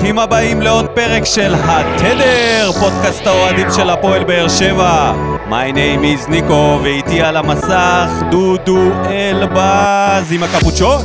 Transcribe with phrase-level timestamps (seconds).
[0.00, 5.12] ברוכים הבאים לעוד פרק של התדר, פודקאסט האוהדים של הפועל באר שבע.
[5.48, 11.04] My name is ניקו, ואיתי על המסך דודו אלבז עם הקפוצ'ון.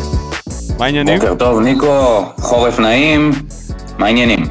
[0.79, 1.19] מה העניינים?
[1.19, 3.31] בוקר טוב, ניקו, חורף נעים,
[3.97, 4.45] מה העניינים?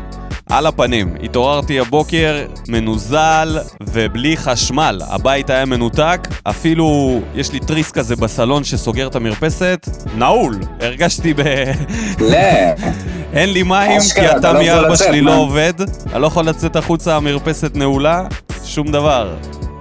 [0.51, 1.15] על הפנים.
[1.23, 5.01] התעוררתי הבוקר מנוזל ובלי חשמל.
[5.09, 10.59] הבית היה מנותק, אפילו יש לי תריס כזה בסלון שסוגר את המרפסת, נעול.
[10.81, 11.41] הרגשתי ב...
[12.21, 12.39] לא,
[13.35, 15.31] אין לי מים, כי לא התמי יכול 4 לצאת, שלי מה?
[15.31, 15.73] לא עובד.
[16.13, 18.23] אני לא יכול לצאת החוצה, המרפסת נעולה,
[18.65, 19.35] שום דבר.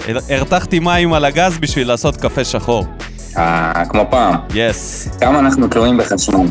[0.07, 2.85] הר- הרתחתי מים על הגז בשביל לעשות קפה שחור.
[3.37, 5.07] אה, כמו פעם, יס.
[5.21, 6.45] כמה אנחנו תלויים בחשמל.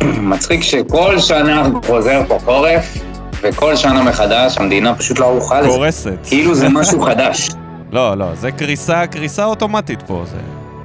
[0.32, 2.98] מצחיק שכל שנה חוזר פה חורף,
[3.42, 5.68] וכל שנה מחדש המדינה פשוט לא ערוכה לזה.
[5.68, 6.12] קורסת.
[6.24, 7.48] כאילו זה משהו חדש.
[7.92, 10.24] לא, לא, זה קריסה, קריסה אוטומטית פה.
[10.30, 10.36] זה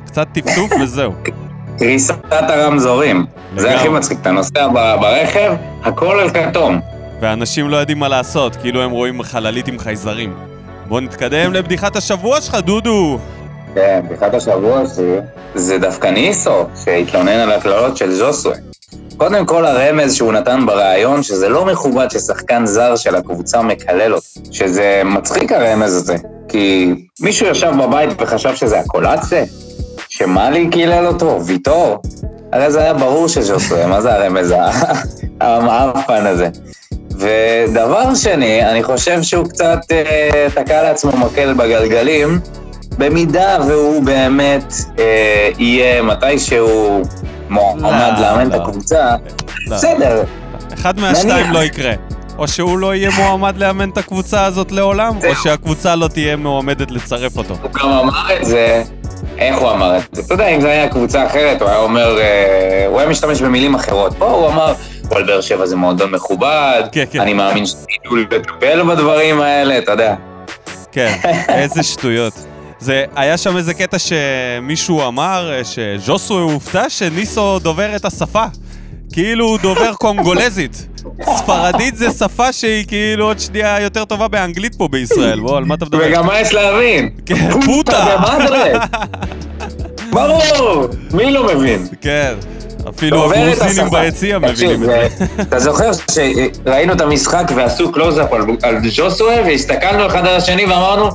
[0.06, 1.12] קצת טפטוף וזהו.
[1.82, 3.26] קריסת הרמזורים.
[3.58, 3.76] זה.
[3.76, 4.68] הכי מצחיק, אתה נוסע
[5.02, 5.54] ברכב,
[5.84, 6.80] הכל על כתום.
[7.22, 10.34] ואנשים לא יודעים מה לעשות, כאילו הם רואים חללית עם חייזרים.
[10.88, 13.20] בוא נתקדם לבדיחת השבוע שלך, דודו.
[13.76, 15.18] כן, בדיחת השבוע שלי,
[15.56, 18.56] זה דווקא ניסו, שהתלונן על הקללות של ז'וסווה.
[19.18, 24.28] קודם כל הרמז שהוא נתן בריאיון, שזה לא מכובד ששחקן זר של הקבוצה מקלל אותו.
[24.52, 26.16] שזה מצחיק הרמז הזה,
[26.50, 29.44] כי מישהו ישב בבית וחשב שזה הקולאצה?
[30.22, 31.40] שמאלי קילל אותו?
[31.46, 32.02] ויטור?
[32.54, 34.54] הרי זה היה ברור שז'וסווה, מה זה הרמז
[35.42, 36.50] המאפן הזה?
[37.12, 42.40] ודבר שני, אני חושב שהוא קצת אה, תקע לעצמו מקל בגלגלים,
[42.98, 47.02] במידה והוא באמת אה, יהיה מתישהו
[47.50, 48.64] מועמד לא, לאמן את לא.
[48.64, 49.16] הקבוצה,
[49.68, 49.76] לא.
[49.76, 50.24] בסדר,
[50.74, 51.52] אחד מהשתיים.
[51.54, 51.94] לא יקרה.
[52.38, 55.36] או שהוא לא יהיה מועמד לאמן את הקבוצה הזאת לעולם, או.
[55.36, 57.56] שהקבוצה לא תהיה מועמדת לצרף אותו.
[57.62, 58.84] הוא גם אמר את זה,
[59.42, 60.22] איך הוא אמר את זה?
[60.22, 63.76] אתה יודע, אם זה היה קבוצה אחרת, הוא היה אומר, אה, הוא היה משתמש במילים
[63.76, 64.14] אחרות.
[64.18, 64.74] פה הוא אמר,
[65.10, 67.22] כל באר שבע זה מועדון מכובד, כן, כן.
[67.22, 70.16] אני מאמין שתדעו לטפל בדברים האלה, אתה יודע.
[70.92, 71.14] כן,
[71.50, 72.34] איזה שטויות.
[72.80, 78.46] זה, היה שם איזה קטע שמישהו אמר אה, שז'וסוי הופתע שניסו דובר את השפה.
[79.12, 80.88] כאילו הוא דובר קונגולזית.
[81.38, 85.40] ספרדית זה שפה שהיא כאילו עוד שנייה יותר טובה באנגלית פה בישראל.
[85.40, 86.00] בוא, על מה אתה מדבר?
[86.10, 87.10] וגם מה יש להבין?
[87.26, 88.18] כן, פוטה.
[90.12, 91.88] ברור, מי לא מבין?
[92.02, 92.34] כן,
[92.90, 93.90] אפילו הגרוזינים.
[93.92, 95.08] ביציע מבינים את זה.
[95.42, 98.34] אתה זוכר שראינו את המשחק ועשו קלוזאפ
[98.64, 101.10] על- ז'וסווה והסתכלנו אחד על השני ואמרנו,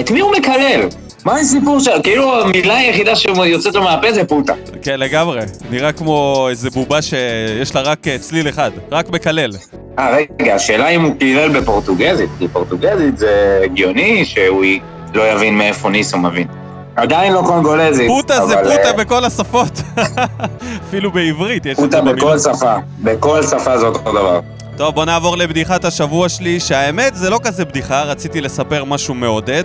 [0.00, 0.80] את מי הוא מקלל?
[1.24, 2.02] מה הסיפור שלו?
[2.02, 4.52] כאילו המילה היחידה שיוצאת לו מהפה זה פוטה.
[4.82, 5.40] כן, לגמרי.
[5.70, 9.52] נראה כמו איזה בובה שיש לה רק אה, צליל אחד, רק מקלל.
[9.98, 14.64] אה, רגע, השאלה אם הוא קילל בפורטוגזית, כי פורטוגזית זה הגיוני שהוא
[15.14, 16.46] לא יבין מאיפה ניסו מבין.
[16.96, 18.08] עדיין לא קונגולזית.
[18.08, 19.80] פוטה זה פוטה אה, בכל השפות.
[20.88, 22.16] אפילו בעברית יש את פוטה זה במילה.
[22.16, 24.40] בכל שפה, בכל שפה זה אותו דבר.
[24.76, 29.64] טוב, בוא נעבור לבדיחת השבוע שלי, שהאמת זה לא כזה בדיחה, רציתי לספר משהו מעודד.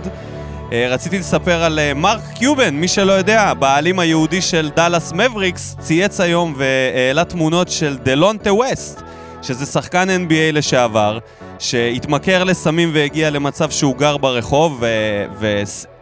[0.74, 5.76] אה, רציתי לספר על אה, מרק קיובן, מי שלא יודע, בעלים היהודי של דאלאס מבריקס,
[5.80, 9.02] צייץ היום והעלה תמונות של דלונטה ווסט,
[9.42, 11.18] שזה שחקן NBA לשעבר,
[11.58, 14.82] שהתמכר לסמים והגיע למצב שהוא גר ברחוב,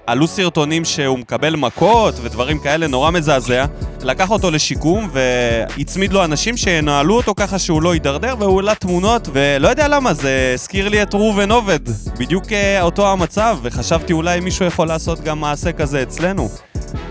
[0.02, 3.64] ו- ועלו סרטונים שהוא מקבל מכות ודברים כאלה, נורא מזעזע.
[4.02, 9.28] לקח אותו לשיקום והצמיד לו אנשים שינהלו אותו ככה שהוא לא יידרדר, והוא העלה תמונות,
[9.32, 11.80] ולא יודע למה, זה הזכיר לי את ראובן עובד.
[12.18, 16.48] בדיוק אה, אותו המצב, וחשבתי אולי מישהו יכול לעשות גם מעשה כזה אצלנו.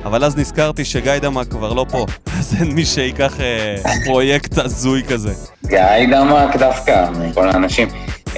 [0.05, 2.05] אבל אז נזכרתי שגיא דמה כבר לא פה,
[2.39, 3.75] אז אין מי שייקח אה,
[4.05, 5.33] פרויקט הזוי כזה.
[5.67, 5.79] גיא
[6.11, 7.87] דמק דווקא, מכל האנשים.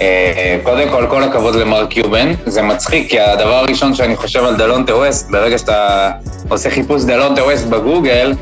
[0.01, 2.31] אה, קודם כל, כל הכבוד למרק קיובן.
[2.45, 6.11] זה מצחיק, כי הדבר הראשון שאני חושב על דלונטה ווסט, ברגע שאתה
[6.49, 8.33] עושה חיפוש דלונטה ווסט בגוגל,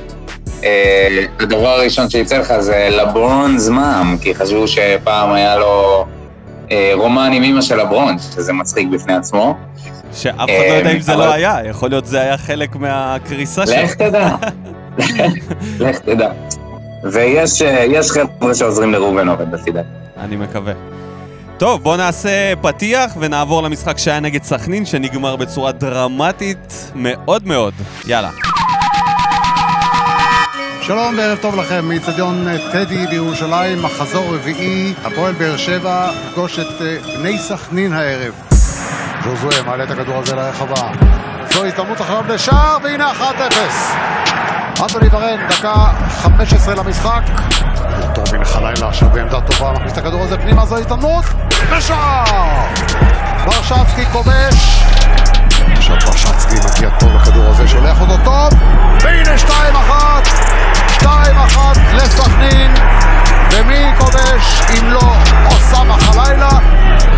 [0.64, 6.06] אה, הדבר הראשון שיצא לך זה לברון זמם, כי חשבו שפעם היה לו
[6.72, 9.56] אה, רומן עם אמא של לברון, שזה מצחיק בפני עצמו.
[10.14, 13.76] שאף אחד לא יודע אם זה לא היה, יכול להיות זה היה חלק מהקריסה שלו.
[13.76, 14.36] לך תדע.
[15.80, 16.32] לך תדע.
[17.04, 19.88] ויש יש חבר'ה שעוזרים לראובן עובד, לפי דעתי.
[20.18, 20.74] אני מקווה.
[21.62, 27.74] טוב, בואו נעשה פתיח ונעבור למשחק שהיה נגד סכנין, שנגמר בצורה דרמטית מאוד מאוד.
[28.08, 28.30] יאללה.
[30.82, 36.98] שלום וערב טוב לכם מאיצטדיון טדי בירושלים, מחזור רביעי, הפועל באר שבע פגוש את אה,
[37.18, 38.34] בני סכנין הערב.
[39.24, 40.92] ז'וזואה מעלה את הכדור הזה לרחבה.
[41.54, 43.22] זו הזדמנות אחריו לשער, והנה 1-0.
[44.82, 45.74] אנטוני ורן, דקה
[46.10, 47.22] 15 למשחק.
[48.16, 51.26] טוב, הנה חלילה עכשיו בעמדה טובה, מכניס את הכדור הזה פנימה, זו הזדמנות,
[51.70, 52.66] ושער!
[53.46, 54.84] ברשצקי כובש.
[55.78, 58.50] עכשיו ברשצקי מגיע טוב לכדור הזה, שולח אותו טוב,
[59.02, 61.02] והנה 2-1!
[61.02, 61.06] 2-1
[61.94, 62.74] לסכנין,
[63.52, 65.14] ומי כובש אם לא
[65.46, 66.50] אוסאמה חלילה?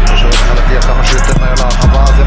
[0.06, 2.23] שצריך מגיע כמה שיותר מהר להרחבה זה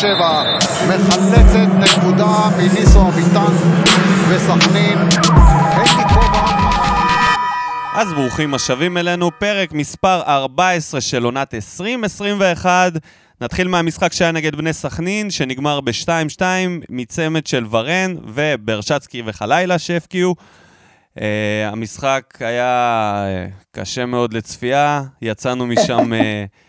[0.00, 0.58] שבע
[0.88, 3.52] מחלצת נקודה מניסו אביטן
[4.28, 4.98] וסכנין.
[7.94, 12.92] אז ברוכים השבים אלינו, פרק מספר 14 של עונת 2021.
[13.40, 16.42] נתחיל מהמשחק שהיה נגד בני סכנין, שנגמר ב-2-2
[16.90, 20.34] מצמד של ורן וברשצקי וחלילה שהפקיעו.
[21.14, 21.20] Uh,
[21.64, 26.16] המשחק היה uh, קשה מאוד לצפייה, יצאנו משם uh,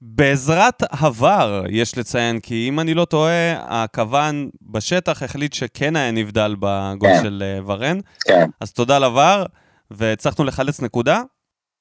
[0.00, 6.56] בעזרת עבר, יש לציין, כי אם אני לא טועה, הכוון בשטח החליט שכן היה נבדל
[6.60, 7.22] בגול כן.
[7.22, 7.98] של uh, ורן.
[8.24, 8.48] כן.
[8.60, 9.44] אז תודה לבר,
[9.90, 11.22] והצלחנו לחלץ נקודה.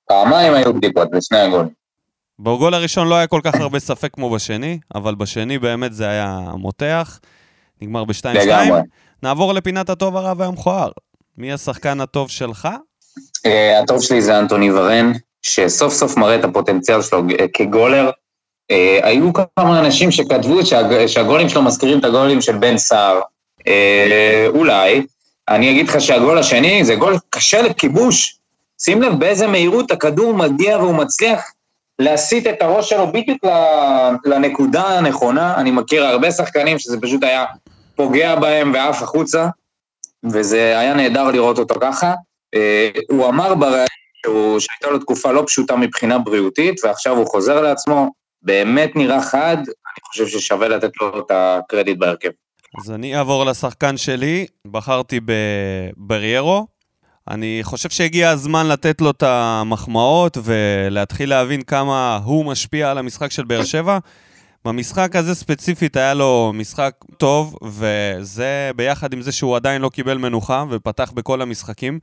[0.07, 1.79] פעמיים היו בדיקות בשני הגולים.
[2.39, 6.39] בגול הראשון לא היה כל כך הרבה ספק כמו בשני, אבל בשני באמת זה היה
[6.57, 7.19] מותח.
[7.81, 8.29] נגמר ב-2-2.
[8.33, 8.81] לגמרי.
[9.23, 10.91] נעבור לפינת הטוב, הרע והמכוער.
[11.37, 12.67] מי השחקן הטוב שלך?
[13.45, 18.09] אה, הטוב שלי זה אנטוני ורן, שסוף סוף מראה את הפוטנציאל שלו אה, כגולר.
[18.71, 23.19] אה, היו כמה אנשים שכתבו שהג- שהגולים שלו מזכירים את הגולים של בן סער.
[23.67, 25.05] אה, אולי.
[25.49, 28.35] אני אגיד לך שהגול השני זה גול קשה לכיבוש.
[28.81, 31.41] שים לב באיזה מהירות הכדור מגיע והוא מצליח
[31.99, 33.45] להסיט את הראש שלו בדיוק
[34.25, 35.55] לנקודה הנכונה.
[35.55, 37.45] אני מכיר הרבה שחקנים שזה פשוט היה
[37.95, 39.47] פוגע בהם ועף החוצה,
[40.31, 42.13] וזה היה נהדר לראות אותו ככה.
[42.55, 43.85] אה, הוא אמר בריאיון
[44.25, 48.11] שהוא- שהייתה לו תקופה לא פשוטה מבחינה בריאותית, ועכשיו הוא חוזר לעצמו,
[48.41, 52.29] באמת נראה חד, אני חושב ששווה לתת לו את הקרדיט בהרכב.
[52.83, 56.67] אז אני אעבור לשחקן שלי, בחרתי בבריירו.
[57.29, 63.31] אני חושב שהגיע הזמן לתת לו את המחמאות ולהתחיל להבין כמה הוא משפיע על המשחק
[63.31, 63.97] של באר שבע.
[64.65, 70.17] במשחק הזה ספציפית היה לו משחק טוב, וזה ביחד עם זה שהוא עדיין לא קיבל
[70.17, 71.99] מנוחה ופתח בכל המשחקים.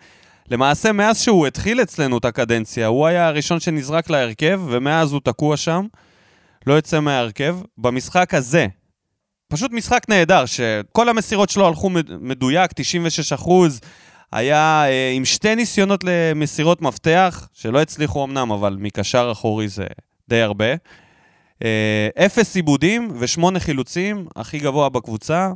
[0.50, 5.56] למעשה, מאז שהוא התחיל אצלנו את הקדנציה, הוא היה הראשון שנזרק להרכב, ומאז הוא תקוע
[5.56, 5.86] שם,
[6.66, 7.56] לא יוצא מההרכב.
[7.78, 8.66] במשחק הזה,
[9.48, 13.80] פשוט משחק נהדר, שכל המסירות שלו הלכו מד- מדויק, 96 אחוז.
[14.32, 19.86] היה אה, עם שתי ניסיונות למסירות מפתח, שלא הצליחו אמנם, אבל מקשר אחורי זה
[20.28, 20.74] די הרבה.
[21.64, 25.50] אה, אפס עיבודים ושמונה חילוצים, הכי גבוה בקבוצה.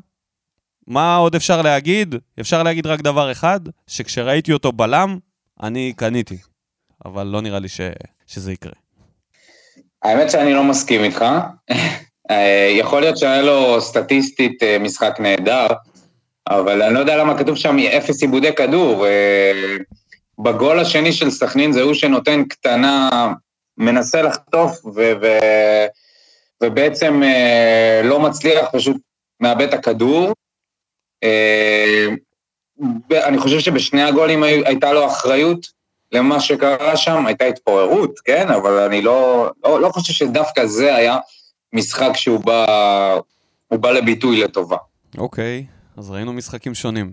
[0.86, 2.14] מה עוד אפשר להגיד?
[2.40, 5.18] אפשר להגיד רק דבר אחד, שכשראיתי אותו בלם,
[5.62, 6.36] אני קניתי.
[7.04, 7.80] אבל לא נראה לי ש...
[8.26, 8.72] שזה יקרה.
[10.02, 11.24] האמת שאני לא מסכים איתך.
[12.30, 15.66] אה, יכול להיות שהיה לו סטטיסטית אה, משחק נהדר,
[16.48, 19.06] אבל אני לא יודע למה כתוב שם אפס עיבודי כדור.
[19.06, 19.76] אה,
[20.38, 23.32] בגול השני של סכנין זה הוא שנותן קטנה,
[23.78, 25.86] מנסה לחטוף, ו- ו-
[26.62, 27.22] ובעצם
[28.04, 28.96] לא מצליח, פשוט
[29.40, 30.32] מאבד את הכדור.
[31.24, 32.06] אה,
[33.12, 35.66] אני חושב שבשני הגולים הי- הייתה לו אחריות
[36.12, 38.48] למה שקרה שם, הייתה התפוררות, כן?
[38.48, 41.16] אבל אני לא, לא, לא חושב שדווקא זה היה
[41.72, 43.18] משחק שהוא בא,
[43.70, 44.76] בא לביטוי לטובה.
[45.18, 45.64] אוקיי,
[45.96, 47.12] אז ראינו משחקים שונים.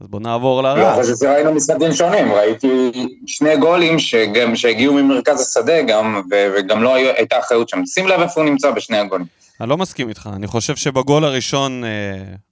[0.00, 0.94] אז בואו נעבור לא לרע.
[1.02, 2.90] חושב שראינו משחקים שונים, ראיתי
[3.26, 7.86] שני גולים שגם, שהגיעו ממרכז השדה גם, וגם לא הייתה אחריות שם.
[7.86, 9.26] שים לב איפה הוא נמצא בשני הגולים.
[9.60, 11.90] אני לא מסכים איתך, אני חושב שבגול הראשון אה,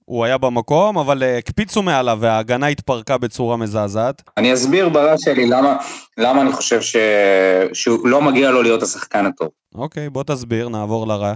[0.04, 4.22] הוא היה במקום, אבל אה, הקפיצו מעליו וההגנה התפרקה בצורה מזעזעת.
[4.36, 5.76] אני אסביר ברע שלי למה,
[6.18, 6.96] למה אני חושב ש...
[7.72, 9.48] שהוא לא מגיע לו להיות השחקן הטוב.
[9.74, 11.34] אוקיי, בוא תסביר, נעבור לרע.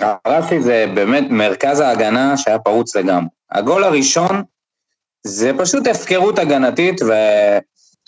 [0.00, 3.28] הרע שלי זה באמת מרכז ההגנה שהיה פרוץ לגמרי.
[3.52, 4.42] הגול הראשון
[5.26, 7.00] זה פשוט הפקרות הגנתית,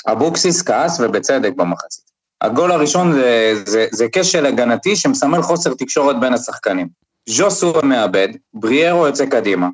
[0.06, 2.07] ואבוקסיס כעס ובצדק במחצית.
[2.40, 6.88] הגול הראשון זה, זה, זה כשל הגנתי שמסמל חוסר תקשורת בין השחקנים.
[7.28, 9.68] ז'וסו מאבד, בריארו יוצא קדימה,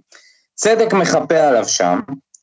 [0.54, 2.00] צדק מחפה עליו שם,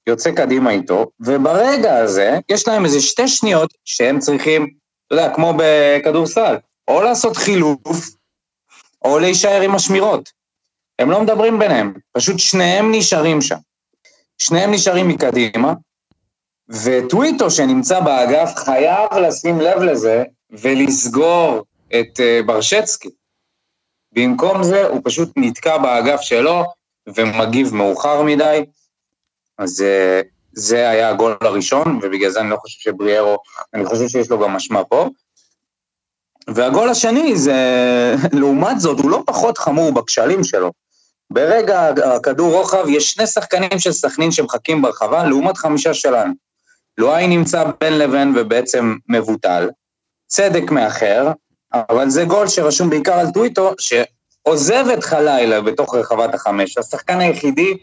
[0.07, 4.73] יוצא קדימה איתו, וברגע הזה יש להם איזה שתי שניות שהם צריכים,
[5.07, 6.55] אתה יודע, כמו בכדורסל,
[6.87, 8.09] או לעשות חילוף,
[9.05, 10.29] או להישאר עם השמירות.
[10.99, 13.55] הם לא מדברים ביניהם, פשוט שניהם נשארים שם.
[14.37, 15.73] שניהם נשארים מקדימה,
[16.71, 23.09] וטוויטו שנמצא באגף חייב לשים לב לזה ולסגור את uh, ברשצקי.
[24.11, 26.63] במקום זה הוא פשוט נתקע באגף שלו
[27.07, 28.65] ומגיב מאוחר מדי,
[29.57, 33.37] אז uh, זה היה הגול הראשון, ובגלל זה אני לא חושב שבריארו,
[33.73, 35.09] אני חושב שיש לו גם אשמה פה.
[36.47, 37.55] והגול השני זה,
[38.39, 40.71] לעומת זאת, הוא לא פחות חמור בכשלים שלו.
[41.31, 46.50] ברגע הכדור רוחב, יש שני שחקנים של סכנין שמחכים ברחבה, לעומת חמישה שלנו.
[47.01, 49.69] לואי נמצא בין לבין ובעצם מבוטל,
[50.27, 51.31] צדק מאחר,
[51.73, 56.77] אבל זה גול שרשום בעיקר על טוויטו, שעוזב את חלילה בתוך רחבת החמש.
[56.77, 57.77] השחקן היחידי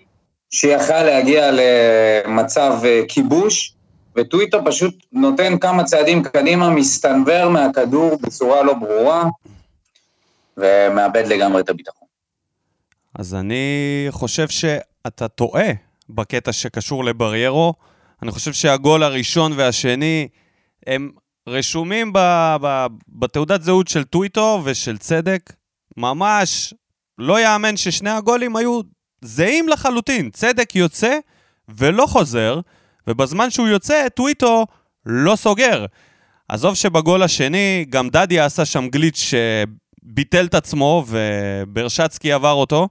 [0.50, 3.74] שיכל להגיע למצב אה, כיבוש,
[4.16, 9.24] וטוויטו פשוט נותן כמה צעדים קדימה, מסתנוור מהכדור בצורה לא ברורה,
[10.56, 12.08] ומאבד לגמרי את הביטחון.
[13.18, 15.68] אז אני חושב שאתה טועה
[16.10, 17.74] בקטע שקשור לבריירו.
[18.22, 20.28] אני חושב שהגול הראשון והשני
[20.86, 21.10] הם
[21.48, 22.18] רשומים ב,
[22.62, 25.52] ב, בתעודת זהות של טוויטו ושל צדק.
[25.96, 26.74] ממש
[27.18, 28.80] לא יאמן ששני הגולים היו
[29.20, 30.30] זהים לחלוטין.
[30.30, 31.18] צדק יוצא
[31.68, 32.60] ולא חוזר,
[33.06, 34.66] ובזמן שהוא יוצא, טוויטו
[35.06, 35.86] לא סוגר.
[36.48, 42.88] עזוב שבגול השני, גם דדיה עשה שם גליץ' שביטל את עצמו, וברשצקי עבר אותו.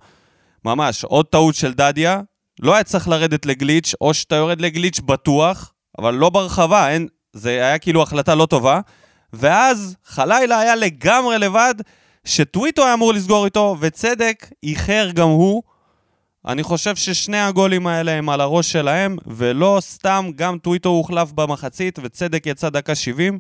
[0.66, 2.22] ממש, עוד טעות של דדיה.
[2.60, 7.50] לא היה צריך לרדת לגליץ', או שאתה יורד לגליץ' בטוח, אבל לא ברחבה, אין, זה
[7.50, 8.80] היה כאילו החלטה לא טובה.
[9.34, 11.76] ואז חלילה היה לגמרי לבד,
[12.26, 15.64] שטוויטו היה אמור לסגור איתו, וצדק איחר גם הוא.
[16.48, 22.00] אני חושב ששני הגולים האלה הם על הראש שלהם, ולא סתם גם טוויטו הוחלף במחצית,
[22.04, 23.40] וצדק יצא דקה 70.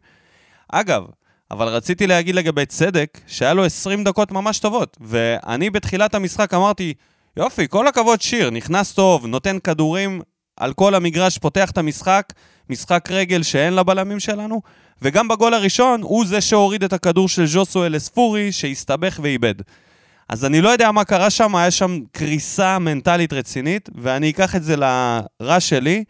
[0.71, 1.03] אגב,
[1.51, 6.93] אבל רציתי להגיד לגבי צדק, שהיה לו 20 דקות ממש טובות, ואני בתחילת המשחק אמרתי,
[7.37, 10.21] יופי, כל הכבוד שיר, נכנס טוב, נותן כדורים
[10.57, 12.33] על כל המגרש, פותח את המשחק,
[12.69, 14.61] משחק רגל שאין לבלמים שלנו,
[15.01, 19.53] וגם בגול הראשון הוא זה שהוריד את הכדור של ז'וסואל לספורי, שהסתבך ואיבד.
[20.29, 24.63] אז אני לא יודע מה קרה שם, היה שם קריסה מנטלית רצינית, ואני אקח את
[24.63, 26.03] זה לרע שלי.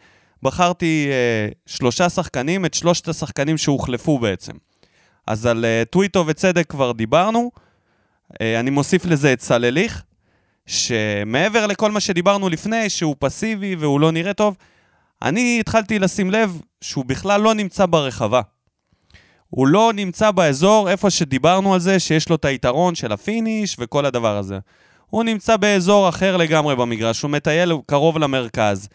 [0.43, 4.53] בחרתי אה, שלושה שחקנים, את שלושת השחקנים שהוחלפו בעצם.
[5.27, 7.51] אז על אה, טוויטו וצדק כבר דיברנו.
[8.41, 10.03] אה, אני מוסיף לזה את סלליך,
[10.67, 14.57] שמעבר לכל מה שדיברנו לפני, שהוא פסיבי והוא לא נראה טוב,
[15.21, 18.41] אני התחלתי לשים לב שהוא בכלל לא נמצא ברחבה.
[19.49, 23.75] הוא לא נמצא באזור איפה שדיברנו על זה, שיש לו את היתרון של ה finish
[23.79, 24.59] וכל הדבר הזה.
[25.09, 28.89] הוא נמצא באזור אחר לגמרי במגרש, הוא מטייל קרוב למרכז,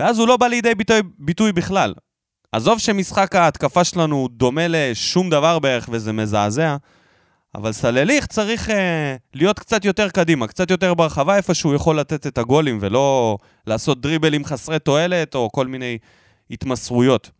[0.00, 1.94] ואז הוא לא בא לידי ביטוי, ביטוי בכלל.
[2.52, 6.76] עזוב שמשחק ההתקפה שלנו דומה לשום דבר בערך וזה מזעזע,
[7.54, 12.26] אבל סלליך צריך אה, להיות קצת יותר קדימה, קצת יותר ברחבה, איפה שהוא יכול לתת
[12.26, 15.98] את הגולים ולא לעשות דריבלים חסרי תועלת או כל מיני
[16.50, 17.30] התמסרויות.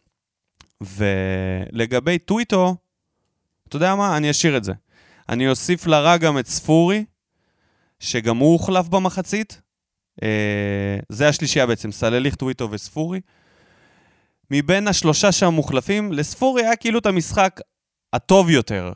[0.80, 2.76] ולגבי טוויטו,
[3.68, 4.16] אתה יודע מה?
[4.16, 4.72] אני אשאיר את זה.
[5.28, 7.04] אני אוסיף לרע גם את ספורי,
[8.00, 9.60] שגם הוא הוחלף במחצית.
[10.22, 13.20] אה, זה השלישייה בעצם, סלליך, טוויטו וספורי.
[14.50, 17.60] מבין השלושה שהמוחלפים, לספורי היה כאילו את המשחק
[18.12, 18.92] הטוב יותר,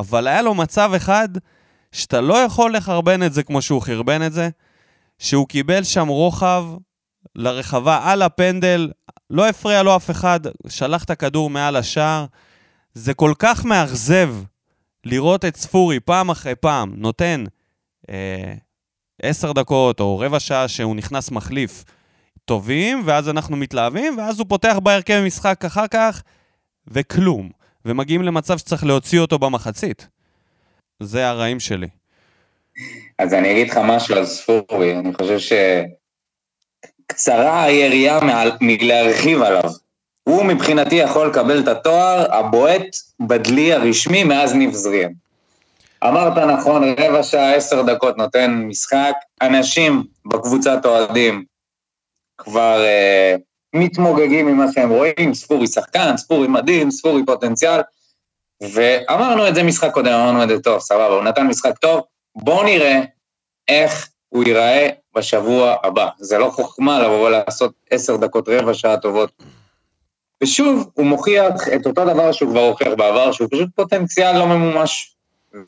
[0.00, 1.28] אבל היה לו מצב אחד
[1.92, 4.48] שאתה לא יכול לחרבן את זה כמו שהוא חרבן את זה,
[5.18, 6.64] שהוא קיבל שם רוחב
[7.34, 8.90] לרחבה על הפנדל,
[9.30, 12.26] לא הפריע לו אף אחד, שלח את הכדור מעל השער.
[12.94, 14.34] זה כל כך מאכזב
[15.04, 17.44] לראות את ספורי פעם אחרי פעם נותן
[18.10, 18.54] אה,
[19.22, 21.84] עשר דקות או רבע שעה שהוא נכנס מחליף
[22.44, 26.22] טובים, ואז אנחנו מתלהבים, ואז הוא פותח בהרכב משחק אחר כך,
[26.88, 27.59] וכלום.
[27.84, 30.08] ומגיעים למצב שצריך להוציא אותו במחצית.
[31.00, 31.88] זה הרעים שלי.
[33.18, 35.52] אז אני אגיד לך משהו על ספורי, אני חושב ש...
[37.06, 38.20] קצרה היריעה
[38.60, 39.70] מלהרחיב עליו.
[40.24, 44.70] הוא מבחינתי יכול לקבל את התואר הבועט בדלי הרשמי מאז ניב.
[46.04, 49.12] אמרת נכון, רבע שעה, עשר דקות נותן משחק.
[49.42, 51.44] אנשים בקבוצת אוהדים
[52.38, 53.36] כבר אה,
[53.74, 57.80] מתמוגגים ממה שהם רואים, ספורי שחקן, ספורי מדהים, ספורי פוטנציאל.
[58.74, 62.02] ואמרנו את זה משחק קודם, אמרנו את זה טוב, סבבה, הוא נתן משחק טוב,
[62.36, 63.00] בואו נראה
[63.68, 66.08] איך הוא ייראה בשבוע הבא.
[66.18, 69.30] זה לא חוכמה לבוא ולעשות עשר דקות רבע שעה טובות.
[70.42, 75.16] ושוב, הוא מוכיח את אותו דבר שהוא כבר הוכיח בעבר, שהוא פשוט פוטנציאל לא ממומש.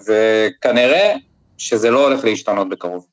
[0.06, 1.14] וכנראה
[1.58, 3.06] שזה לא הולך להשתנות בקרוב.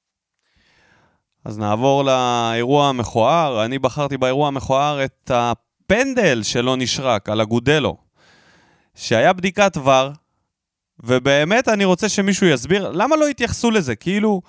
[1.45, 3.65] אז נעבור לאירוע המכוער.
[3.65, 7.97] אני בחרתי באירוע המכוער את הפנדל שלא נשרק, על אגודלו,
[8.95, 10.09] שהיה בדיקת ור,
[10.99, 14.41] ובאמת אני רוצה שמישהו יסביר למה לא התייחסו לזה, כאילו...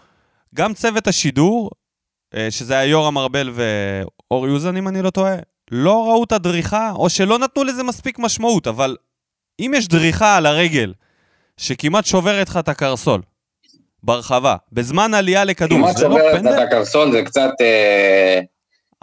[0.55, 1.71] גם צוות השידור,
[2.35, 5.35] אה, שזה היה יורם ארבל ואור יוזן, אם אני לא טועה,
[5.71, 8.97] לא ראו את הדריכה, או שלא נתנו לזה מספיק משמעות, אבל
[9.61, 10.95] אם יש דריכה על הרגל,
[11.57, 13.23] שכמעט שוברת לך את הקרסול,
[14.03, 16.31] ברחבה, בזמן עלייה לכדור, זה לא פנדל?
[16.31, 18.41] כמעט שוברת את הקרסול, זה קצת אה,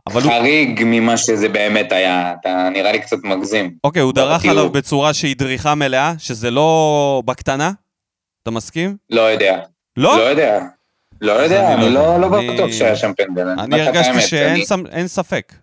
[0.10, 0.88] חריג הוא...
[0.90, 3.76] ממה שזה באמת היה, אתה נראה לי קצת מגזים.
[3.84, 4.60] אוקיי, הוא דרך כאילו...
[4.60, 7.72] עליו בצורה שהיא דריכה מלאה, שזה לא בקטנה?
[8.44, 8.98] אתה מסכים?
[9.10, 9.60] לא יודע.
[9.98, 10.18] לא?
[10.18, 10.60] לא יודע.
[11.22, 13.48] לא יודע, אני לא, לא בטוח שהיה שם פנדל.
[13.48, 15.54] אני הרגשתי שאין ספק.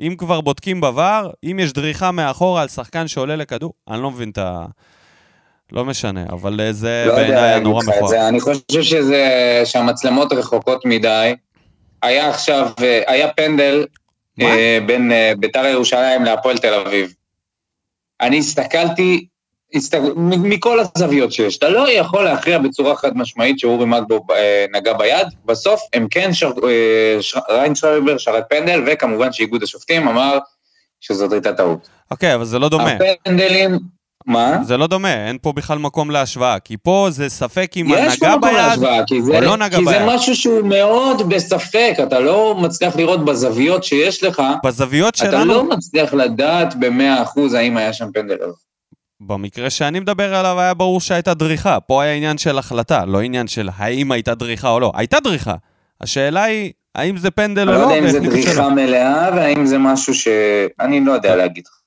[0.00, 4.30] אם כבר בודקים בVAR, אם יש דריכה מאחורה על שחקן שעולה לכדור, אני לא מבין
[4.30, 4.64] את ה...
[5.72, 8.28] לא משנה, אבל אה, זה לא בעיניי נורא מכוער.
[8.28, 9.24] אני חושב שזה,
[9.64, 11.34] שהמצלמות רחוקות מדי.
[12.02, 13.86] היה עכשיו, אה, היה פנדל
[14.42, 17.12] אה, בין אה, ביתר ירושלים להפועל תל אביב.
[18.20, 19.26] אני הסתכלתי
[20.16, 21.58] מ- מכל הזוויות שיש.
[21.58, 26.32] אתה לא יכול להכריע בצורה חד משמעית שאורי מגבו אה, נגע ביד, בסוף הם כן,
[26.32, 30.38] שר, אה, ש, ריין שרייבר שרק פנדל, וכמובן שאיגוד השופטים אמר
[31.00, 31.88] שזאת הייתה טעות.
[32.10, 32.92] אוקיי, אבל זה לא דומה.
[33.24, 33.78] הפנדלים,
[34.26, 34.58] מה?
[34.64, 38.52] זה לא דומה, אין פה בכלל מקום להשוואה, כי פה זה ספק אם נגע ביד
[38.52, 40.02] להשוואה, כי זה, או לא נגע כי זה ביד.
[40.06, 45.64] משהו שהוא מאוד בספק, אתה לא מצליח לראות בזוויות שיש לך, בזוויות אתה שלנו, לא
[45.64, 48.52] מצליח לדעת במאה אחוז האם היה שם פנדל או לא.
[49.20, 51.80] במקרה שאני מדבר עליו היה ברור שהייתה דריכה.
[51.80, 54.92] פה היה עניין של החלטה, לא עניין של האם הייתה דריכה או לא.
[54.94, 55.54] הייתה דריכה.
[56.00, 58.20] השאלה היא, האם זה פנדל אני או לא לא, יודע אם זה.
[58.20, 60.28] דריכה מלאה, והאם זה משהו ש...
[60.80, 61.77] אני לא יודע להגיד לך.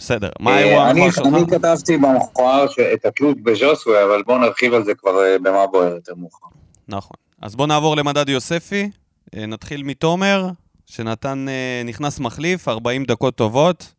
[0.00, 1.26] בסדר, מה אה, האירוע המכוער שלך?
[1.26, 5.92] אני כתבתי במכוער את התלות בז'וסווה, אבל בואו נרחיב על זה כבר אה, במה בוער
[5.94, 6.46] יותר מאוחר.
[6.88, 7.16] נכון.
[7.42, 8.90] אז בואו נעבור למדד יוספי.
[9.36, 10.48] אה, נתחיל מתומר,
[10.86, 13.92] שנתן, אה, נכנס מחליף, 40 דקות טובות,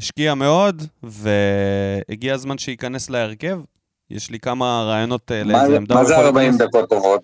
[0.00, 3.60] השקיע מאוד, והגיע הזמן שייכנס להרכב.
[4.10, 6.68] יש לי כמה רעיונות אה, לאיזה זה- עמדה מה זה יכול 40 להיכנס.
[6.68, 7.22] דקות טובות?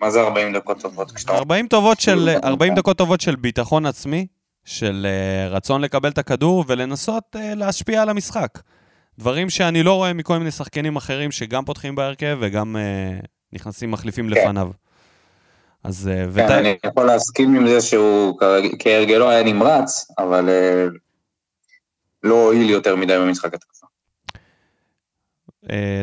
[0.00, 1.10] מה זה 40 דקות טובות?
[1.12, 4.26] כשאתה 40 טובות של, 40 דקות טובות של ביטחון עצמי,
[4.64, 8.58] של אה, רצון לקבל את הכדור ולנסות אה, להשפיע על המשחק.
[9.18, 13.18] דברים שאני לא רואה מכל מיני שחקנים אחרים שגם פותחים בהרכב וגם אה,
[13.52, 14.30] נכנסים מחליפים כן.
[14.30, 14.70] לפניו.
[15.84, 16.10] אז...
[16.12, 16.50] כן, ות...
[16.50, 18.38] אני יכול להסכים עם זה שהוא
[18.78, 20.48] כהרגלו היה נמרץ, אבל
[22.22, 23.86] לא הועיל יותר מדי במשחק התקפה.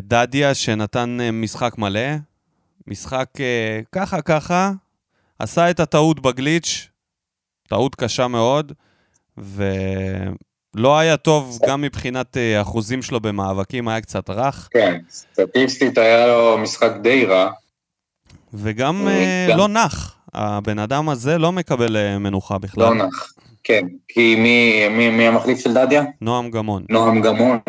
[0.02, 2.10] דדיה שנתן משחק מלא,
[2.88, 3.30] משחק
[3.92, 4.72] ככה ככה,
[5.40, 6.89] עשה את הטעות בגליץ',
[7.70, 8.72] טעות קשה מאוד,
[9.38, 16.28] ולא היה טוב גם מבחינת אה, אחוזים שלו במאבקים, היה קצת רך, כן, סטטיסטית היה
[16.28, 17.52] לו משחק די רע.
[18.54, 20.16] וגם אה, אה, גם- לא נח.
[20.34, 22.84] הבן אדם הזה לא מקבל מנוחה בכלל.
[22.84, 23.34] לא נח.
[23.64, 26.04] כן, כי מי, מי, מי המחליף של דדיה?
[26.22, 26.86] נועם גמון.
[26.90, 27.60] נועם גמון,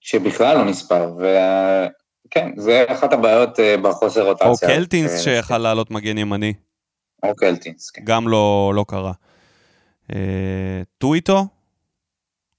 [0.00, 3.50] שבכלל לא נספר, וכן, זה אחת הבעיות
[3.82, 4.48] בחוסר רוטציה.
[4.48, 6.52] או קלטינס שיכל לעלות מגן ימני,
[7.22, 8.02] או קלטינס, כן.
[8.04, 9.12] גם לא, לא קרה.
[10.12, 11.46] אה, טוויטו,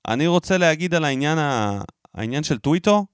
[0.07, 1.81] אני רוצה להגיד על העניין, ה...
[2.15, 3.05] העניין של טוויטו,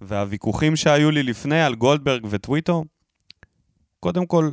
[0.00, 2.84] והוויכוחים שהיו לי לפני על גולדברג וטוויטו.
[4.00, 4.50] קודם כל,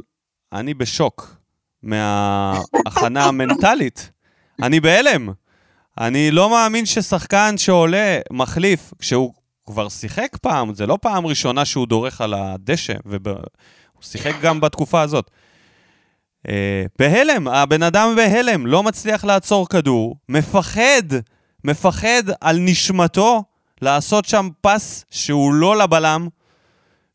[0.54, 1.36] אני בשוק
[1.84, 4.12] מההכנה המנטלית.
[4.64, 5.30] אני בהלם.
[5.98, 9.34] אני לא מאמין ששחקן שעולה מחליף, כשהוא
[9.66, 13.34] כבר שיחק פעם, זה לא פעם ראשונה שהוא דורך על הדשא, והוא
[14.02, 15.32] שיחק גם בתקופה הזאת.
[16.48, 21.04] אה, בהלם, הבן אדם בהלם, לא מצליח לעצור כדור, מפחד,
[21.64, 23.44] מפחד על נשמתו
[23.82, 26.28] לעשות שם פס שהוא לא לבלם,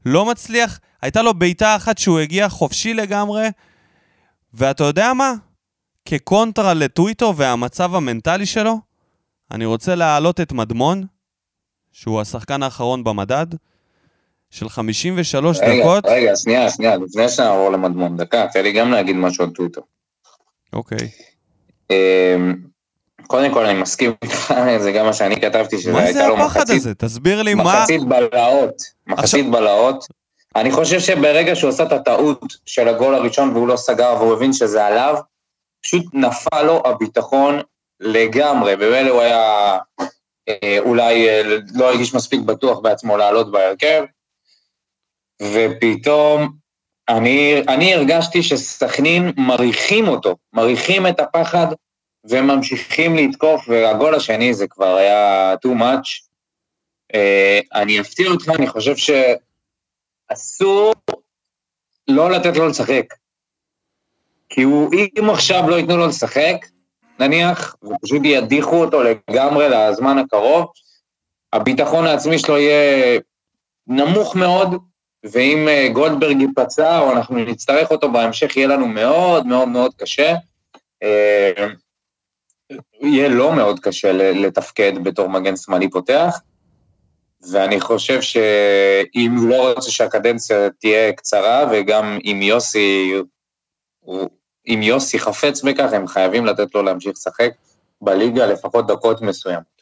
[0.06, 3.48] לא מצליח, הייתה לו בעיטה אחת שהוא הגיע חופשי לגמרי,
[4.54, 5.32] ואתה יודע מה?
[6.04, 8.80] כקונטרה לטוויטו והמצב המנטלי שלו,
[9.50, 11.06] אני רוצה להעלות את מדמון,
[11.92, 13.46] שהוא השחקן האחרון במדד,
[14.54, 16.06] של 53 רגע, דקות.
[16.06, 19.80] רגע, שנייה, שנייה, לפני שנעבור למדמון, דקה, תן לי גם להגיד משהו על טוויטו.
[20.72, 21.08] אוקיי.
[21.90, 22.54] אמ,
[23.26, 26.34] קודם כל, אני מסכים איתך, זה גם מה שאני כתבתי, שזה מה זה הייתה לו
[26.34, 26.94] הפחד מחצית, הזה?
[26.94, 27.62] תסביר לי מה...
[27.62, 30.06] מחצית בלהות, מחצית בלהות.
[30.56, 34.52] אני חושב שברגע שהוא עשה את הטעות של הגול הראשון והוא לא סגר והוא הבין
[34.52, 35.14] שזה עליו,
[35.82, 37.60] פשוט נפל לו הביטחון
[38.00, 39.78] לגמרי, ומילא הוא היה
[40.48, 41.42] אה, אולי אה,
[41.74, 44.04] לא הרגיש מספיק בטוח בעצמו לעלות בהרכב,
[45.42, 46.52] ופתאום
[47.08, 51.66] אני, אני הרגשתי שסכנין מריחים אותו, מריחים את הפחד
[52.24, 56.28] וממשיכים לתקוף, והגול השני זה כבר היה too much.
[57.14, 58.94] אה, אני אפתיע אותך, אני חושב
[60.30, 60.94] שאסור
[62.08, 63.04] לא לתת לו לשחק.
[64.48, 66.56] כי הוא, אם עכשיו לא ייתנו לו לשחק,
[67.18, 70.66] נניח, ופשוט ידיחו אותו לגמרי לזמן הקרוב,
[71.52, 73.20] הביטחון העצמי שלו יהיה
[73.86, 74.74] נמוך מאוד,
[75.24, 80.34] ואם אה, גולדברג ייפצע או אנחנו נצטרך אותו בהמשך, יהיה לנו מאוד מאוד מאוד קשה.
[81.02, 81.66] אה,
[83.00, 86.40] יהיה לא מאוד קשה לתפקד בתור מגן שמאלי פותח,
[87.52, 93.12] ואני חושב שאם הוא לא רוצה שהקדנציה תהיה קצרה, וגם אם יוסי,
[94.00, 94.28] הוא-
[94.66, 97.50] אם יוסי חפץ בכך, הם חייבים לתת לו להמשיך לשחק
[98.00, 99.74] בליגה לפחות דקות מסוימות.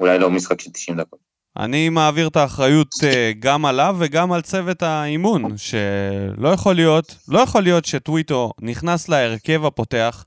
[0.00, 1.29] אולי לא משחק של 90 דקות.
[1.58, 7.38] אני מעביר את האחריות אה, גם עליו וגם על צוות האימון, שלא יכול להיות, לא
[7.38, 10.24] יכול להיות שטוויטו נכנס להרכב הפותח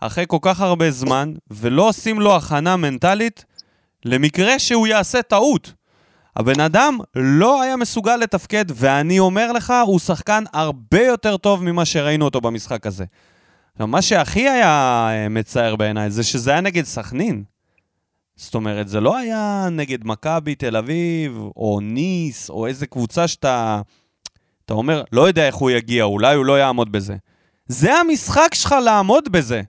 [0.00, 3.44] אחרי כל כך הרבה זמן, ולא עושים לו הכנה מנטלית
[4.04, 5.72] למקרה שהוא יעשה טעות.
[6.36, 11.84] הבן אדם לא היה מסוגל לתפקד, ואני אומר לך, הוא שחקן הרבה יותר טוב ממה
[11.84, 13.04] שראינו אותו במשחק הזה.
[13.78, 17.44] מה שהכי היה אה, מצער בעיניי זה שזה היה נגד סכנין.
[18.38, 23.80] זאת אומרת, זה לא היה נגד מכבי תל אביב, או ניס, או איזה קבוצה שאתה...
[24.64, 27.16] אתה אומר, לא יודע איך הוא יגיע, אולי הוא לא יעמוד בזה.
[27.66, 29.62] זה המשחק שלך לעמוד בזה.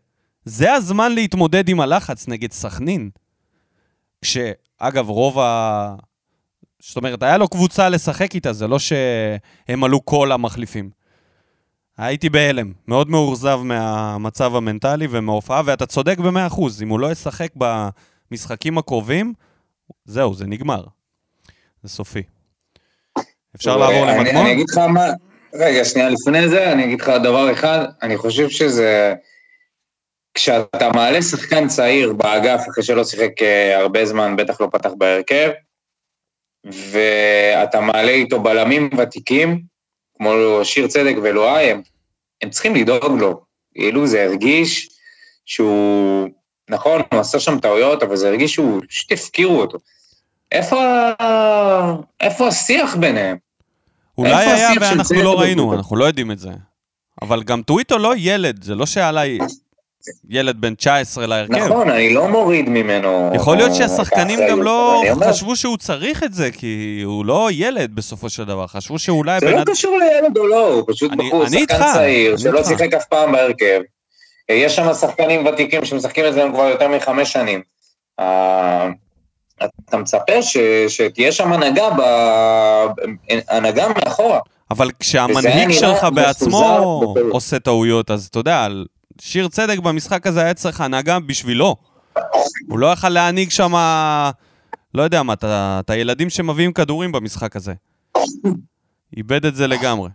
[0.46, 3.10] זה הזמן להתמודד עם הלחץ נגד סכנין.
[4.22, 5.96] כשאגב, רוב ה...
[6.82, 10.90] זאת אומרת, היה לו קבוצה לשחק איתה, זה לא שהם עלו כל המחליפים.
[11.98, 17.56] הייתי בהלם, מאוד מאוכזב מהמצב המנטלי ומההופעה, ואתה צודק במאה אחוז, אם הוא לא ישחק
[18.32, 19.34] במשחקים הקרובים,
[20.06, 20.84] זהו, זה נגמר.
[21.84, 22.24] זה סופי.
[23.56, 24.46] אפשר לעבור למדמון?
[24.46, 25.06] אני אגיד לך מה...
[25.54, 29.14] רגע, שנייה לפני זה, אני אגיד לך דבר אחד, אני חושב שזה...
[30.34, 35.50] כשאתה מעלה שחקן צעיר באגף, אחרי שלא שיחק אה, הרבה זמן, בטח לא פתח בהרכב,
[36.66, 39.62] ואתה מעלה איתו בלמים ותיקים,
[40.18, 40.32] כמו
[40.64, 41.82] שיר צדק ולואי, הם,
[42.42, 43.42] הם צריכים לדאוג לו.
[43.74, 44.90] כאילו זה הרגיש
[45.46, 46.30] שהוא,
[46.70, 49.78] נכון, הוא עשה שם טעויות, אבל זה הרגיש שהוא, פשוט הפקירו אותו.
[50.52, 51.10] איפה,
[52.22, 53.38] איפה השיח ביניהם?
[54.18, 56.50] אולי היה ואנחנו לא ראינו, אנחנו לא יודעים את זה.
[57.22, 59.38] אבל גם טוויטו לא ילד, זה לא שעליי
[60.30, 61.54] ילד בן 19 להרכב.
[61.54, 63.32] נכון, אני לא מוריד ממנו...
[63.36, 68.30] יכול להיות שהשחקנים גם לא חשבו שהוא צריך את זה, כי הוא לא ילד בסופו
[68.30, 69.40] של דבר, חשבו שאולי...
[69.40, 73.32] זה לא קשור לילד או לא, הוא פשוט בחור, שחקן צעיר, שלא שיחק אף פעם
[73.32, 73.82] בהרכב.
[74.50, 77.62] יש שם שחקנים ותיקים שמשחקים את זה כבר יותר מחמש שנים.
[79.56, 80.34] אתה מצפה
[80.88, 81.90] שתהיה שם הנהגה,
[83.50, 84.40] הנהגה מאחורה.
[84.72, 88.68] אבל כשהמנהיג שלך בעצמו עושה טעויות, אז אתה יודע,
[89.22, 91.76] שיר צדק במשחק הזה היה צריך הנהגה בשבילו.
[92.70, 93.74] הוא לא יכל להנהיג שם,
[94.94, 97.74] לא יודע מה, את הילדים שמביאים כדורים במשחק הזה.
[99.18, 100.10] איבד את זה לגמרי.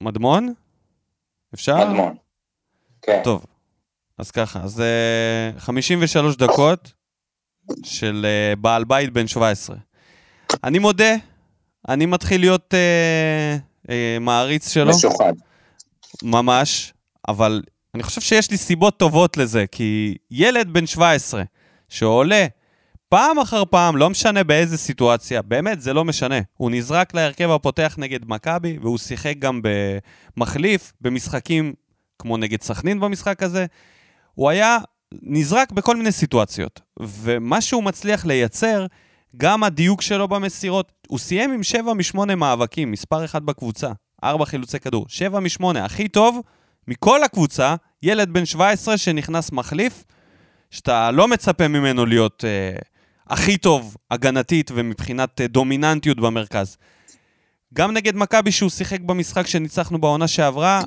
[0.00, 0.52] מדמון?
[1.54, 1.76] אפשר?
[1.76, 2.14] מדמון.
[3.06, 3.20] כן.
[3.24, 3.44] טוב,
[4.18, 4.82] אז ככה, אז
[5.58, 6.92] 53 אה, דקות
[7.84, 9.76] של אה, בעל בית בן 17.
[10.64, 11.14] אני מודה,
[11.88, 13.56] אני מתחיל להיות אה,
[13.90, 14.90] אה, מעריץ שלו.
[14.90, 15.32] משוחד.
[16.22, 16.92] ממש.
[17.28, 17.62] אבל
[17.94, 21.42] אני חושב שיש לי סיבות טובות לזה, כי ילד בן 17
[21.88, 22.46] שעולה
[23.08, 26.38] פעם אחר פעם, לא משנה באיזה סיטואציה, באמת, זה לא משנה.
[26.56, 29.60] הוא נזרק להרכב הפותח נגד מכבי, והוא שיחק גם
[30.36, 31.74] במחליף, במשחקים
[32.18, 33.66] כמו נגד סכנין במשחק הזה.
[34.34, 34.78] הוא היה
[35.22, 38.86] נזרק בכל מיני סיטואציות, ומה שהוא מצליח לייצר,
[39.36, 43.92] גם הדיוק שלו במסירות, הוא סיים עם 7 מ-8 מאבקים, מספר 1 בקבוצה,
[44.24, 46.40] 4 חילוצי כדור, 7 מ-8, הכי טוב
[46.88, 50.04] מכל הקבוצה, ילד בן 17 שנכנס מחליף,
[50.70, 52.78] שאתה לא מצפה ממנו להיות אה,
[53.26, 56.76] הכי טוב הגנתית ומבחינת אה, דומיננטיות במרכז.
[57.74, 60.82] גם נגד מכבי שהוא שיחק במשחק שניצחנו בעונה שעברה,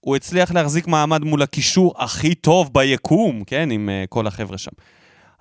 [0.00, 4.70] הוא הצליח להחזיק מעמד מול הקישור הכי טוב ביקום, כן, עם uh, כל החבר'ה שם.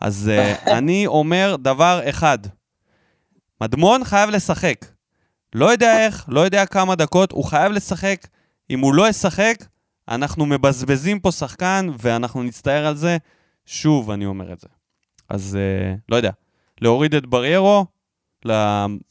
[0.02, 2.40] אז uh, אני אומר דבר אחד,
[3.62, 4.86] מדמון חייב לשחק.
[5.56, 8.28] לא יודע איך, לא יודע כמה דקות, הוא חייב לשחק.
[8.70, 9.56] אם הוא לא ישחק,
[10.10, 13.18] אנחנו מבזבזים פה שחקן, ואנחנו נצטער על זה.
[13.66, 14.68] שוב, אני אומר את זה.
[15.30, 16.32] אז uh, לא יודע,
[16.82, 17.86] להוריד את בריירו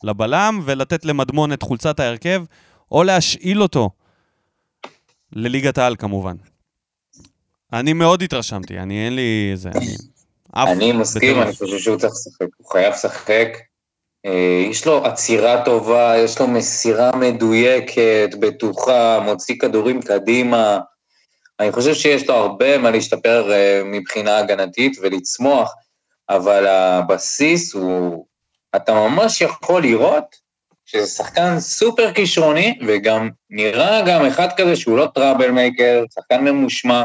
[0.05, 2.45] לבלם ולתת למדמון את חולצת ההרכב,
[2.91, 3.91] או להשאיל אותו
[5.33, 6.37] לליגת העל כמובן.
[7.73, 9.71] אני מאוד התרשמתי, אני אין לי איזה...
[9.75, 9.97] אני,
[10.57, 13.49] אני מסכים, אני חושב שהוא צריך לשחק, הוא חייב לשחק.
[14.27, 20.81] אה, יש לו עצירה טובה, יש לו מסירה מדויקת, בטוחה, מוציא כדורים קדימה.
[21.61, 25.75] אני חושב שיש לו הרבה מה להשתפר אה, מבחינה הגנתית ולצמוח,
[26.29, 28.27] אבל הבסיס הוא...
[28.77, 30.48] אתה ממש יכול לראות
[30.91, 37.03] שזה שחקן סופר כישרוני, וגם נראה גם אחד כזה שהוא לא טראבל מייקר, שחקן ממושמע.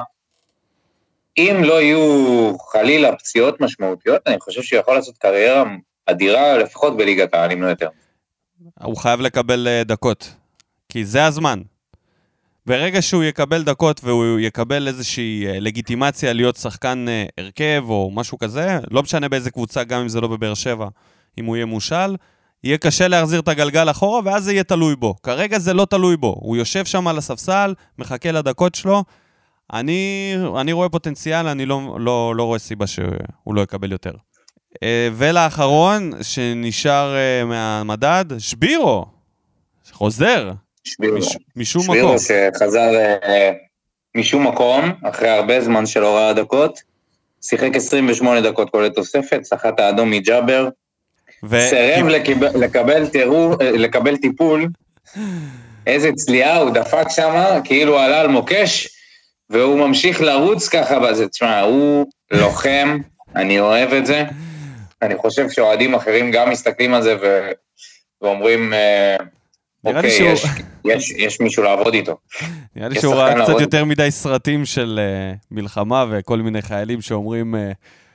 [1.37, 5.63] אם לא יהיו חלילה פציעות משמעותיות, אני חושב שהוא יכול לעשות קריירה
[6.05, 7.87] אדירה לפחות בליגת העל, אם לא יותר.
[8.81, 10.33] הוא חייב לקבל אה, דקות,
[10.89, 11.61] כי זה הזמן.
[12.65, 18.37] ברגע שהוא יקבל דקות והוא יקבל איזושהי אה, לגיטימציה להיות שחקן אה, הרכב או משהו
[18.37, 20.87] כזה, לא משנה באיזה קבוצה, גם אם זה לא בבאר שבע,
[21.37, 22.15] אם הוא יהיה מושל,
[22.63, 25.15] יהיה קשה להחזיר את הגלגל אחורה, ואז זה יהיה תלוי בו.
[25.23, 26.35] כרגע זה לא תלוי בו.
[26.39, 29.03] הוא יושב שם על הספסל, מחכה לדקות שלו.
[29.73, 34.11] אני, אני רואה פוטנציאל, אני לא, לא, לא רואה סיבה שהוא לא יקבל יותר.
[34.83, 39.05] אה, ולאחרון, שנשאר אה, מהמדד, שבירו,
[39.91, 40.51] חוזר.
[40.83, 41.17] שבירו.
[41.17, 42.19] מש, משום שבירו מקום.
[42.19, 43.51] שבירו שחזר אה,
[44.17, 46.79] משום מקום, אחרי הרבה זמן של הוראה דקות.
[47.41, 50.69] שיחק 28 דקות כולל תוספת, סחט האדום מג'אבר.
[51.43, 51.61] ו...
[51.69, 54.67] סירב לקבל, לקבל, תירו, לקבל טיפול,
[55.87, 58.87] איזה צליעה, הוא דפק שם, כאילו עלה על מוקש,
[59.49, 61.27] והוא ממשיך לרוץ ככה בזה.
[61.27, 62.97] תשמע, הוא לוחם,
[63.35, 64.23] אני אוהב את זה.
[65.01, 67.49] אני חושב שאוהדים אחרים גם מסתכלים על זה ו...
[68.21, 69.15] ואומרים, אה,
[69.85, 70.45] אוקיי, שהוא- יש,
[70.85, 72.17] יש, יש מישהו לעבוד איתו.
[72.75, 73.61] נראה לי שהוא ראה קצת.
[73.61, 77.71] יותר מדי סרטים של אה, מלחמה וכל מיני חיילים שאומרים, אה,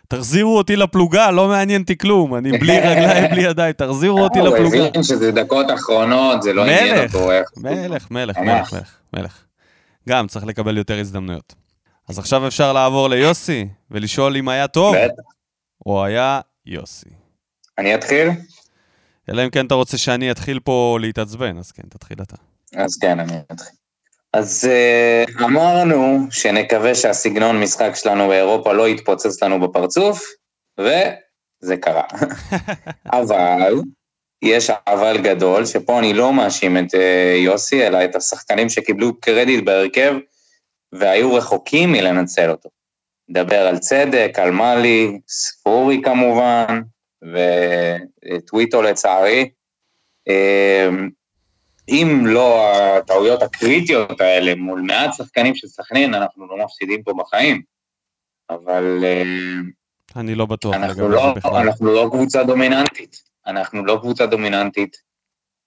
[0.08, 4.48] תחזירו אותי לפלוגה, לא מעניין אותי כלום, אני בלי רגליים, בלי ידיים, תחזירו אותי הוא
[4.48, 4.86] לפלוגה.
[4.86, 7.30] הבין שזה דקות אחרונות, זה לא עניין אותו.
[7.32, 8.46] איך- מלך, מלך, ממש.
[8.48, 9.44] מלך, מלך, מלך.
[10.08, 11.54] גם צריך לקבל יותר הזדמנויות.
[12.08, 14.94] אז עכשיו אפשר לעבור ליוסי ולשאול אם היה טוב.
[15.86, 17.08] או היה יוסי.
[17.78, 18.28] אני אתחיל?
[19.30, 22.36] אלא אם כן אתה רוצה שאני אתחיל פה להתעצבן, אז כן, תתחיל אתה.
[22.76, 23.77] אז כן, אני אתחיל.
[24.32, 30.24] אז uh, אמרנו שנקווה שהסגנון משחק שלנו באירופה לא יתפוצץ לנו בפרצוף,
[30.80, 32.04] וזה קרה.
[33.20, 33.74] אבל,
[34.42, 39.64] יש אבל גדול, שפה אני לא מאשים את uh, יוסי, אלא את השחקנים שקיבלו קרדיט
[39.64, 40.14] בהרכב,
[40.92, 42.68] והיו רחוקים מלנצל אותו.
[43.28, 46.80] נדבר על צדק, על מאלי, ספורי כמובן,
[47.22, 49.50] וטוויטו לצערי.
[51.88, 57.62] אם לא הטעויות הקריטיות האלה מול מעט שחקנים של סכנין, אנחנו לא מפסידים פה בחיים.
[58.50, 59.22] אבל אה,
[60.16, 61.56] אני לא בטוח אנחנו לא, בכלל.
[61.56, 63.22] אנחנו לא קבוצה דומיננטית.
[63.46, 64.96] אנחנו לא קבוצה דומיננטית,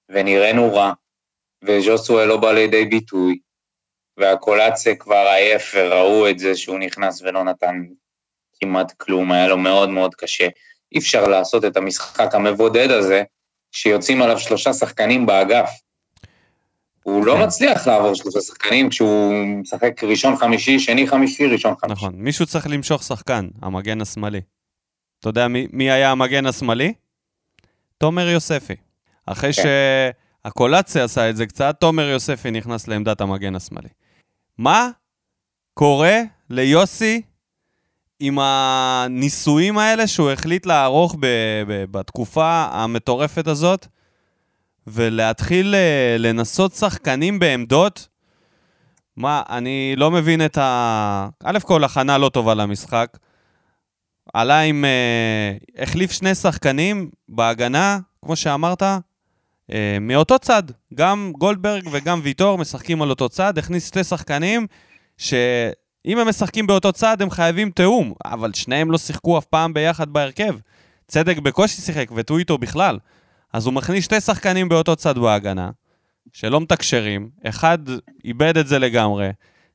[0.09, 0.93] ונראינו רע,
[1.63, 3.39] וז'וסואל לא בא לידי ביטוי,
[4.17, 7.83] והקולציה כבר עייף, וראו את זה שהוא נכנס ולא נתן
[8.59, 10.47] כמעט כלום, היה לו מאוד מאוד קשה.
[10.91, 13.23] אי אפשר לעשות את המשחק המבודד הזה,
[13.71, 15.69] שיוצאים עליו שלושה שחקנים באגף.
[17.03, 17.43] הוא לא כן.
[17.43, 21.93] מצליח לעבור שלושה שחקנים כשהוא משחק ראשון חמישי, שני חמישי, ראשון חמישי.
[21.93, 24.41] נכון, מישהו צריך למשוך שחקן, המגן השמאלי.
[25.19, 26.93] אתה יודע מי, מי היה המגן השמאלי?
[27.97, 28.75] תומר יוספי.
[29.25, 29.61] אחרי כן.
[30.43, 33.89] שהקולציה עשה את זה קצת, תומר יוספי נכנס לעמדת המגן השמאלי.
[34.57, 34.89] מה
[35.73, 37.21] קורה ליוסי
[38.19, 43.87] עם הניסויים האלה שהוא החליט לערוך ב- ב- בתקופה המטורפת הזאת,
[44.87, 48.07] ולהתחיל אה, לנסות שחקנים בעמדות
[49.17, 51.27] מה, אני לא מבין את ה...
[51.43, 53.17] א' כל, הכנה לא טובה למשחק.
[54.33, 54.85] עלה עם...
[54.85, 58.83] אה, החליף שני שחקנים בהגנה, כמו שאמרת,
[59.71, 60.63] אה, מאותו צד.
[60.93, 64.67] גם גולדברג וגם ויטור משחקים על אותו צד, הכניס שני שחקנים
[65.17, 70.09] שאם הם משחקים באותו צד, הם חייבים תיאום, אבל שניהם לא שיחקו אף פעם ביחד
[70.09, 70.55] בהרכב.
[71.07, 72.97] צדק בקושי שיחק, וטוויטו בכלל.
[73.53, 75.69] אז הוא מכניס שתי שחקנים באותו צד בהגנה,
[76.33, 77.77] שלא מתקשרים, אחד
[78.25, 79.29] איבד את זה לגמרי.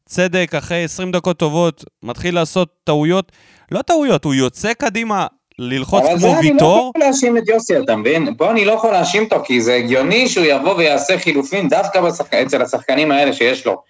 [0.05, 3.33] צדק, אחרי 20 דקות טובות, מתחיל לעשות טעויות,
[3.71, 5.27] לא טעויות, הוא יוצא קדימה
[5.59, 6.93] ללחוץ אבל זה כמו אני לא ויטור.
[6.97, 8.35] יכול להאשים את יוסי, אתה מבין?
[8.39, 12.35] פה אני לא יכול להאשים אותו, כי זה הגיוני שהוא יבוא ויעשה חילופים דווקא בשחק...
[12.35, 13.83] אצל השחקנים האלה שיש לו.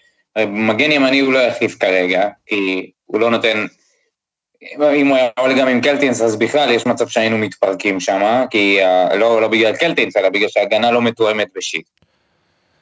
[0.48, 3.66] מגן ימני הוא לא יחליף כרגע, כי הוא לא נותן...
[4.62, 8.78] אם הוא היה עולה גם עם קלטינס, אז בכלל יש מצב שהיינו מתפרקים שם, כי
[8.82, 11.86] uh, לא, לא בגלל קלטינס, אלא בגלל שההגנה לא מתואמת בשיט.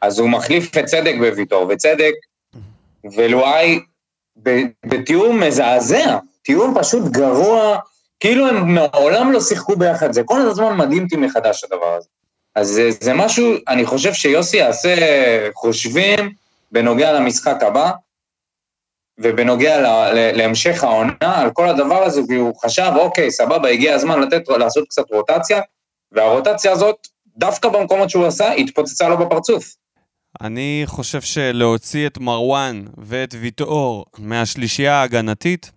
[0.01, 2.13] אז הוא מחליף את צדק בוויטור, וצדק
[3.17, 3.81] ולואי
[4.87, 7.79] בתיאום מזעזע, תיאום פשוט גרוע,
[8.21, 12.09] כאילו הם מעולם לא שיחקו ביחד, זה כל הזמן מדהים אותי מחדש הדבר הזה.
[12.55, 14.95] אז זה, זה משהו, אני חושב שיוסי יעשה
[15.55, 16.33] חושבים
[16.73, 17.91] בנוגע למשחק הבא,
[19.19, 24.21] ובנוגע ל, ל, להמשך העונה על כל הדבר הזה, והוא חשב, אוקיי, סבבה, הגיע הזמן
[24.21, 25.61] לתת, לעשות קצת רוטציה,
[26.13, 26.97] והרוטציה הזאת,
[27.37, 29.75] דווקא במקומות שהוא עשה, התפוצצה לו בפרצוף.
[30.41, 35.71] אני חושב שלהוציא את מרואן ואת ויטור מהשלישייה ההגנתית,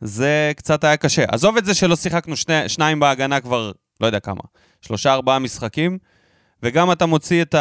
[0.00, 1.24] זה קצת היה קשה.
[1.28, 4.40] עזוב את זה שלא שיחקנו שני, שניים בהגנה כבר, לא יודע כמה,
[4.80, 5.98] שלושה ארבעה משחקים,
[6.62, 7.54] וגם אתה מוציא את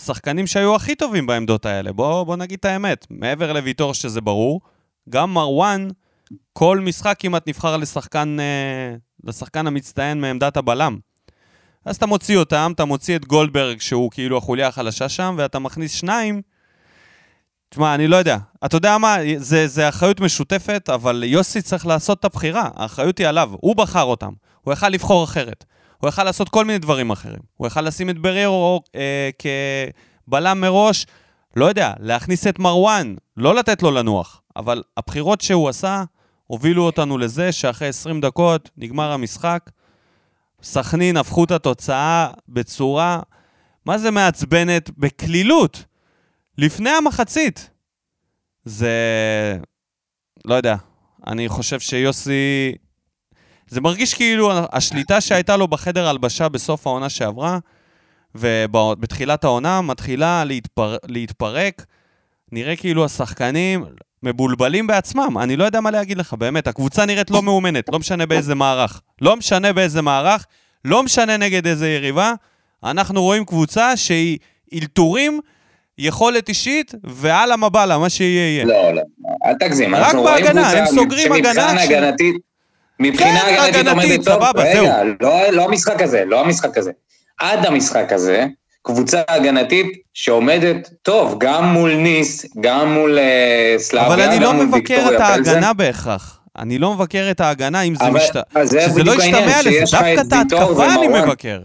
[0.00, 1.92] השחקנים שהיו הכי טובים בעמדות האלה.
[1.92, 4.60] בוא, בוא נגיד את האמת, מעבר לוויטור שזה ברור,
[5.08, 5.88] גם מרואן,
[6.52, 10.98] כל משחק כמעט נבחר לשחקן, אה, לשחקן המצטיין מעמדת הבלם.
[11.84, 15.92] אז אתה מוציא אותם, אתה מוציא את גולדברג, שהוא כאילו החוליה החלשה שם, ואתה מכניס
[15.92, 16.42] שניים.
[17.68, 18.36] תשמע, אני לא יודע.
[18.64, 22.68] אתה יודע מה, זה, זה אחריות משותפת, אבל יוסי צריך לעשות את הבחירה.
[22.74, 24.32] האחריות היא עליו, הוא בחר אותם.
[24.60, 25.64] הוא יכל לבחור אחרת.
[26.00, 27.40] הוא יכל לעשות כל מיני דברים אחרים.
[27.56, 29.30] הוא יכל לשים את בררו אה,
[30.26, 31.06] כבלם מראש,
[31.56, 34.42] לא יודע, להכניס את מרואן, לא לתת לו לנוח.
[34.56, 36.04] אבל הבחירות שהוא עשה
[36.46, 39.70] הובילו אותנו לזה שאחרי 20 דקות נגמר המשחק.
[40.62, 43.20] סכנין הפכו את התוצאה בצורה,
[43.86, 44.90] מה זה מעצבנת?
[44.98, 45.84] בקלילות.
[46.58, 47.70] לפני המחצית.
[48.64, 48.90] זה...
[50.44, 50.76] לא יודע.
[51.26, 52.74] אני חושב שיוסי...
[53.70, 57.58] זה מרגיש כאילו השליטה שהייתה לו בחדר הלבשה בסוף העונה שעברה,
[58.34, 60.96] ובתחילת העונה מתחילה להתפר...
[61.08, 61.84] להתפרק.
[62.52, 63.84] נראה כאילו השחקנים
[64.22, 68.26] מבולבלים בעצמם, אני לא יודע מה להגיד לך, באמת, הקבוצה נראית לא מאומנת, לא משנה
[68.26, 69.00] באיזה מערך.
[69.22, 70.46] לא משנה באיזה מערך,
[70.84, 72.32] לא משנה נגד איזה יריבה,
[72.84, 74.38] אנחנו רואים קבוצה שהיא
[74.74, 75.40] אלתורים,
[75.98, 78.64] יכולת אישית, ואללה מבאללה, מה שיהיה יהיה.
[78.64, 79.02] לא, לא,
[79.46, 79.94] אל תגזים.
[79.94, 82.36] רק אנחנו רואים בהגנה, קבוצה הם סוגרים הגנה שמבחינה ש- הגנתית,
[83.00, 84.22] מבחינה כן, הגנתית.
[84.22, 84.86] סבבה, רגע, זהו.
[85.20, 86.90] לא, לא המשחק הזה, לא המשחק הזה.
[87.38, 88.46] עד המשחק הזה,
[88.82, 95.06] קבוצה הגנתית שעומדת טוב, גם מול ניס, גם מול אה, סלאביה, אבל אני לא מבקר
[95.14, 95.20] את.
[95.20, 96.40] ההגנה בהכרח.
[96.58, 98.36] אני לא מבקר את ההגנה, אם זה משת...
[98.64, 101.08] שזה לא ישתמע לזה, דווקא את ההתקפה אני.
[101.08, 101.60] מבקר.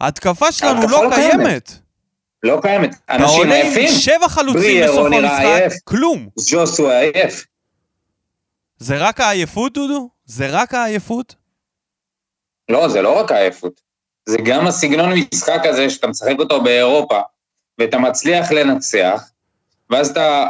[0.00, 1.72] ההתקפה שלנו לא לא קיימת.
[2.42, 2.94] לא קיימת.
[3.04, 5.72] אתה אנשים עולה עם עייפים, שבע חלוצים בסוף המשחק.
[5.84, 6.28] כלום.
[6.36, 7.44] ז'וסו עייף.
[8.78, 10.08] זה רק העייפות, דודו?
[10.28, 11.34] זה רק העייפות?
[12.70, 13.80] לא, זה לא רק העייפות.
[14.26, 17.20] זה גם הסגנון משחק הזה שאתה משחק אותו באירופה,
[17.78, 19.22] ואתה מצליח לנצח,
[19.90, 20.46] ואז אתה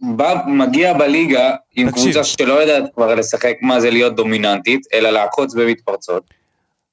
[0.00, 2.04] בא, מגיע בליגה עם תקשיב.
[2.04, 6.22] קבוצה שלא יודעת כבר לשחק מה זה להיות דומיננטית, אלא לעקוץ במתפרצות.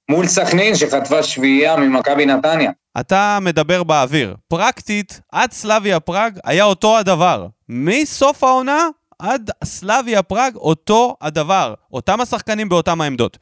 [0.10, 2.72] מול סכנין שחטפה שביעייה ממכבי נתניה.
[3.00, 4.36] אתה מדבר באוויר.
[4.48, 7.48] פרקטית, עד סלאביה פראג היה אותו הדבר.
[7.70, 8.88] מסוף העונה
[9.20, 11.74] עד סלאביה פראג אותו הדבר.
[11.94, 13.38] אותם השחקנים באותם העמדות.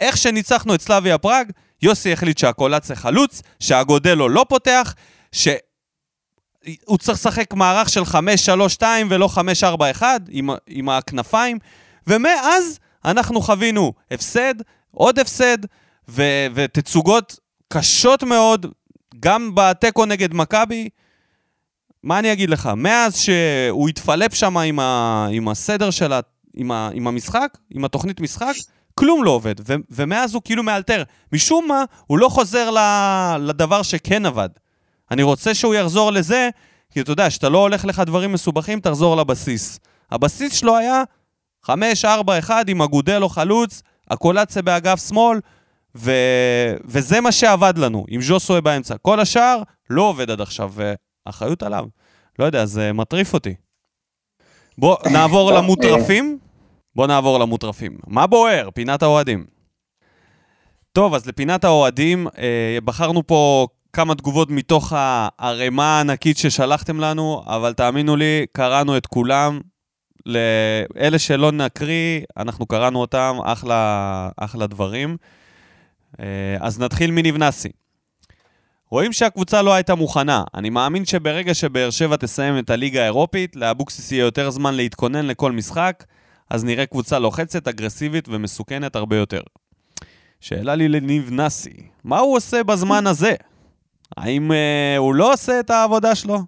[0.00, 1.50] איך שניצחנו את סלאביה פראג,
[1.82, 4.94] יוסי החליט שאקולצה חלוץ, שאגודלו לא פותח,
[5.32, 8.02] שהוא צריך לשחק מערך של
[8.80, 9.28] 5-3-2 ולא
[10.00, 11.58] 5-4-1 עם, עם הכנפיים,
[12.06, 14.54] ומאז אנחנו חווינו הפסד,
[14.90, 15.58] עוד הפסד,
[16.08, 16.22] ו,
[16.54, 17.38] ותצוגות
[17.68, 18.66] קשות מאוד,
[19.20, 20.88] גם בתיקו נגד מכבי.
[22.02, 22.70] מה אני אגיד לך?
[22.76, 26.20] מאז שהוא התפלפ שם עם, ה, עם הסדר של ה...
[26.54, 28.52] עם, ה, עם המשחק, עם התוכנית משחק,
[28.94, 31.02] כלום לא עובד, ו- ומאז הוא כאילו מאלתר.
[31.32, 34.48] משום מה, הוא לא חוזר ל- לדבר שכן עבד.
[35.10, 36.48] אני רוצה שהוא יחזור לזה,
[36.90, 39.80] כי אתה יודע, כשאתה לא הולך לך דברים מסובכים, תחזור לבסיס.
[40.10, 41.02] הבסיס שלו היה
[41.66, 41.70] 5-4-1
[42.68, 45.40] עם אגודלו חלוץ, הקולציה באגף שמאל,
[45.96, 46.12] ו...
[46.84, 48.96] וזה מה שעבד לנו, עם ז'וסוי באמצע.
[49.02, 50.72] כל השאר לא עובד עד עכשיו,
[51.26, 51.84] ואחריות עליו.
[52.38, 53.54] לא יודע, זה מטריף אותי.
[54.78, 56.38] בוא נעבור טוב, למוטרפים.
[56.94, 57.98] בוא נעבור למוטרפים.
[58.06, 58.68] מה בוער?
[58.74, 59.46] פינת האוהדים.
[60.92, 67.72] טוב, אז לפינת האוהדים, אה, בחרנו פה כמה תגובות מתוך הערימה הענקית ששלחתם לנו, אבל
[67.72, 69.60] תאמינו לי, קראנו את כולם.
[70.26, 75.16] לאלה שלא נקריא, אנחנו קראנו אותם, אחלה, אחלה דברים.
[76.20, 77.68] אה, אז נתחיל מנבנסי.
[78.92, 80.44] רואים שהקבוצה לא הייתה מוכנה.
[80.54, 85.52] אני מאמין שברגע שבאר שבע תסיים את הליגה האירופית, לאבוקסיס יהיה יותר זמן להתכונן לכל
[85.52, 86.04] משחק,
[86.50, 89.40] אז נראה קבוצה לוחצת, אגרסיבית ומסוכנת הרבה יותר.
[90.40, 93.34] שאלה לי לנבנסי, מה הוא עושה בזמן הזה?
[94.16, 96.40] האם אה, הוא לא עושה את העבודה שלו?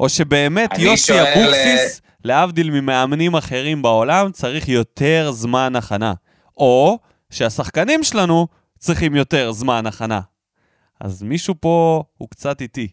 [0.00, 6.12] או שבאמת יוסי אבוקסיס, להבדיל ממאמנים אחרים בעולם, צריך יותר זמן הכנה.
[6.56, 6.98] או
[7.30, 8.46] שהשחקנים שלנו
[8.78, 10.31] צריכים יותר זמן הכנה.
[11.02, 12.88] אז מישהו פה הוא קצת איטי.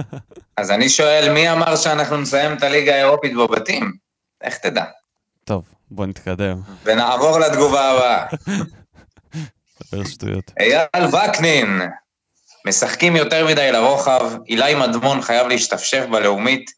[0.56, 3.92] אז אני שואל, מי אמר שאנחנו נסיים את הליגה האירופית בבתים?
[4.42, 4.84] איך תדע?
[5.44, 6.60] טוב, בוא נתקדם.
[6.84, 8.26] ונעבור לתגובה הבאה.
[9.92, 10.52] דבר שטויות.
[10.60, 11.80] אייל וקנין,
[12.66, 16.70] משחקים יותר מדי לרוחב, אילי מדמון חייב להשתפשף בלאומית,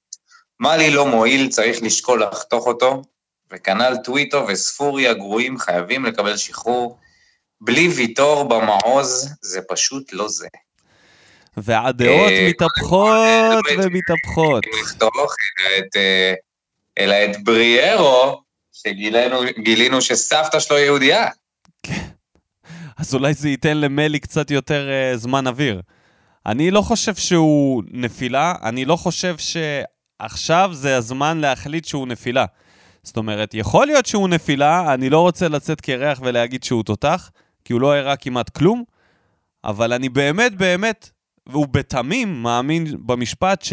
[0.60, 3.02] מאלי לא מועיל, צריך לשקול לחתוך אותו,
[3.52, 6.98] וכנ"ל טוויטו וספורי הגרועים חייבים לקבל שחרור.
[7.60, 10.48] בלי ויטור במעוז, זה פשוט לא זה.
[11.56, 14.64] והדעות אה, מתהפכות את- ומתהפכות.
[14.82, 16.34] לפתוח אלא את, אה,
[16.98, 21.26] אלא את בריארו, שגילינו שסבתא שלו יהודייה.
[22.98, 25.80] אז אולי זה ייתן למלי קצת יותר uh, זמן אוויר.
[26.46, 32.44] אני לא חושב שהוא נפילה, אני לא חושב שעכשיו זה הזמן להחליט שהוא נפילה.
[33.02, 37.30] זאת אומרת, יכול להיות שהוא נפילה, אני לא רוצה לצאת קרח ולהגיד שהוא תותח,
[37.64, 38.84] כי הוא לא הראה כמעט כלום,
[39.64, 41.10] אבל אני באמת באמת,
[41.50, 43.72] והוא בתמים מאמין במשפט ש...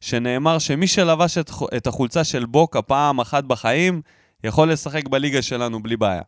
[0.00, 4.02] שנאמר שמי שלבש את, את החולצה של בוקה פעם אחת בחיים,
[4.44, 6.22] יכול לשחק בליגה שלנו בלי בעיה.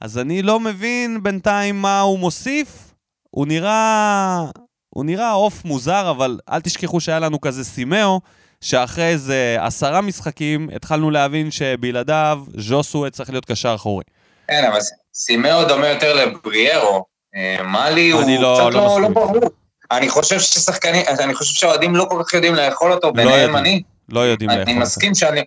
[0.00, 2.94] אז אני לא מבין בינתיים מה הוא מוסיף.
[3.30, 4.44] הוא נראה...
[4.90, 8.20] הוא נראה עוף מוזר, אבל אל תשכחו שהיה לנו כזה סימאו,
[8.60, 14.04] שאחרי איזה עשרה משחקים התחלנו להבין שבלעדיו ז'וסו צריך להיות קשר אחורי.
[14.48, 14.78] כן, אבל
[15.14, 17.04] סימאו דומה יותר לבריארו.
[17.36, 19.08] אה, מאלי הוא לא- קצת לא לא, לא.
[19.08, 19.50] ברור.
[19.90, 23.56] אני חושב ששחקנים, אני חושב שהאוהדים לא כל כך יודעים לאכול אותו, ביניהם יודעים.
[23.56, 23.82] אני.
[24.08, 24.62] לא יודעים לאכול.
[24.62, 24.82] אני אותו.
[24.82, 25.40] מסכים שאני...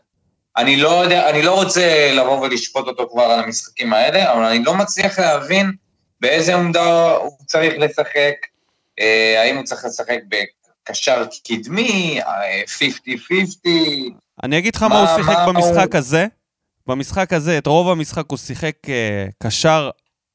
[0.57, 4.63] אני לא יודע, אני לא רוצה לבוא ולשפוט אותו כבר על המשחקים האלה, אבל אני
[4.63, 5.71] לא מצליח להבין
[6.21, 8.33] באיזה עמדה הוא צריך לשחק,
[8.99, 10.17] אה, האם הוא צריך לשחק
[10.83, 14.13] קשר קדמי, אה, 50-50.
[14.43, 16.25] אני אגיד לך מה, מה- הוא שיחק מה במשחק הוא- הזה.
[16.87, 19.89] במשחק הזה, את רוב המשחק הוא שיחק אה, קשר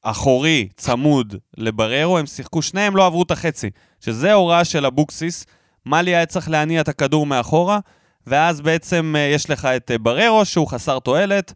[0.09, 3.69] אחורי, צמוד לבררו, הם שיחקו, שניהם לא עברו את החצי.
[4.01, 5.45] שזה הוראה של אבוקסיס.
[5.85, 7.79] מאלי היה צריך להניע את הכדור מאחורה,
[8.27, 11.53] ואז בעצם אה, יש לך את אה, בררו, שהוא חסר תועלת,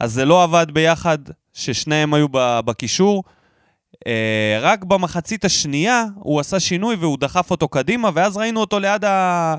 [0.00, 1.18] אז זה לא עבד ביחד,
[1.52, 2.26] ששניהם היו
[2.64, 3.24] בקישור.
[4.06, 9.04] אה, רק במחצית השנייה הוא עשה שינוי והוא דחף אותו קדימה, ואז ראינו אותו ליד
[9.04, 9.54] ה...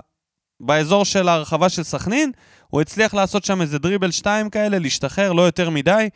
[0.59, 2.31] באזור של הרחבה של סכנין,
[2.67, 6.09] הוא הצליח לעשות שם איזה דריבל שתיים כאלה, להשתחרר, לא יותר מדי.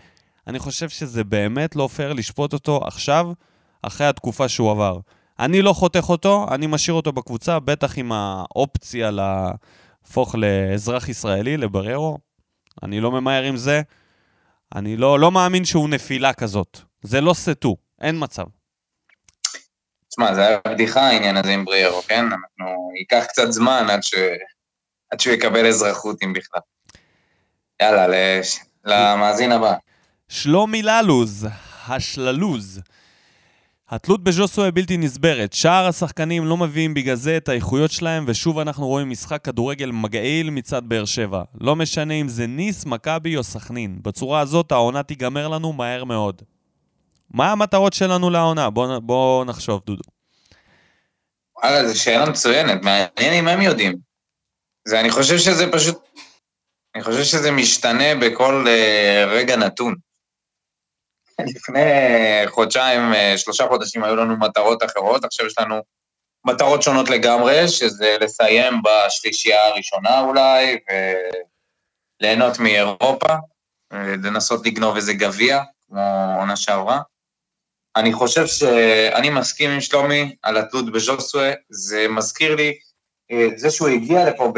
[0.47, 3.27] אני חושב שזה באמת לא פייר לשפוט אותו עכשיו,
[3.81, 4.99] אחרי התקופה שהוא עבר.
[5.39, 12.17] אני לא חותך אותו, אני משאיר אותו בקבוצה, בטח עם האופציה להפוך לאזרח ישראלי, לבררו.
[12.83, 13.81] אני לא ממהר עם זה.
[14.75, 16.79] אני לא, לא מאמין שהוא נפילה כזאת.
[17.01, 18.43] זה לא סטו, אין מצב.
[20.09, 22.25] תשמע, זה היה בדיחה העניין הזה עם בריארו, כן?
[22.25, 22.91] אנחנו...
[22.99, 24.13] ייקח קצת זמן עד, ש...
[25.11, 26.61] עד שהוא יקבל אזרחות, אם בכלל.
[27.81, 28.59] יאללה, לש...
[28.85, 29.75] למאזין הבא.
[30.29, 31.47] שלומי ללוז,
[31.87, 32.81] השללוז.
[33.89, 35.53] התלות בז'וסווה בלתי נסברת.
[35.53, 40.49] שאר השחקנים לא מביאים בגלל זה את האיכויות שלהם, ושוב אנחנו רואים משחק כדורגל מגעיל
[40.49, 41.43] מצד באר שבע.
[41.61, 43.99] לא משנה אם זה ניס, מכבי או סכנין.
[44.01, 46.41] בצורה הזאת העונה תיגמר לנו מהר מאוד.
[47.33, 48.69] מה המטרות שלנו לעונה?
[48.69, 50.03] בוא, נ- בוא נחשוב, דודו.
[51.63, 53.95] וואלה, זו שאלה מצוינת, מעניין אם הם יודעים.
[54.87, 55.97] זה, אני חושב שזה פשוט...
[56.95, 59.95] אני חושב שזה משתנה בכל uh, רגע נתון.
[61.39, 61.81] לפני
[62.47, 65.81] חודשיים, uh, שלושה חודשים היו לנו מטרות אחרות, עכשיו יש לנו
[66.45, 70.77] מטרות שונות לגמרי, שזה לסיים בשלישייה הראשונה אולי,
[72.21, 73.33] וליהנות מאירופה,
[73.93, 77.01] אה, לנסות לגנוב איזה גביע, כמו עונה שעברה.
[77.95, 82.77] אני חושב שאני מסכים עם שלומי על התלות בז'וסווה, זה מזכיר לי,
[83.31, 84.53] אה, זה שהוא הגיע לפה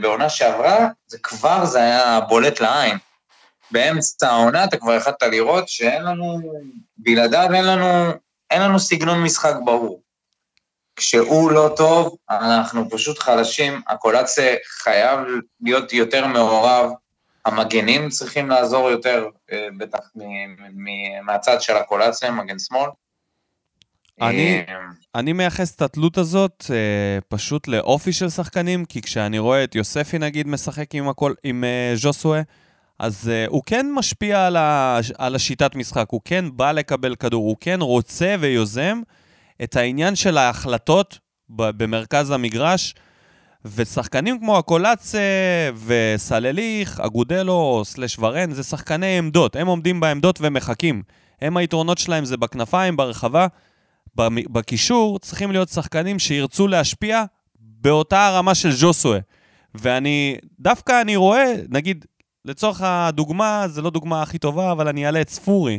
[0.00, 2.98] בעונה שעברה, זה כבר, זה היה בולט לעין.
[3.70, 6.52] באמצע העונה אתה כבר יכולת לראות שאין לנו,
[6.98, 8.10] בלעדיו אין לנו,
[8.50, 10.00] אין לנו סגנון משחק ברור.
[10.96, 15.20] כשהוא לא טוב, אנחנו פשוט חלשים, הקולציה חייב
[15.62, 16.90] להיות יותר מעורב,
[17.44, 19.98] המגנים צריכים לעזור יותר, אה, בטח
[21.22, 22.90] מהצד של הקולציה, מגן שמאל.
[24.20, 24.74] אני- אה,
[25.14, 30.18] אני מייחס את התלות הזאת אה, פשוט לאופי של שחקנים, כי כשאני רואה את יוספי
[30.18, 32.40] נגיד משחק עם, הכל, עם אה, ז'וסווה,
[32.98, 37.48] אז אה, הוא כן משפיע על, ה, על השיטת משחק, הוא כן בא לקבל כדור,
[37.48, 39.00] הוא כן רוצה ויוזם
[39.62, 41.18] את העניין של ההחלטות
[41.48, 42.94] במרכז המגרש,
[43.74, 45.20] ושחקנים כמו הקולאצה
[45.86, 51.02] וסלליך, אגודלו, סלש ורן, זה שחקני עמדות, הם עומדים בעמדות ומחכים.
[51.40, 53.46] הם היתרונות שלהם זה בכנפיים, ברחבה.
[54.52, 57.24] בקישור צריכים להיות שחקנים שירצו להשפיע
[57.60, 59.18] באותה הרמה של ז'וסווה.
[59.74, 62.04] ואני, דווקא אני רואה, נגיד,
[62.46, 65.78] לצורך הדוגמה, זה לא דוגמה הכי טובה, אבל אני אעלה את ספורי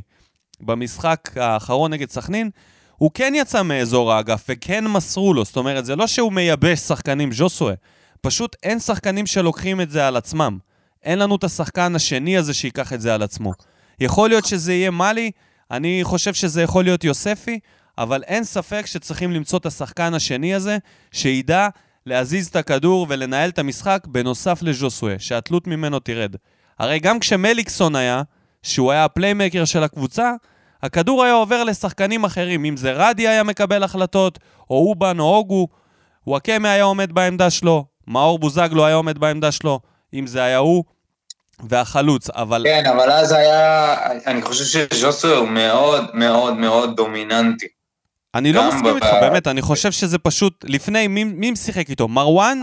[0.61, 2.49] במשחק האחרון נגד סכנין,
[2.97, 7.31] הוא כן יצא מאזור האגף וכן מסרו לו, זאת אומרת, זה לא שהוא מייבש שחקנים
[7.31, 7.73] ז'וסווה,
[8.21, 10.57] פשוט אין שחקנים שלוקחים את זה על עצמם.
[11.03, 13.53] אין לנו את השחקן השני הזה שייקח את זה על עצמו.
[13.99, 15.31] יכול להיות שזה יהיה מאלי,
[15.71, 17.59] אני חושב שזה יכול להיות יוספי,
[17.97, 20.77] אבל אין ספק שצריכים למצוא את השחקן השני הזה,
[21.11, 21.67] שידע
[22.05, 26.35] להזיז את הכדור ולנהל את המשחק בנוסף לז'וסווה, שהתלות ממנו תרד.
[26.79, 28.21] הרי גם כשמליקסון היה,
[28.63, 30.31] שהוא היה הפליימקר של הקבוצה,
[30.83, 35.67] הכדור היה עובר לשחקנים אחרים, אם זה רדי היה מקבל החלטות, או אובן או אוגו,
[36.27, 39.79] וואקמה היה עומד בעמדה שלו, מאור בוזגלו היה עומד בעמדה שלו,
[40.13, 40.83] אם זה היה הוא,
[41.69, 42.63] והחלוץ, אבל...
[42.65, 43.95] כן, אבל אז היה,
[44.27, 47.67] אני חושב שז'וסו הוא מאוד מאוד מאוד דומיננטי.
[48.35, 52.07] אני לא מסכים איתך, באמת, אני חושב שזה פשוט, לפני, מי, מי משחק איתו?
[52.07, 52.61] מרואן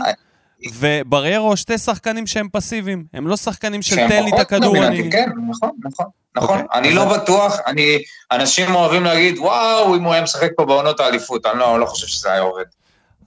[0.73, 3.05] ובריירו, שתי שחקנים שהם פסיביים.
[3.13, 5.11] הם לא שחקנים של תן לי את הכדור, אני...
[5.11, 6.05] כן, נכון, נכון,
[6.35, 6.59] נכון.
[6.59, 7.97] אוקיי, אני לא בטוח, אני,
[8.31, 12.07] אנשים אוהבים להגיד, וואו, אם הוא היה משחק פה בעונות האליפות, אני לא לא חושב
[12.07, 12.63] שזה היה עובד.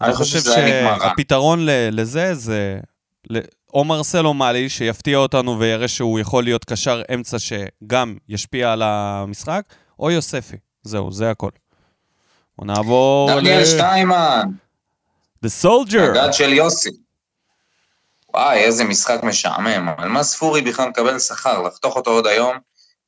[0.00, 0.38] אני חושב.
[0.40, 1.60] שהפתרון
[1.90, 2.78] לזה זה
[3.74, 9.62] או מרסלו מאלי, שיפתיע אותנו ויראה שהוא יכול להיות קשר אמצע שגם ישפיע על המשחק,
[9.98, 10.56] או יוספי.
[10.82, 11.50] זהו, זה הכל.
[12.58, 13.64] בוא נעבור דניאל ל...
[13.64, 14.48] שטיימן,
[15.44, 16.00] The Soldier.
[16.00, 16.90] הגד של יוסי.
[18.34, 19.88] וואי, איזה משחק משעמם.
[19.98, 21.62] על מה ספורי בכלל מקבל שכר?
[21.62, 22.56] לחתוך אותו עוד היום?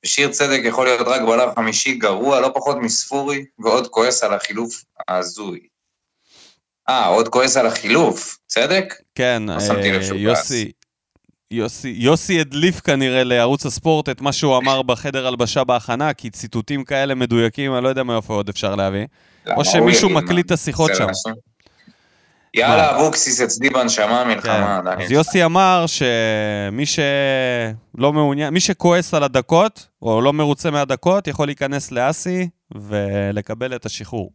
[0.04, 4.84] ושיר צדק יכול להיות רק בלם חמישי גרוע, לא פחות מספורי, ועוד כועס על החילוף
[5.08, 5.60] ההזוי.
[6.88, 8.94] אה, עוד כועס על החילוף, צדק?
[9.14, 10.72] כן, לא אה, יוסי,
[11.50, 16.84] יוסי, יוסי הדליף כנראה לערוץ הספורט את מה שהוא אמר בחדר הלבשה בהכנה, כי ציטוטים
[16.84, 19.06] כאלה מדויקים, אני לא יודע מאיפה עוד אפשר להביא.
[19.54, 21.06] הוא שמישהו מקליט את השיחות שם.
[22.54, 24.80] יאללה, אבוקסיס אצלי בנשמה, מלחמה.
[24.84, 25.02] כן.
[25.02, 31.48] אז יוסי אמר שמי שלא מעוניין, מי שכועס על הדקות, או לא מרוצה מהדקות, יכול
[31.48, 34.32] להיכנס לאסי ולקבל את השחרור.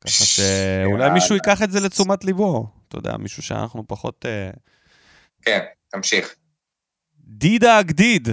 [0.00, 2.66] ככה שאולי מישהו ייקח את זה לתשומת ליבו.
[2.88, 4.26] אתה יודע, מישהו שאנחנו פחות...
[4.28, 4.50] אה,
[5.42, 6.34] כן, תמשיך.
[7.20, 8.28] דידה הגדיד.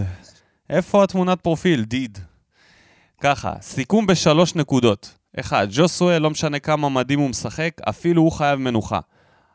[0.69, 1.83] איפה התמונת פרופיל?
[1.83, 2.19] דיד.
[3.21, 5.17] ככה, סיכום בשלוש נקודות.
[5.39, 8.99] אחד, ג'וסווה, לא משנה כמה מדהים הוא משחק, אפילו הוא חייב מנוחה.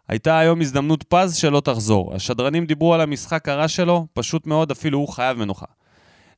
[0.09, 2.15] הייתה היום הזדמנות פז שלא תחזור.
[2.15, 5.67] השדרנים דיברו על המשחק הרע שלו, פשוט מאוד, אפילו הוא חייב מנוחה.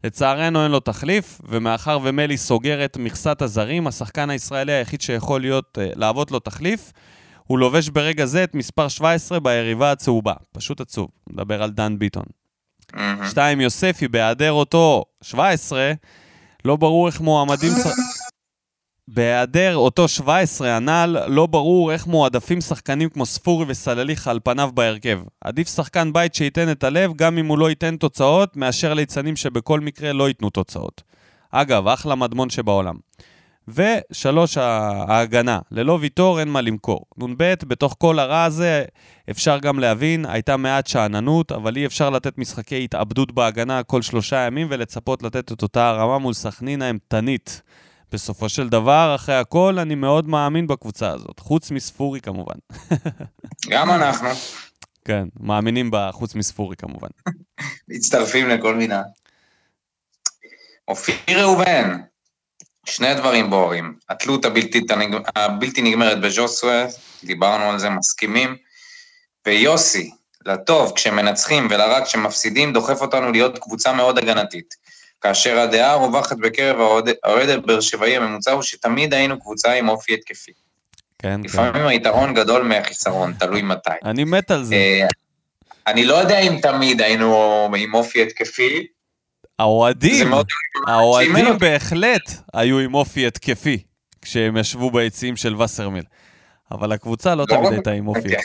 [0.04, 5.78] לצערנו אין לו תחליף, ומאחר ומלי סוגר את מכסת הזרים, השחקן הישראלי היחיד שיכול להיות,
[5.80, 6.92] אה, להוות לו תחליף,
[7.46, 10.32] הוא לובש ברגע זה את מספר 17 ביריבה הצהובה.
[10.52, 11.08] פשוט עצוב.
[11.30, 12.24] מדבר על דן ביטון.
[13.30, 15.92] שתיים, יוספי, בהיעדר אותו 17,
[16.64, 17.72] לא ברור איך מועמדים...
[19.10, 25.20] בהיעדר אותו 17 הנ"ל, לא ברור איך מועדפים שחקנים כמו ספורי וסלליך על פניו בהרכב.
[25.40, 29.80] עדיף שחקן בית שייתן את הלב, גם אם הוא לא ייתן תוצאות, מאשר ליצנים שבכל
[29.80, 31.02] מקרה לא ייתנו תוצאות.
[31.50, 32.96] אגב, אחלה מדמון שבעולם.
[33.68, 35.58] ושלוש, ההגנה.
[35.70, 37.04] ללא ויטור אין מה למכור.
[37.18, 38.84] נ"ב, בתוך כל הרע הזה,
[39.30, 44.36] אפשר גם להבין, הייתה מעט שאננות, אבל אי אפשר לתת משחקי התאבדות בהגנה כל שלושה
[44.36, 47.62] ימים ולצפות לתת את אותה הרמה מול סכנין האימתנית.
[48.12, 52.58] בסופו של דבר, אחרי הכל, אני מאוד מאמין בקבוצה הזאת, חוץ מספורי כמובן.
[53.68, 54.28] גם אנחנו.
[55.04, 57.08] כן, מאמינים בה, חוץ מספורי כמובן.
[57.88, 59.02] מצטרפים לכל מינה.
[60.88, 62.00] אופיר ראובן,
[62.86, 63.98] שני דברים בוערים.
[64.08, 64.86] התלות הבלתי,
[65.36, 66.86] הבלתי נגמרת בז'וסווה,
[67.24, 68.56] דיברנו על זה, מסכימים.
[69.46, 70.10] ויוסי,
[70.46, 74.74] לטוב כשמנצחים ולרע כשמפסידים, דוחף אותנו להיות קבוצה מאוד הגנתית.
[75.20, 80.52] כאשר הדעה הרווחת בקרב האוהד הבאר שבעי הממוצע הוא שתמיד היינו קבוצה עם אופי התקפי.
[81.18, 81.86] כן, לפעמים כן.
[81.86, 83.90] היתרון גדול מהחיסרון, תלוי מתי.
[84.04, 84.74] אני מת על זה.
[84.74, 85.06] אה,
[85.86, 88.86] אני לא יודע אם תמיד היינו עם אופי התקפי.
[89.58, 90.32] האוהדים,
[90.86, 93.82] האוהדים בהחלט היו עם אופי התקפי,
[94.22, 96.04] כשהם ישבו ביציעים של וסרמיל.
[96.70, 98.28] אבל הקבוצה לא, לא תמיד הייתה עם אופי.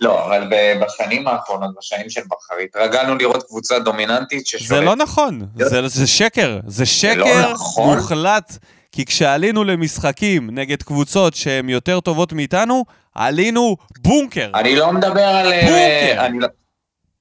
[0.00, 0.50] לא, אבל
[0.82, 4.66] בשנים האחרונות, בשנים של בכר, התרגלנו לראות קבוצה דומיננטית ששולטת.
[4.66, 6.60] זה לא נכון, זה, זה שקר.
[6.66, 7.96] זה שקר לא נכון.
[7.96, 8.58] מוחלט.
[8.92, 12.84] כי כשעלינו למשחקים נגד קבוצות שהן יותר טובות מאיתנו,
[13.14, 14.50] עלינו בונקר.
[14.54, 15.52] אני לא מדבר על...
[15.52, 16.26] אה, בונקר.
[16.26, 16.48] אני לא...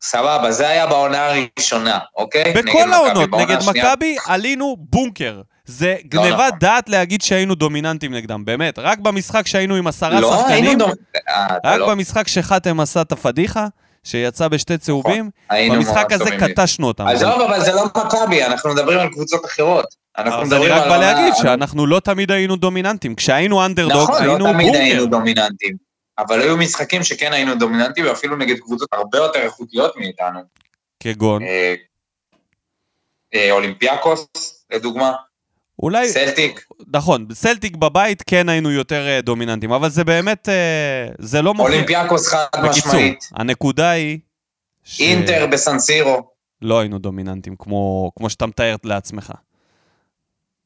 [0.02, 2.54] סבבה, זה היה בעונה הראשונה, אוקיי?
[2.54, 5.42] בכל העונות, נגד מכבי עלינו בונקר.
[5.66, 8.80] זה לא, גניבת לא, דעת להגיד שהיינו דומיננטים נגדם, באמת.
[8.80, 10.91] רק במשחק שהיינו עם עשרה לא, שחקנים, דומ...
[11.28, 11.89] אה, רק לא.
[11.89, 13.68] במשחק שחתם עשה את הפדיחה,
[14.03, 17.07] שיצא בשתי צהובים, נכון, במשחק הזה קטשנו אותם.
[17.07, 19.86] עזוב, אבל זה לא מכבי, אנחנו מדברים על קבוצות אחרות.
[20.18, 20.78] אנחנו מדברים על...
[20.78, 23.16] אז אני רק בא להגיד שאנחנו לא תמיד היינו דומיננטים.
[23.16, 24.38] כשהיינו אנדרדוג, היינו בונקר.
[24.38, 25.76] נכון, לא תמיד היינו דומיננטים.
[26.18, 30.39] אבל היו משחקים שכן היינו דומיננטים, ואפילו נגד קבוצות הרבה יותר איכותיות מאיתנו.
[30.99, 31.43] כגון?
[31.43, 31.74] אה,
[33.34, 34.28] אה, אולימפיאקוס,
[34.72, 35.13] לדוגמה.
[35.84, 36.10] אולי...
[36.10, 36.66] סלטיק.
[36.94, 41.70] נכון, סלטיק בבית כן היינו יותר uh, דומיננטים, אבל זה באמת, uh, זה לא מוכר.
[41.70, 43.14] אולימפיאקוס חד משמעית.
[43.14, 44.20] בקיצור, הנקודה היא...
[44.84, 45.02] ש...
[45.02, 46.22] אינטר בסנסירו.
[46.62, 49.34] לא היינו דומיננטים, כמו, כמו שאתה מתאר לעצמך.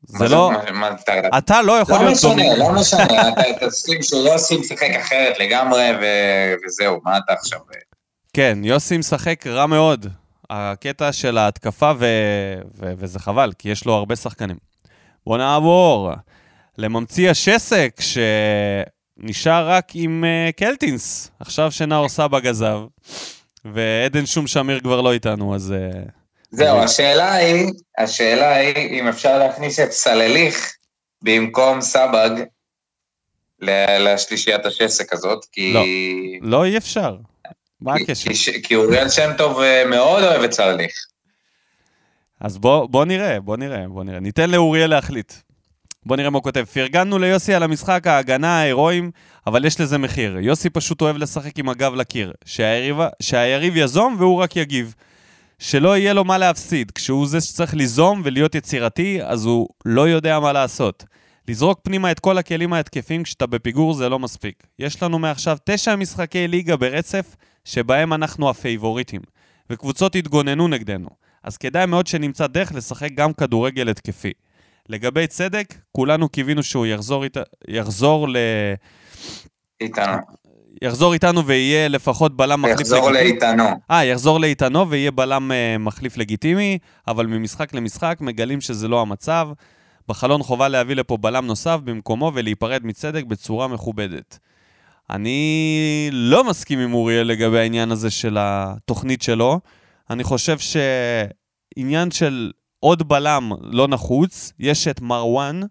[0.03, 0.51] זה לא...
[0.51, 0.89] מה, מה,
[1.37, 2.59] אתה לא יכול לא להיות דומיננטי.
[2.59, 6.05] לא משנה, לא משנה, אתה תסכים שיוסי משחק אחרת לגמרי, ו...
[6.65, 7.59] וזהו, מה אתה עכשיו...
[8.33, 10.05] כן, יוסי משחק רע מאוד.
[10.49, 12.05] הקטע של ההתקפה, ו...
[12.79, 12.93] ו...
[12.97, 14.68] וזה חבל, כי יש לו הרבה שחקנים.
[15.25, 16.11] בואו נעבור
[16.77, 17.99] לממציא השסק,
[19.19, 22.79] שנשאר רק עם uh, קלטינס, עכשיו שנאור סבא גזב,
[23.65, 25.73] ועדן שום שמיר כבר לא איתנו, אז...
[26.05, 26.09] Uh,
[26.51, 26.77] זהו.
[26.77, 27.67] השאלה היא,
[27.97, 30.73] השאלה היא אם אפשר להכניס את סלליך
[31.21, 32.29] במקום סבג
[33.99, 35.73] לשלישיית השסק הזאת, כי...
[35.73, 35.83] לא,
[36.41, 37.17] לא אי אפשר.
[37.81, 38.29] מה הקשר?
[38.33, 40.93] כי, כי אוריאל שם טוב אה, מאוד אוהב את סלליך.
[42.39, 44.19] אז בוא, בוא נראה, בוא נראה, בוא נראה.
[44.19, 45.33] ניתן לאוריאל להחליט.
[46.05, 46.63] בוא נראה מה הוא כותב.
[46.73, 49.11] פרגנו ליוסי על המשחק, ההגנה, ההירואים,
[49.47, 50.37] אבל יש לזה מחיר.
[50.39, 52.33] יוסי פשוט אוהב לשחק עם הגב לקיר.
[52.45, 54.95] שהיריב, שהיריב יזום והוא רק יגיב.
[55.59, 56.91] שלא יהיה לו מה להפסיד.
[56.91, 61.05] כשהוא זה שצריך ליזום ולהיות יצירתי, אז הוא לא יודע מה לעשות.
[61.47, 64.63] לזרוק פנימה את כל הכלים ההתקפים כשאתה בפיגור זה לא מספיק.
[64.79, 67.35] יש לנו מעכשיו תשע משחקי ליגה ברצף,
[67.65, 69.21] שבהם אנחנו הפייבוריטים,
[69.69, 71.18] וקבוצות התגוננו נגדנו.
[71.43, 74.31] אז כדאי מאוד שנמצא דרך לשחק גם כדורגל התקפי.
[74.89, 77.37] לגבי צדק, כולנו קיווינו שהוא יחזור, אית...
[77.67, 78.37] יחזור ל...
[79.81, 80.17] איתנו.
[80.81, 82.97] יחזור איתנו ויהיה לפחות בלם מחליף לגיטימי.
[82.97, 83.63] יחזור לאיתנו.
[83.91, 86.77] אה, יחזור לאיתנו ויהיה בלם uh, מחליף לגיטימי,
[87.07, 89.49] אבל ממשחק למשחק מגלים שזה לא המצב.
[90.07, 94.39] בחלון חובה להביא לפה בלם נוסף במקומו ולהיפרד מצדק בצורה מכובדת.
[95.09, 99.59] אני לא מסכים עם אוריאל לגבי העניין הזה של התוכנית שלו.
[100.09, 105.61] אני חושב שעניין של עוד בלם לא נחוץ, יש את מרואן,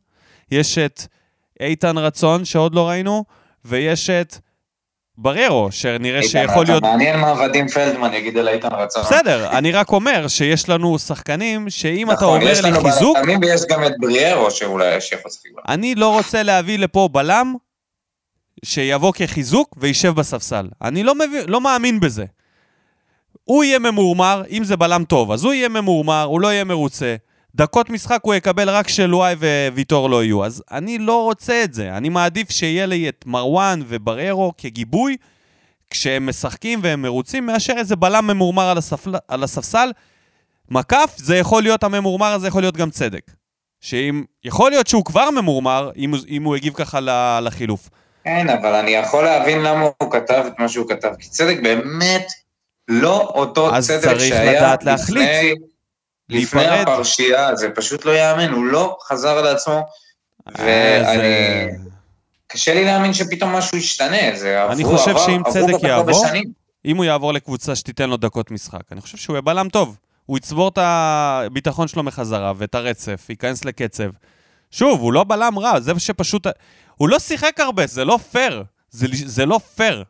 [0.51, 1.03] יש את
[1.61, 3.25] איתן רצון, שעוד לא ראינו,
[3.65, 4.37] ויש את
[5.19, 6.83] בררו, שנראה שיכול להיות...
[6.83, 9.03] מעניין מה ודים פלדמן יגיד על איתן רצון.
[9.03, 13.17] בסדר, אני רק אומר שיש לנו שחקנים שאם אתה נכון, אומר יש לי לנו חיזוק,
[13.19, 15.65] בלמים ויש גם את בריארו שאולי יש יכול לשחק בלם.
[15.69, 17.55] אני לא רוצה להביא לפה בלם
[18.65, 20.69] שיבוא כחיזוק וישב בספסל.
[20.83, 22.25] אני לא, מבין, לא מאמין בזה.
[23.49, 27.17] הוא יהיה ממורמר, אם זה בלם טוב, אז הוא יהיה ממורמר, הוא לא יהיה מרוצה.
[27.55, 29.35] דקות משחק הוא יקבל רק כשלואי
[29.73, 30.45] וויטור לא יהיו.
[30.45, 31.97] אז אני לא רוצה את זה.
[31.97, 35.17] אני מעדיף שיהיה לי את מרואן ובררו כגיבוי
[35.91, 39.15] כשהם משחקים והם מרוצים, מאשר איזה בלם ממורמר על, הספל...
[39.29, 39.93] על הספסל.
[40.71, 43.31] מקף, זה יכול להיות, הממורמר הזה יכול להיות גם צדק.
[43.81, 47.01] שאם, יכול להיות שהוא כבר ממורמר, אם, אם הוא הגיב ככה
[47.41, 47.89] לחילוף.
[48.25, 52.27] כן, אבל אני יכול להבין למה הוא כתב את מה שהוא כתב, כי צדק באמת
[52.89, 55.29] לא אותו אז צדק צריך שהיה לדעת להחליט.
[55.29, 55.55] לפני,
[56.29, 56.89] להיפרד.
[56.89, 59.87] הפרשייה, זה פשוט לא ייאמן, הוא לא חזר על עצמו,
[60.59, 61.73] אה, ואני...
[62.47, 66.25] קשה לי להאמין שפתאום משהו ישתנה, זה אני עברו, חושב עבר, שאם צדק יעבור.
[66.85, 69.97] אם הוא יעבור לקבוצה שתיתן לו דקות משחק, אני חושב שהוא יהיה בלם טוב.
[70.27, 74.11] הוא יצבור את הביטחון שלו מחזרה ואת הרצף, ייכנס לקצב.
[74.71, 76.47] שוב, הוא לא בלם רע, זה שפשוט...
[76.97, 78.65] הוא לא שיחק הרבה, זה לא פייר.
[78.91, 80.05] זה, זה לא פייר.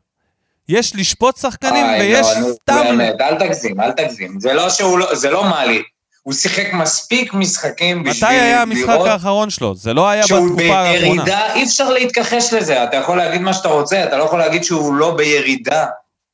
[0.69, 2.85] יש לשפוט שחקנים איי, ויש לא, סתם...
[2.85, 4.41] באמת, אל תגזים, אל תגזים.
[4.41, 5.83] זה לא שהוא לא, זה לא מאלי.
[6.23, 9.75] הוא שיחק מספיק משחקים מתי בשביל היה המשחק לראות האחרון שלו?
[9.75, 11.23] זה לא היה שהוא בתקופה האחרונה.
[11.25, 12.85] בירידה, אי אפשר להתכחש לזה.
[12.85, 15.87] אתה יכול להגיד מה שאתה רוצה, אתה לא יכול להגיד שהוא לא בירידה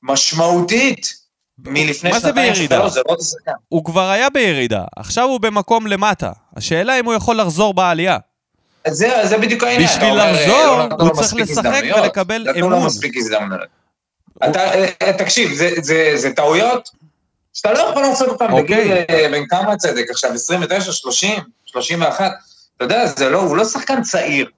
[0.03, 1.15] משמעותית
[1.59, 2.77] מלפני מה זה שנתיים בירידה?
[2.77, 3.53] שלוש, זה לא שחקן.
[3.69, 6.33] הוא כבר היה בירידה, עכשיו הוא במקום למטה.
[6.57, 8.19] השאלה אם הוא יכול לחזור בעלייה.
[8.89, 9.89] זה, זה בדיוק העניין.
[9.89, 11.83] בשביל לחזור, לא נתנו הוא צריך לשחק.
[11.97, 12.89] ולקבל אמון.
[14.39, 16.91] אתה, אה, תקשיב, זה, זה, זה טעויות
[17.53, 18.63] שאתה לא יכול לעשות אותן אוקיי.
[18.63, 22.33] בגיל, אה, בן כמה צדק עכשיו, 29, 30, 31,
[22.77, 24.51] אתה יודע, זה לא, הוא לא שחקן צעיר.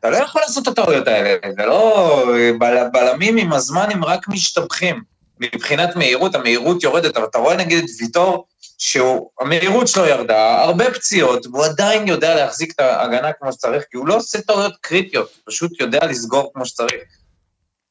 [0.00, 2.24] אתה לא יכול לעשות את הטעויות האלה, זה לא...
[2.58, 5.02] בל, בלמים עם הזמן הם רק משתבחים.
[5.40, 8.46] מבחינת מהירות, המהירות יורדת, אבל אתה רואה נגיד את ויטור,
[8.78, 14.06] שהמהירות שלו ירדה, הרבה פציעות, והוא עדיין יודע להחזיק את ההגנה כמו שצריך, כי הוא
[14.06, 17.02] לא עושה טעויות קריטיות, הוא פשוט יודע לסגור כמו שצריך.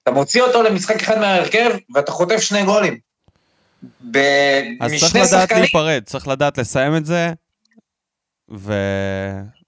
[0.07, 2.97] אתה מוציא אותו למשחק אחד מההרכב, ואתה חוטף שני גולים.
[4.11, 4.17] ב...
[4.81, 7.33] אז צריך משני לדעת שחקנים, להיפרד, צריך לדעת לסיים את זה,
[8.55, 8.73] ו...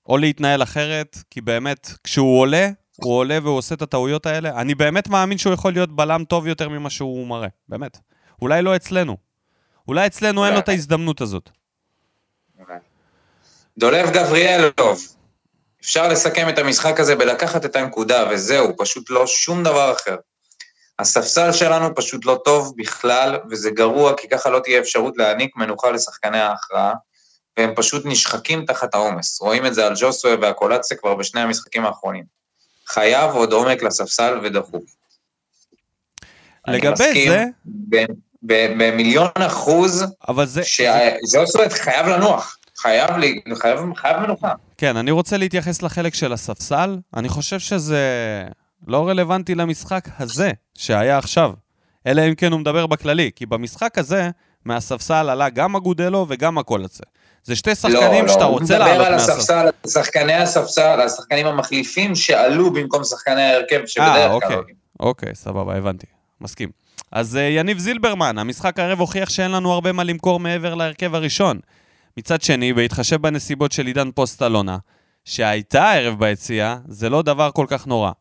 [0.09, 4.61] או להתנהל אחרת, כי באמת, כשהוא עולה, הוא עולה והוא עושה את הטעויות האלה.
[4.61, 7.97] אני באמת מאמין שהוא יכול להיות בלם טוב יותר ממה שהוא מראה, באמת.
[8.41, 9.17] אולי לא אצלנו.
[9.87, 10.59] אולי אצלנו אין לו.
[10.59, 11.49] את ההזדמנות הזאת.
[13.77, 15.15] דולב גבריאלוב,
[15.81, 20.15] אפשר לסכם את המשחק הזה בלקחת את הנקודה, וזהו, פשוט לא שום דבר אחר.
[20.99, 25.91] הספסל שלנו פשוט לא טוב בכלל, וזה גרוע, כי ככה לא תהיה אפשרות להעניק מנוחה
[25.91, 26.93] לשחקני ההכרעה,
[27.57, 29.41] והם פשוט נשחקים תחת העומס.
[29.41, 32.23] רואים את זה על ג'וסווה והקולציה כבר בשני המשחקים האחרונים.
[32.87, 34.83] חייב עוד עומק לספסל ודחוף.
[36.67, 37.45] לגבי זה-
[38.43, 40.63] במיליון אחוז, אבל זה...
[40.63, 44.53] שג'וסווה חייב לנוח, חייב, לי- חייב, חייב מנוחה.
[44.77, 46.97] כן, אני רוצה להתייחס לחלק של הספסל.
[47.15, 48.03] אני חושב שזה
[48.87, 51.51] לא רלוונטי למשחק הזה, שהיה עכשיו.
[52.07, 54.29] אלא אם כן הוא מדבר בכללי, כי במשחק הזה,
[54.65, 57.03] מהספסל עלה גם אגודלו וגם הקולצה.
[57.43, 59.67] זה שתי שחקנים שאתה רוצה לעלות הוא מדבר על מהספסל.
[59.67, 64.55] הספסל, שחקני הספסל, השחקנים המחליפים שעלו במקום שחקני ההרכב, שבדרך כלל אוקיי.
[64.55, 64.75] עולים.
[64.99, 66.05] אוקיי, סבבה, הבנתי.
[66.41, 66.69] מסכים.
[67.11, 71.59] אז uh, יניב זילברמן, המשחק הערב הוכיח שאין לנו הרבה מה למכור מעבר להרכב הראשון.
[72.17, 74.77] מצד שני, בהתחשב בנסיבות של עידן פוסט אלונה,
[75.25, 78.11] שהייתה הערב ביציאה, זה לא דבר כל כך נורא.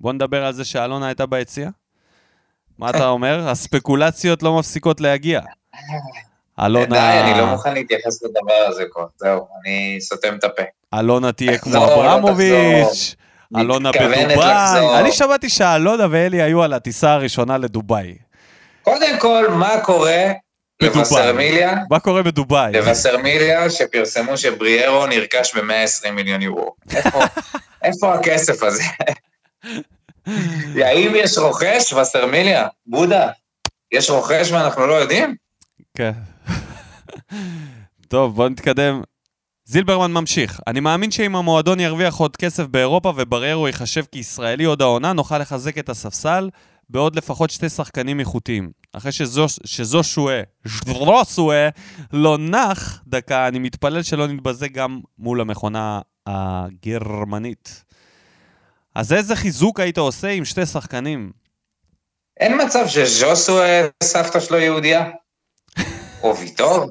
[0.00, 1.68] בוא נדבר על זה שאלונה הייתה ביציאה?
[2.78, 3.48] מה אתה אומר?
[3.48, 5.40] הספקולציות לא מפסיקות להגיע.
[6.60, 6.86] אלונה...
[6.86, 10.62] די, אני לא מוכן להתייחס לדבר הזה כבר, זהו, אני סותם את הפה.
[10.94, 13.14] אלונה תהיה כמו אברמוביץ',
[13.56, 15.00] אלונה בדובאי.
[15.00, 18.14] אני שמעתי שאלונה ואלי היו על הטיסה הראשונה לדובאי.
[18.82, 20.32] קודם כל, מה קורה.
[20.82, 21.74] לווסרמיליה?
[21.90, 22.72] מה קורה בדובאי?
[22.72, 26.74] לווסרמיליה, שפרסמו שבריארו נרכש ב-120 מיליון יורו.
[27.82, 28.82] איפה הכסף הזה?
[30.84, 32.68] האם יש רוכש, וסרמיליה?
[32.86, 33.28] בודה,
[33.92, 35.36] יש רוכש ואנחנו לא יודעים?
[35.94, 36.12] כן.
[38.08, 39.02] טוב, בוא נתקדם.
[39.64, 40.60] זילברמן ממשיך.
[40.66, 45.78] אני מאמין שאם המועדון ירוויח עוד כסף באירופה ובררו ייחשב כישראלי עוד העונה, נוכל לחזק
[45.78, 46.50] את הספסל
[46.88, 48.70] בעוד לפחות שתי שחקנים איכותיים.
[48.92, 51.68] אחרי שזו, שזו שואה, ז'רוסואה,
[52.12, 57.84] לא נח דקה, אני מתפלל שלא נתבזה גם מול המכונה הגרמנית.
[58.94, 61.32] אז איזה חיזוק היית עושה עם שתי שחקנים?
[62.40, 63.58] אין מצב שז'וסו
[64.02, 65.10] סבתא שלו יהודייה?
[66.22, 66.86] או ויטור?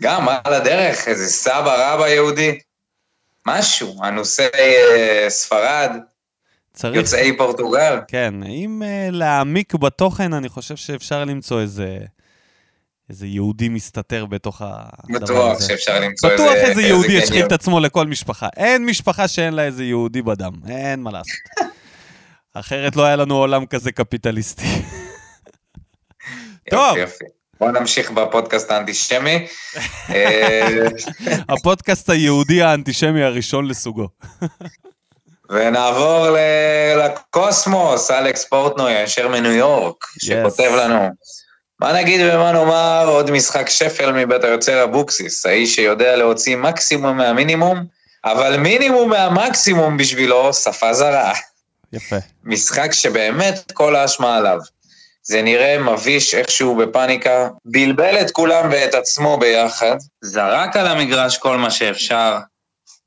[0.00, 2.58] גם על הדרך, איזה סבא רבא יהודי.
[3.46, 5.90] משהו, אנוסי אה, ספרד,
[6.74, 6.96] צריך...
[6.96, 7.98] יוצאי פורטוגל.
[8.08, 11.98] כן, אם uh, להעמיק בתוכן, אני חושב שאפשר למצוא איזה...
[13.10, 15.24] איזה יהודי מסתתר בתוך הדבר הזה.
[15.24, 16.44] בטוח שאפשר למצוא איזה...
[16.44, 17.46] בטוח איזה יהודי ישחיל.
[17.46, 18.48] את עצמו לכל משפחה.
[18.56, 21.70] אין משפחה שאין לה איזה יהודי בדם, אין מה לעשות.
[22.54, 24.82] אחרת לא היה לנו עולם כזה קפיטליסטי.
[26.70, 26.96] טוב.
[27.60, 29.46] בואו נמשיך בפודקאסט האנטישמי.
[30.10, 30.86] אה,
[31.48, 34.08] הפודקאסט היהודי האנטישמי הראשון לסוגו.
[35.50, 36.26] ונעבור
[36.96, 41.08] לקוסמוס, אלכס פורטנוי, הישר מניו יורק, שכותב לנו.
[41.84, 47.84] מה נגיד ומה נאמר, עוד משחק שפל מבית היוצר אבוקסיס, האיש שיודע להוציא מקסימום מהמינימום,
[48.24, 51.32] אבל מינימום מהמקסימום בשבילו שפה זרה.
[51.92, 52.16] יפה.
[52.44, 54.58] משחק שבאמת כל האשמה עליו.
[55.22, 61.56] זה נראה מביש איכשהו בפאניקה, בלבל את כולם ואת עצמו ביחד, זרק על המגרש כל
[61.56, 62.38] מה שאפשר,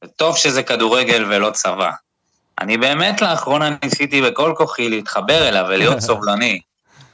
[0.04, 1.92] וטוב שזה כדורגל ולא צבא.
[2.62, 6.60] אני באמת לאחרונה ניסיתי בכל כוחי להתחבר אליו ולהיות סובלני,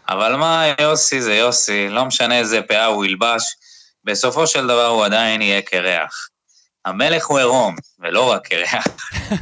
[0.09, 3.43] אבל מה, יוסי זה יוסי, לא משנה איזה פאה הוא ילבש,
[4.03, 6.27] בסופו של דבר הוא עדיין יהיה קרח.
[6.85, 8.87] המלך הוא עירום, ולא רק קרח.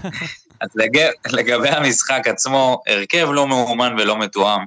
[0.62, 1.08] אז לג...
[1.28, 4.66] לגבי המשחק עצמו, הרכב לא מאומן ולא מתואם.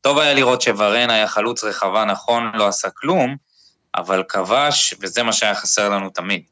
[0.00, 3.36] טוב היה לראות שוורן היה חלוץ רחבה נכון, לא עשה כלום,
[3.96, 6.42] אבל כבש, וזה מה שהיה חסר לנו תמיד.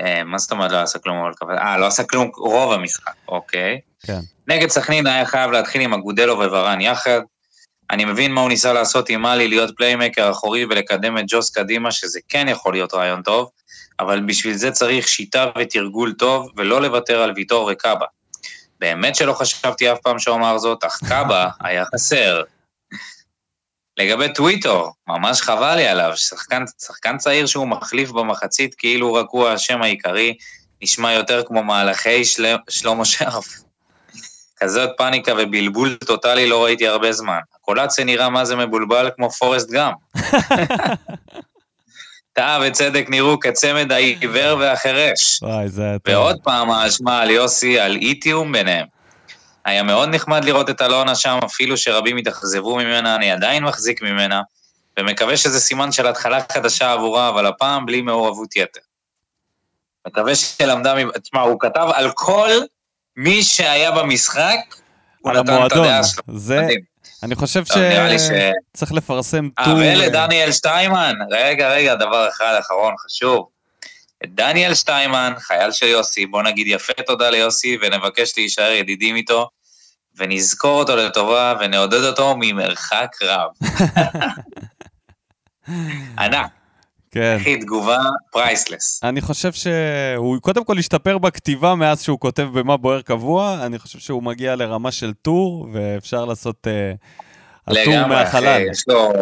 [0.00, 1.58] אה, מה זאת אומרת לא עשה כלום, אבל כבש?
[1.58, 3.80] אה, לא עשה כלום רוב המשחק, אוקיי.
[4.06, 4.20] כן.
[4.48, 7.20] נגד סכנין היה חייב להתחיל עם אגודלו וורן יחד.
[7.92, 11.92] אני מבין מה הוא ניסה לעשות עם מאלי, להיות פליימקר אחורי ולקדם את ג'וס קדימה,
[11.92, 13.50] שזה כן יכול להיות רעיון טוב,
[14.00, 18.06] אבל בשביל זה צריך שיטה ותרגול טוב, ולא לוותר על ויטור וקאבה.
[18.80, 22.42] באמת שלא חשבתי אף פעם שאומר זאת, אך קאבה היה חסר.
[23.96, 29.48] לגבי טוויטור, ממש חבל לי עליו, שחקן, שחקן צעיר שהוא מחליף במחצית כאילו רק הוא
[29.48, 30.36] האשם העיקרי,
[30.82, 32.56] נשמע יותר כמו מהלכי של...
[32.70, 33.46] שלמה שרף.
[34.62, 37.38] כזאת פאניקה ובלבול טוטאלי לא ראיתי הרבה זמן.
[37.56, 39.92] הקולציה נראה מה זה מבולבל כמו פורסט גאם.
[42.32, 45.42] טעה וצדק נראו כצמד העיוור והחירש.
[45.42, 45.96] וואי, זה.
[46.06, 48.86] ועוד פעם האשמה על יוסי, על אי-תיאום ביניהם.
[49.64, 54.42] היה מאוד נחמד לראות את אלונה שם, אפילו שרבים התאכזבו ממנה, אני עדיין מחזיק ממנה,
[54.98, 58.80] ומקווה שזה סימן של התחלה חדשה עבורה, אבל הפעם בלי מעורבות יתר.
[60.06, 62.50] מקווה שלמדה, מ- תשמע, הוא כתב על כל
[63.16, 64.58] מי שהיה במשחק,
[65.20, 65.72] הוא נתן את.
[65.72, 66.22] הדעה שלו.
[66.36, 66.80] זה, מדהים.
[67.22, 67.72] אני חושב ש...
[68.72, 69.74] שצריך לפרסם אה, טור...
[69.74, 73.48] ואלה דניאל שטיימן, רגע, רגע, דבר אחד אחרון חשוב.
[74.26, 79.48] דניאל שטיימן, חייל של יוסי, בוא נגיד יפה תודה ליוסי ונבקש להישאר ידידים איתו,
[80.16, 83.50] ונזכור אותו לטובה ונעודד אותו ממרחק רב.
[86.18, 86.50] ענק,
[87.12, 87.36] כן.
[87.40, 87.98] אחי, תגובה
[88.30, 89.00] priceless.
[89.02, 93.98] אני חושב שהוא קודם כל השתפר בכתיבה מאז שהוא כותב במה בוער קבוע, אני חושב
[93.98, 99.12] שהוא מגיע לרמה של טור, ואפשר לעשות uh, הטור מהחלל, יש לו,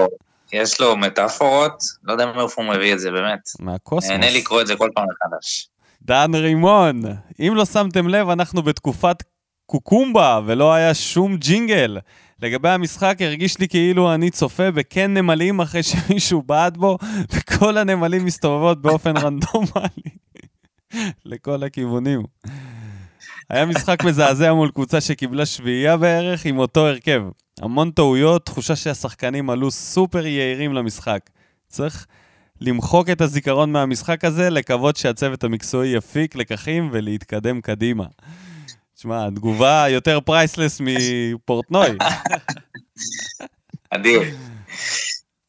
[0.53, 3.41] יש לו מטאפורות, לא יודע מאיפה הוא מביא את זה, באמת.
[3.61, 4.11] מהקוסמוס.
[4.11, 5.69] נהנה לקרוא את זה כל פעם מחדש.
[6.03, 7.03] דן רימון,
[7.41, 9.23] אם לא שמתם לב, אנחנו בתקופת
[9.71, 11.99] קוקומבה, ולא היה שום ג'ינגל.
[12.43, 16.99] לגבי המשחק, הרגיש לי כאילו אני צופה בקן נמלים אחרי שמישהו בעט בו,
[17.33, 20.11] וכל הנמלים מסתובבות באופן רנדומלי
[21.25, 22.23] לכל הכיוונים.
[23.51, 27.23] היה משחק מזעזע מול קבוצה שקיבלה שביעייה בערך עם אותו הרכב.
[27.61, 31.31] המון טעויות, תחושה שהשחקנים עלו סופר יהירים למשחק.
[31.69, 32.07] צריך
[32.61, 38.05] למחוק את הזיכרון מהמשחק הזה, לקוות שהצוות המקצועי יפיק לקחים ולהתקדם קדימה.
[39.01, 41.89] תשמע, תגובה יותר priceless מפורטנוי.
[43.91, 44.23] אדיר.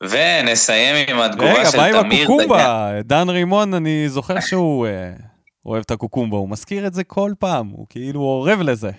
[0.04, 2.34] ונסיים עם התגובה רגע, של מה עם תמיר דגן.
[2.34, 2.92] הקוקומבה?
[3.04, 5.12] דן רימון, אני זוכר שהוא אה,
[5.66, 8.92] אוהב את הקוקומבה, הוא מזכיר את זה כל פעם, הוא כאילו אורב לזה.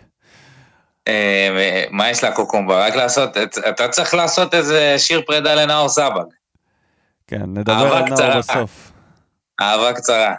[1.08, 2.86] אה, מה יש לקוקומבה?
[2.86, 6.24] רק לעשות, את- אתה צריך לעשות איזה שיר פרידה לנאור סבג.
[7.26, 8.38] כן, נדבר על נאור.
[8.38, 8.92] בסוף.
[9.60, 10.34] אהבה קצרה,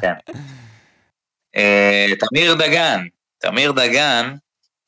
[0.00, 0.14] כן.
[1.56, 3.00] אה, תמיר דגן,
[3.44, 4.34] תמיר דגן,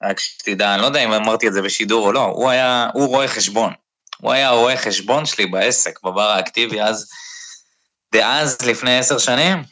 [0.02, 3.08] רק שתדע, אני לא יודע אם אמרתי את זה בשידור או לא, הוא היה, הוא
[3.08, 3.72] רואה חשבון.
[4.20, 7.08] הוא היה רואה חשבון שלי בעסק, בבר האקטיבי, אז,
[8.14, 9.62] דאז, לפני עשר שנים.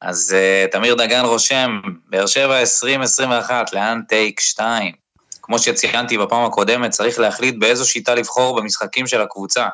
[0.00, 4.94] אז uh, תמיר דגן רושם, באר שבע 2021, לאן טייק 2?
[5.42, 9.68] כמו שציינתי בפעם הקודמת, צריך להחליט באיזו שיטה לבחור במשחקים של הקבוצה.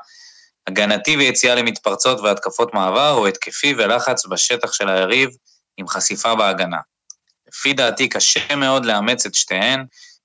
[0.67, 5.31] הגנתי ויציאה למתפרצות והתקפות מעבר, או התקפי ולחץ בשטח של היריב
[5.77, 6.79] עם חשיפה בהגנה.
[7.49, 9.85] לפי דעתי קשה מאוד לאמץ את שתיהן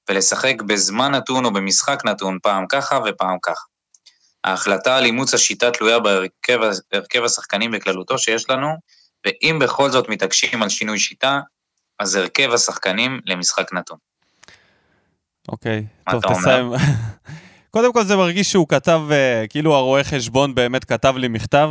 [0.10, 3.66] ולשחק בזמן נתון או במשחק נתון, פעם ככה ופעם ככה.
[4.44, 8.68] ההחלטה על אימוץ השיטה תלויה בהרכב השחקנים בכללותו שיש לנו,
[9.26, 11.40] ואם בכל זאת מתעקשים על שינוי שיטה,
[12.00, 13.98] אז הרכב השחקנים למשחק נתון.
[15.48, 16.72] אוקיי, טוב, תסיים.
[17.74, 21.70] קודם כל זה מרגיש שהוא כתב, uh, כאילו הרואה חשבון באמת כתב לי מכתב.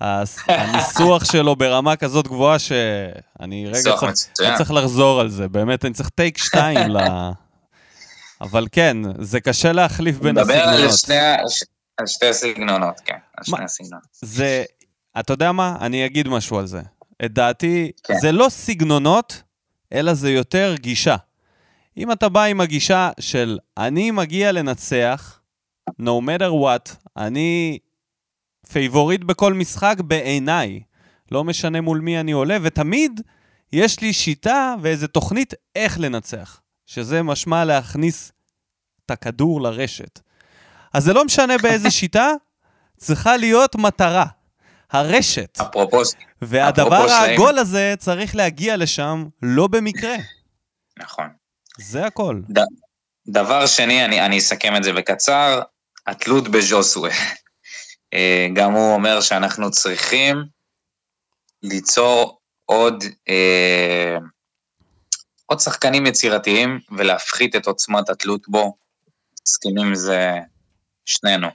[0.00, 4.02] הניסוח שלו ברמה כזאת גבוהה שאני רגע צריך,
[4.40, 6.98] אני צריך לחזור על זה, באמת, אני צריך טייק שתיים ל...
[8.40, 10.64] אבל כן, זה קשה להחליף בין הסגנונות.
[10.64, 11.18] מדבר על שני,
[11.98, 14.04] על שתי הסגנונות, כן, על שני הסגנונות.
[14.12, 14.64] זה,
[15.20, 15.76] אתה יודע מה?
[15.80, 16.80] אני אגיד משהו על זה.
[17.24, 18.14] את דעתי, כן.
[18.20, 19.42] זה לא סגנונות,
[19.92, 21.16] אלא זה יותר גישה.
[21.96, 25.40] אם אתה בא עם הגישה של אני מגיע לנצח,
[25.90, 27.78] no matter what, אני
[28.72, 30.80] פייבוריט בכל משחק בעיניי.
[31.30, 33.20] לא משנה מול מי אני עולה, ותמיד
[33.72, 38.32] יש לי שיטה ואיזו תוכנית איך לנצח, שזה משמע להכניס
[39.06, 40.20] את הכדור לרשת.
[40.92, 42.32] אז זה לא משנה באיזה שיטה,
[42.96, 44.26] צריכה להיות מטרה.
[44.90, 45.58] הרשת.
[45.60, 46.00] אפרופו...
[46.42, 50.16] והדבר העגול הזה צריך להגיע לשם לא במקרה.
[51.02, 51.26] נכון.
[51.78, 52.40] זה הכל.
[52.50, 52.58] ד...
[53.28, 55.60] דבר שני, אני, אני אסכם את זה בקצר,
[56.06, 57.10] התלות בז'וסווה.
[58.14, 60.44] אה, גם הוא אומר שאנחנו צריכים
[61.62, 64.16] ליצור עוד, אה,
[65.46, 68.76] עוד שחקנים יצירתיים ולהפחית את עוצמת התלות בו.
[69.48, 70.38] מסכימים זה
[71.04, 71.48] שנינו.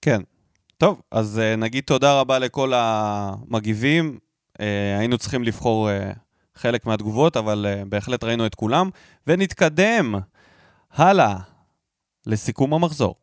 [0.00, 0.20] כן.
[0.78, 4.18] טוב, אז uh, נגיד תודה רבה לכל המגיבים.
[4.58, 4.62] Uh,
[4.98, 6.18] היינו צריכים לבחור uh,
[6.54, 8.90] חלק מהתגובות, אבל uh, בהחלט ראינו את כולם.
[9.26, 10.14] ונתקדם
[10.92, 11.36] הלאה
[12.26, 13.14] לסיכום המחזור.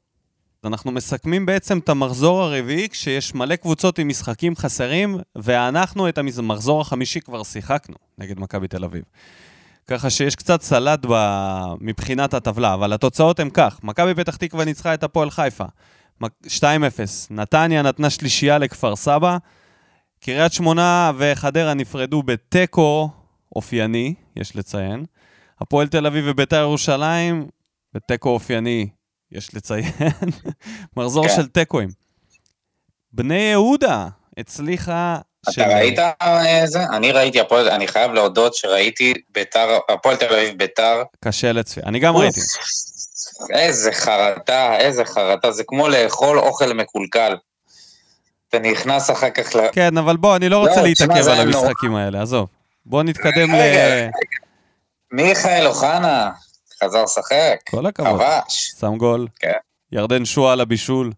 [0.66, 6.82] אנחנו מסכמים בעצם את המחזור הרביעי כשיש מלא קבוצות עם משחקים חסרים, ואנחנו את המחזור
[6.82, 9.03] החמישי כבר שיחקנו נגד מכבי תל אביב.
[9.88, 11.14] ככה שיש קצת סלט ב...
[11.82, 15.66] מבחינת הטבלה, אבל התוצאות הן כך, מכבי פתח תקווה ניצחה את הפועל חיפה,
[16.24, 16.26] 2-0,
[17.30, 19.38] נתניה נתנה שלישייה לכפר סבא,
[20.20, 23.09] קריית שמונה וחדרה נפרדו בתיקו
[23.55, 25.05] אופייני, יש לציין,
[25.59, 27.47] הפועל תל אביב וביתר ירושלים,
[27.93, 28.88] בתיקו אופייני,
[29.34, 29.91] יש לציין,
[30.97, 31.36] מחזור כן.
[31.36, 31.89] של תיקואים.
[33.13, 34.07] בני יהודה
[34.38, 35.17] הצליחה
[35.49, 35.67] אתה.
[35.67, 35.99] ראית
[36.45, 36.79] איזה?
[36.79, 41.03] אה, אני ראיתי הפועל, אני חייב להודות שראיתי ביתר, הפועל תל אביב ביתר.
[41.19, 42.39] קשה לצפייה, אני גם ראיתי.
[43.53, 47.36] איזה חרטה, איזה חרטה, זה כמו לאכול אוכל מקולקל.
[48.49, 49.59] אתה נכנס אחר כך ל...
[49.71, 52.47] כן, אבל בוא, אני לא רוצה לא, להתעכב על המשחקים האלה, עזוב.
[52.86, 53.59] בוא נתקדם ל...
[55.11, 56.29] מיכאל אוחנה,
[56.84, 57.59] חזר לשחק.
[57.69, 58.21] כל הכבוד.
[58.21, 58.71] כבש.
[58.79, 59.27] שם גול.
[59.39, 59.51] כן.
[59.91, 61.11] ירדן שועה לבישול.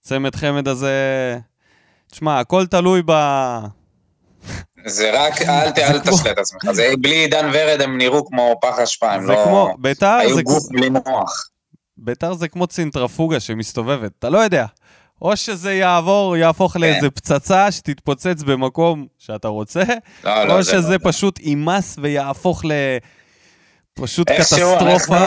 [0.00, 1.38] צמד חמד הזה...
[2.10, 3.12] תשמע, הכל תלוי ב...
[4.86, 5.42] זה רק,
[5.78, 9.44] אל, תשלה את עצמך, זה בלי עידן ורד הם נראו כמו פח אשפה, הם לא...
[9.44, 11.48] כמו, ביתר היו גוף בלי מוח.
[11.96, 14.66] ביתר זה כמו צינטרפוגה שמסתובבת, אתה לא יודע.
[15.22, 16.80] או שזה יעבור, יהפוך כן.
[16.80, 19.82] לאיזה פצצה שתתפוצץ במקום שאתה רוצה,
[20.24, 22.62] לא, לא, או שזה לא, פשוט יימס ויהפוך
[23.98, 25.26] לפשוט קטסטרופה.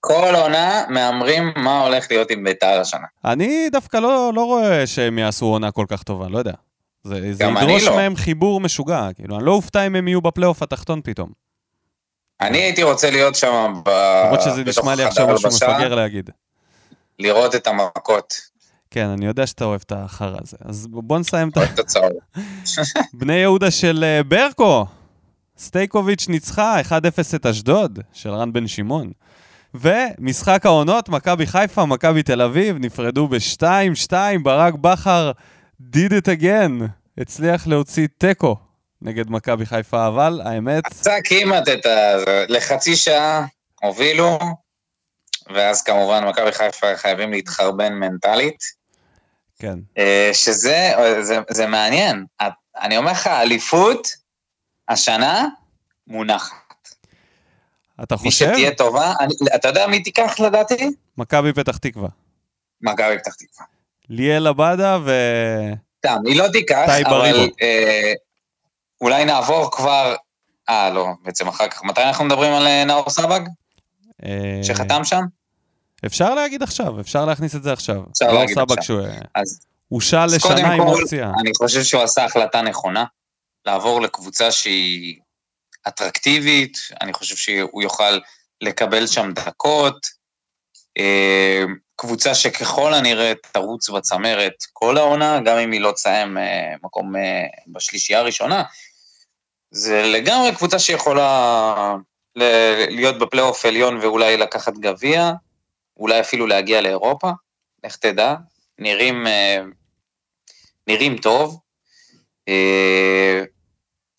[0.00, 3.06] כל עונה מהמרים מה הולך להיות עם ביתר השנה.
[3.24, 6.52] אני דווקא לא, לא רואה שהם יעשו עונה כל כך טובה, לא יודע.
[7.04, 7.96] זה, זה ידרוש לא.
[7.96, 11.28] מהם חיבור משוגע, כאילו, אני לא אופתע אם הם יהיו בפלייאוף התחתון פתאום.
[12.40, 13.88] אני הייתי רוצה להיות שם ב...
[14.24, 16.30] למרות שזה נשמע לי עכשיו משהו מפגר להגיד.
[17.18, 18.34] לראות את המכות.
[18.90, 20.56] כן, אני יודע שאתה אוהב את החרא הזה.
[20.64, 21.60] אז בוא נסיים את ה...
[23.18, 24.86] בני יהודה של אה, ברקו.
[25.58, 26.92] סטייקוביץ' ניצחה 1-0
[27.36, 29.12] את אשדוד, של רן בן שמעון.
[29.74, 35.32] ומשחק העונות, מכבי חיפה, מכבי תל אביב, נפרדו ב-2-2, ברק בכר
[35.80, 36.84] did it again,
[37.18, 38.56] הצליח להוציא תיקו
[39.02, 40.86] נגד מכבי חיפה, אבל האמת...
[40.86, 42.16] עשה כמעט את ה...
[42.48, 43.46] לחצי שעה
[43.82, 44.38] הובילו,
[45.54, 48.58] ואז כמובן מכבי חיפה חייבים להתחרבן מנטלית.
[49.58, 49.78] כן.
[49.98, 52.24] אה, שזה זה, זה מעניין.
[52.80, 54.08] אני אומר לך, אליפות
[54.88, 55.48] השנה
[56.06, 56.54] מונחת.
[58.02, 58.46] אתה חושב?
[58.46, 60.90] מי שתהיה טובה, אני, אתה יודע מי תיקח לדעתי?
[61.18, 62.08] מכבי פתח תקווה.
[62.82, 63.66] מכבי פתח תקווה.
[64.08, 65.10] ליאל עבדה ו...
[65.98, 68.12] סתם, היא לא תיקח, אבל אה,
[69.00, 70.14] אולי נעבור כבר...
[70.68, 71.84] אה, לא, בעצם אחר כך.
[71.84, 73.40] מתי אנחנו מדברים על אה, נאור סבג?
[74.24, 74.60] אה...
[74.62, 75.20] שחתם שם?
[76.06, 78.02] אפשר להגיד עכשיו, אפשר להכניס את זה עכשיו.
[78.12, 78.82] אפשר להגיד עכשיו.
[78.82, 79.00] שהוא
[79.34, 79.60] אז...
[79.88, 81.32] הושל לשנה עם אופציה.
[81.40, 83.04] אני חושב שהוא עשה החלטה נכונה,
[83.66, 85.20] לעבור לקבוצה שהיא
[85.88, 88.18] אטרקטיבית, אני חושב שהוא יוכל
[88.60, 90.06] לקבל שם דקות.
[90.98, 91.64] אה,
[91.96, 97.46] קבוצה שככל הנראה תרוץ בצמרת כל העונה, גם אם היא לא תסיים אה, מקום אה,
[97.66, 98.62] בשלישייה הראשונה.
[99.70, 101.96] זה לגמרי קבוצה שיכולה
[102.90, 105.32] להיות בפלייאוף עליון ואולי לקחת גביע,
[105.96, 107.30] אולי אפילו להגיע לאירופה,
[107.84, 108.34] לך תדע.
[108.78, 109.26] נראים,
[110.86, 111.58] נראים טוב.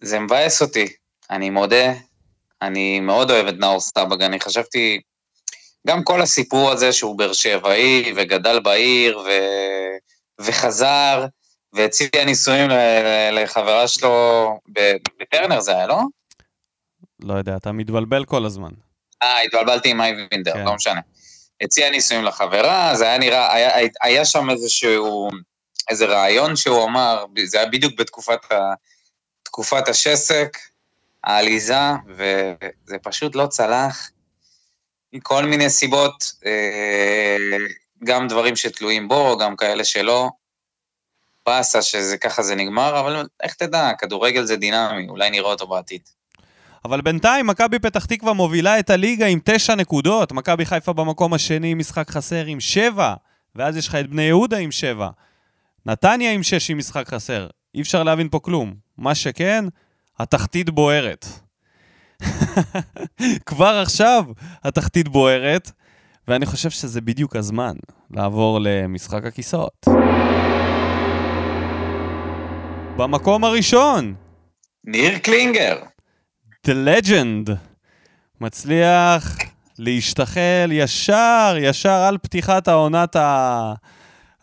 [0.02, 0.88] זה מבאס אותי,
[1.30, 1.94] אני מודה.
[2.62, 5.02] אני מאוד אוהב את נאור סבג, אני חשבתי,
[5.88, 9.30] גם כל הסיפור הזה שהוא באר שבעי וגדל בעיר ו...
[10.40, 11.26] וחזר,
[11.74, 12.70] והציע נישואים
[13.32, 14.60] לחברה שלו
[15.20, 16.00] בטרנר זה היה, לא?
[17.20, 18.70] לא יודע, אתה מתבלבל כל הזמן.
[19.24, 20.66] אה, התבלבלתי עם אייבינדר, כן.
[20.66, 21.02] לא משנה.
[21.62, 25.30] הציע נישואים לחברה, זה היה נראה, היה, היה שם איזשהו,
[25.90, 28.56] איזה רעיון שהוא אמר, זה היה בדיוק בתקופת ה,
[29.58, 30.58] תקופת השסק,
[31.24, 34.10] העליזה, וזה פשוט לא צלח.
[35.14, 37.38] מכל מיני סיבות, אה,
[38.04, 40.30] גם דברים שתלויים בו, גם כאלה שלא.
[41.46, 41.80] באסה
[42.22, 46.02] ככה זה נגמר, אבל איך תדע, כדורגל זה דינמי, אולי נראה אותו בעתיד.
[46.86, 51.72] אבל בינתיים מכבי פתח תקווה מובילה את הליגה עם תשע נקודות, מכבי חיפה במקום השני
[51.72, 53.14] עם משחק חסר עם שבע,
[53.56, 55.10] ואז יש לך את בני יהודה עם שבע.
[55.86, 57.48] נתניה עם שש עם משחק חסר.
[57.78, 58.74] אי אפשר להבין פה כלום.
[58.98, 59.66] מה שכן,
[60.20, 61.26] התחתית בוערת.
[63.46, 64.24] כבר עכשיו
[64.64, 65.72] התחתית בוערת,
[66.28, 67.76] ואני חושב שזה בדיוק הזמן
[68.12, 69.86] לעבור למשחק הכיסאות.
[72.98, 74.16] במקום הראשון,
[74.84, 75.78] ניר קלינגר,
[76.68, 77.52] The Legend
[78.42, 79.38] מצליח
[79.80, 83.74] להשתחל ישר, ישר על פתיחת העונת ה...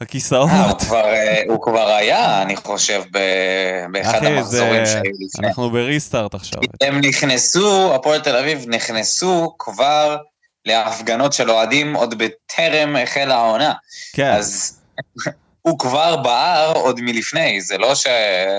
[0.05, 0.81] אה, הוא הכיסאות.
[0.81, 3.03] כבר, אה, הוא כבר היה, אני חושב,
[3.93, 4.87] באחד אחי, המחזורים.
[4.87, 5.49] שהיו לפני.
[5.49, 6.63] אנחנו בריסטארט עכשיו.
[6.81, 10.17] הם נכנסו, הפועל תל אביב נכנסו כבר
[10.67, 13.73] להפגנות של אוהדים עוד בטרם החלה העונה.
[14.13, 14.81] כן, אז
[15.63, 18.07] הוא כבר בער עוד מלפני, זה לא, ש...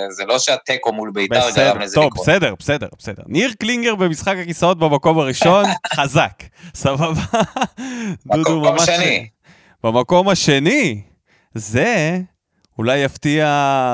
[0.10, 2.28] זה לא שהתיקו מול ביתר בסדר, גרם לזה טוב, לקרות.
[2.28, 3.24] בסדר, בסדר, בסדר.
[3.28, 5.66] ניר קלינגר במשחק הכיסאות במקום הראשון,
[5.96, 6.44] חזק.
[6.76, 7.22] סבבה?
[8.26, 8.86] דודו ממש...
[8.86, 9.28] שני.
[9.84, 11.02] במקום השני,
[11.56, 12.18] זה
[12.78, 13.48] אולי יפתיע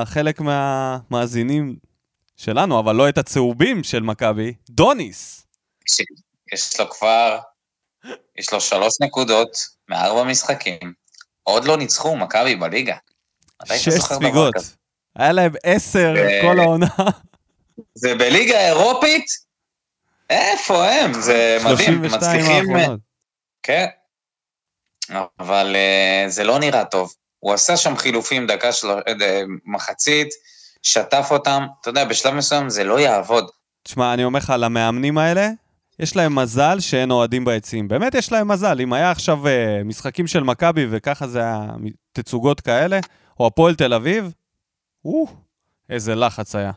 [0.05, 1.75] חלק מהמאזינים
[2.37, 5.47] שלנו, אבל לא את הצהובים של מכבי, דוניס.
[6.53, 7.39] יש לו כבר,
[8.37, 9.57] יש לו שלוש נקודות
[9.89, 10.93] מארבע משחקים.
[11.43, 12.95] עוד לא ניצחו מכבי בליגה.
[13.65, 14.55] שש ספיגות.
[15.15, 16.87] היה להם עשר ו- כל העונה.
[17.93, 19.25] זה בליגה האירופית?
[20.29, 21.13] איפה הם?
[21.21, 22.75] זה מדהים, 32 מצליחים...
[22.75, 22.99] האחרונות.
[23.63, 23.85] כן.
[25.39, 27.13] אבל אה, זה לא נראה טוב.
[27.41, 30.27] הוא עשה שם חילופים דקה של אה, מחצית,
[30.81, 31.65] שטף אותם.
[31.81, 33.49] אתה יודע, בשלב מסוים זה לא יעבוד.
[33.83, 35.49] תשמע, אני אומר לך, למאמנים האלה,
[35.99, 37.87] יש להם מזל שאין אוהדים ביציעים.
[37.87, 38.81] באמת יש להם מזל.
[38.81, 41.65] אם היה עכשיו אה, משחקים של מכבי וככה זה היה
[42.13, 42.99] תצוגות כאלה,
[43.39, 44.33] או הפועל תל אביב,
[45.05, 45.27] או,
[45.89, 46.71] איזה לחץ היה.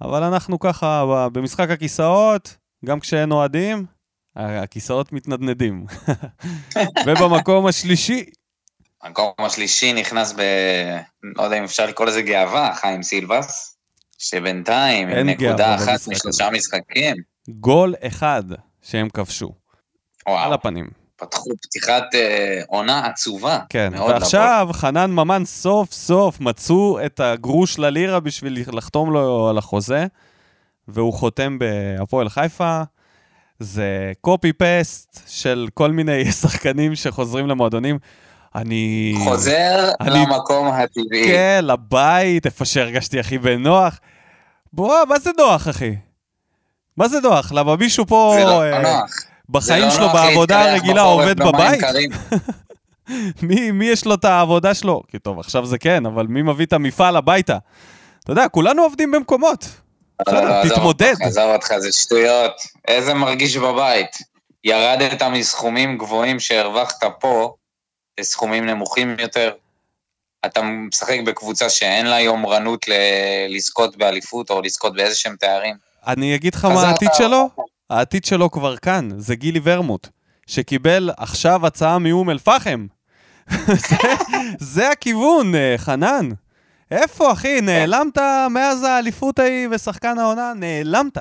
[0.00, 3.86] אבל אנחנו ככה, במשחק הכיסאות, גם כשאין אוהדים,
[4.36, 5.86] הכיסאות מתנדנדים.
[7.06, 8.24] ובמקום השלישי,
[9.02, 10.42] המקום השלישי נכנס ב...
[11.22, 13.76] לא יודע אם אפשר לקרוא לזה גאווה, חיים סילבס,
[14.18, 17.16] שבינתיים, עם נקודה אחת משלושה משחקים,
[17.48, 18.42] גול אחד
[18.82, 19.52] שהם כבשו,
[20.26, 20.88] על וואו, הפנים.
[21.16, 23.58] פתחו פתיחת אה, עונה עצובה.
[23.68, 30.06] כן, ועכשיו חנן ממן סוף סוף מצאו את הגרוש ללירה בשביל לחתום לו על החוזה,
[30.88, 32.82] והוא חותם בהפועל חיפה.
[33.58, 37.98] זה קופי פסט של כל מיני שחקנים שחוזרים למועדונים.
[38.54, 39.14] אני...
[39.24, 41.24] חוזר אני- למקום הטבעי.
[41.26, 43.98] כן, לבית, איפה שהרגשתי הכי בנוח.
[44.72, 45.94] בוא, מה זה נוח, אחי?
[46.96, 47.52] מה זה נוח?
[47.52, 49.10] למה מישהו פה זה לא אה, נוח.
[49.48, 51.80] בחיים לא שלו נוח בעבודה הרגילה עובד בבית?
[53.42, 55.02] מי, מי יש לו את העבודה שלו?
[55.08, 57.58] כי טוב, עכשיו זה כן, אבל מי מביא את המפעל הביתה?
[58.24, 59.68] אתה יודע, כולנו עובדים במקומות.
[60.28, 61.14] לא, לא, בסדר, עזוב תתמודד.
[61.20, 62.52] עזוב אותך, זה שטויות.
[62.88, 64.16] איזה מרגיש בבית.
[64.64, 67.54] ירדת מסכומים גבוהים שהרווחת פה
[68.22, 69.52] לסכומים נמוכים יותר.
[70.46, 72.92] אתה משחק בקבוצה שאין לה יומרנות ל-
[73.56, 75.76] לזכות באליפות או לזכות באיזה שהם תארים.
[76.06, 77.48] אני אגיד לך מה העתיד שלו?
[77.90, 80.08] העתיד שלו כבר כאן, זה גילי ורמוט,
[80.46, 82.86] שקיבל עכשיו הצעה מאום אל-פחם.
[83.88, 83.96] זה,
[84.58, 86.28] זה הכיוון, אה, חנן.
[86.90, 87.60] איפה, אחי?
[87.60, 88.18] נעלמת
[88.50, 90.52] מאז האליפות ההיא ושחקן העונה?
[90.56, 91.18] נעלמת.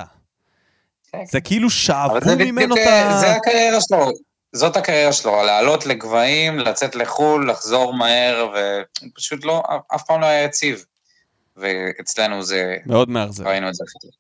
[1.32, 3.18] זה כאילו שאבו ממנו את ה...
[3.20, 4.31] זה הקריירה שלו.
[4.54, 8.48] זאת הקריירה שלו, לעלות לגבהים, לצאת לחו"ל, לחזור מהר,
[9.08, 9.64] ופשוט לא,
[9.96, 10.86] אף פעם לא היה יציב.
[11.58, 13.48] ואצלנו זה, מאוד מאכזב.
[13.48, 14.12] ראינו את זה הכי טוב.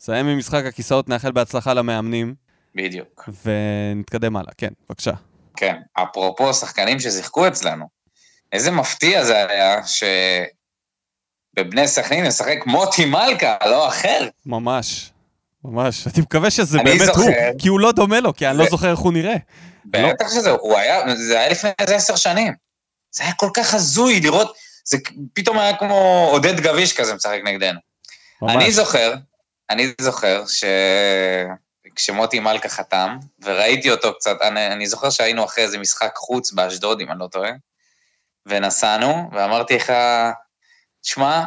[0.00, 2.34] נסיים עם משחק הכיסאות, נאחל בהצלחה למאמנים,
[2.74, 3.28] בדיוק.
[3.44, 4.52] ונתקדם הלאה.
[4.56, 5.12] כן, בבקשה.
[5.56, 7.88] כן, אפרופו שחקנים ששיחקו אצלנו,
[8.52, 9.80] איזה מפתיע זה היה
[11.54, 14.28] בבני סכנין משחק מוטי מלכה, לא אחר.
[14.46, 15.12] ממש,
[15.64, 16.06] ממש.
[16.06, 17.20] אני מקווה שזה אני באמת זוכר.
[17.20, 19.36] הוא, כי הוא לא דומה לו, כי אני לא ו- זוכר איך הוא נראה.
[19.84, 22.54] בטח שזה, הוא היה, זה היה לפני איזה עשר שנים.
[23.10, 24.98] זה היה כל כך הזוי לראות, זה
[25.32, 27.80] פתאום היה כמו עודד גביש כזה משחק נגדנו.
[28.42, 28.74] אני ממש.
[28.74, 29.14] זוכר,
[29.70, 30.64] אני זוכר ש...
[31.96, 37.00] כשמוטי מלכה חתם, וראיתי אותו קצת, אני, אני זוכר שהיינו אחרי איזה משחק חוץ באשדוד,
[37.00, 37.50] אם אני לא טועה,
[38.46, 39.92] ונסענו, ואמרתי לך,
[41.02, 41.44] תשמע,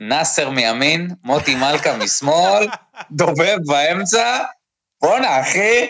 [0.00, 2.68] נאסר מימין, מוטי מלכה משמאל,
[3.10, 4.38] דובב באמצע,
[5.02, 5.86] בואנה, אחי,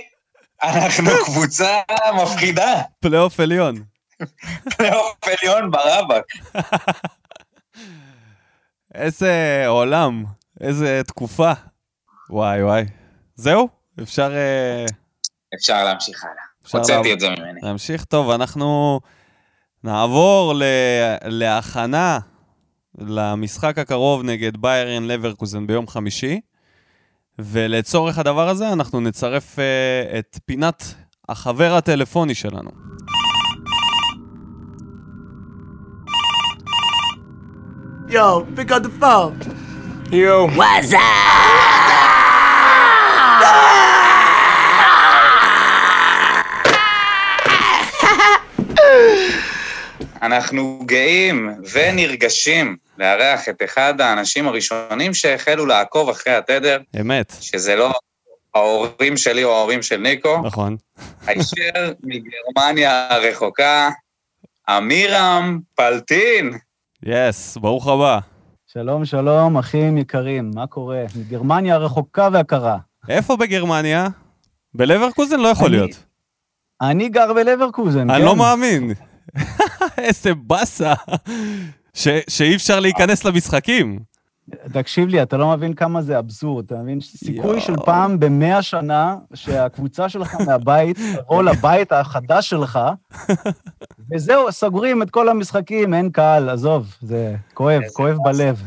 [0.62, 1.80] אנחנו קבוצה
[2.22, 3.82] מפחידה, פלייאוף עליון.
[4.76, 6.24] פלייאוף עליון ברבק.
[8.94, 10.24] איזה עולם,
[10.60, 11.52] איזה תקופה.
[12.30, 12.84] וואי וואי.
[13.34, 13.68] זהו?
[14.02, 14.32] אפשר...
[14.36, 14.84] אה,
[15.54, 16.46] אפשר להמשיך הלאה.
[16.72, 17.12] הוצאתי.
[17.12, 17.60] את זה ממני.
[17.62, 19.00] להמשיך טוב, אנחנו
[19.84, 20.62] נעבור ל...
[21.22, 22.18] להכנה
[22.98, 26.40] למשחק הקרוב נגד ביירן לברקוזן ביום חמישי,
[27.38, 30.94] ולצורך הדבר הזה אנחנו נצרף uh, את פינת
[31.28, 32.70] החבר הטלפוני שלנו.
[38.08, 39.36] Yo, pick up the phone.
[40.12, 40.48] Yo.
[40.56, 41.26] What's up?
[50.22, 57.92] אנחנו גאים ונרגשים לארח את אחד האנשים הראשונים שהחלו לעקוב אחרי התדר, אמת, שזה לא
[58.54, 60.76] ההורים שלי או ההורים של ניקו, נכון.
[61.26, 63.90] הישר מגרמניה הרחוקה,
[64.70, 66.52] אמירם פלטין.
[67.04, 68.18] יס, ברוך הבא.
[68.66, 71.04] שלום, שלום, אחים יקרים, מה קורה?
[71.16, 72.76] מגרמניה הרחוקה והקרה.
[73.08, 74.06] איפה בגרמניה?
[74.74, 76.04] בלברקוזן לא יכול אני- להיות.
[76.80, 78.24] אני גר בלברקוזן, אני כן.
[78.24, 78.92] לא מאמין.
[79.98, 80.94] איזה באסה.
[81.96, 83.98] ש- שאי אפשר להיכנס למשחקים.
[84.72, 87.00] תקשיב לי, אתה לא מבין כמה זה אבסורד, אתה מבין?
[87.00, 87.60] סיכוי יואו.
[87.60, 92.78] של פעם במאה שנה שהקבוצה שלך מהבית תבוא לבית החדש שלך,
[94.12, 98.16] וזהו, סוגרים את כל המשחקים, אין קהל, עזוב, זה כואב, כואב.
[98.24, 98.62] בלב.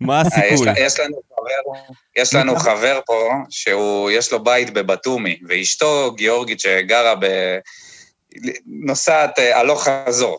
[0.00, 0.68] מה אה, יש, הסיכוי?
[0.76, 1.80] יש לנו חבר,
[2.16, 7.26] יש לנו חבר פה, שהוא, יש לו בית בבתומי, ואשתו גיאורגית שגרה ב...
[8.66, 10.38] נוסעת אה, הלוך חזור.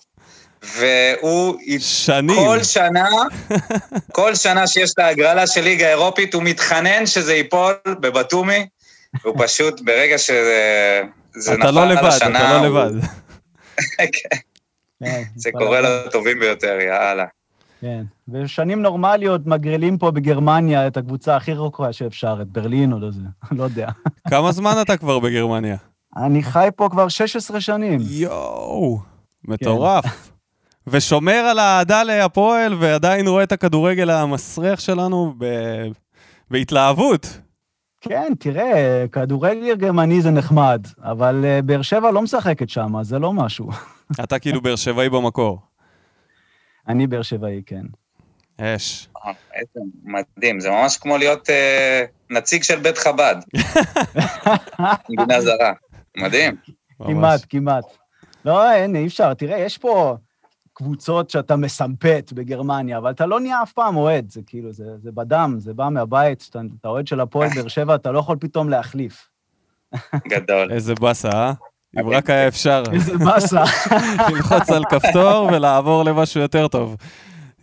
[0.63, 2.35] והוא שנים.
[2.35, 3.07] כל שנה,
[4.11, 8.65] כל שנה שיש את ההגרלה של ליגה אירופית, הוא מתחנן שזה ייפול בבתומי,
[9.23, 11.01] והוא פשוט, ברגע שזה
[11.35, 12.91] זה אתה נפל לא על לבד, השנה, אתה לא הוא- לבד.
[13.97, 14.37] כן,
[15.03, 15.81] כן, זה כל קורה.
[15.81, 17.25] לטובים ביותר, יאללה.
[17.81, 18.03] כן.
[18.27, 23.19] בשנים נורמליות מגרילים פה בגרמניה את הקבוצה הכי רחוקה שאפשר, את ברלין או לא זה,
[23.57, 23.87] לא יודע.
[24.29, 25.75] כמה זמן אתה כבר בגרמניה?
[26.17, 27.99] אני חי פה כבר 16 שנים.
[28.03, 28.99] יואו,
[29.47, 30.05] מטורף.
[30.91, 35.87] ושומר על האהדה להפועל, ועדיין רואה את הכדורגל המסריח שלנו ב-
[36.51, 37.39] בהתלהבות.
[38.01, 43.33] כן, תראה, כדורגל גרמני זה נחמד, אבל אה, באר שבע לא משחקת שם, זה לא
[43.33, 43.69] משהו.
[44.23, 45.59] אתה כאילו באר שבעי במקור.
[46.87, 47.85] אני באר שבעי, כן.
[48.61, 49.07] אש.
[49.25, 53.35] אה, איזה מדהים, זה ממש כמו להיות אה, נציג של בית חב"ד.
[55.09, 55.73] מדינה זרה.
[56.17, 56.55] מדהים.
[57.03, 57.85] כמעט, כמעט.
[58.45, 59.33] לא, אין, אי אפשר.
[59.33, 60.17] תראה, יש פה
[60.79, 65.11] קבוצות שאתה מסמפת בגרמניה, אבל אתה לא נהיה אף פעם אוהד, זה כאילו, זה, זה
[65.11, 68.69] בדם, זה בא מהבית, שאתה אתה אוהד של הפועל באר שבע, אתה לא יכול פתאום
[68.69, 69.29] להחליף.
[70.27, 70.71] גדול.
[70.71, 71.53] איזה באסה, אה?
[71.99, 73.63] אם רק היה אפשר איזה באסה.
[74.29, 76.95] ללחוץ על כפתור ולעבור למשהו יותר טוב.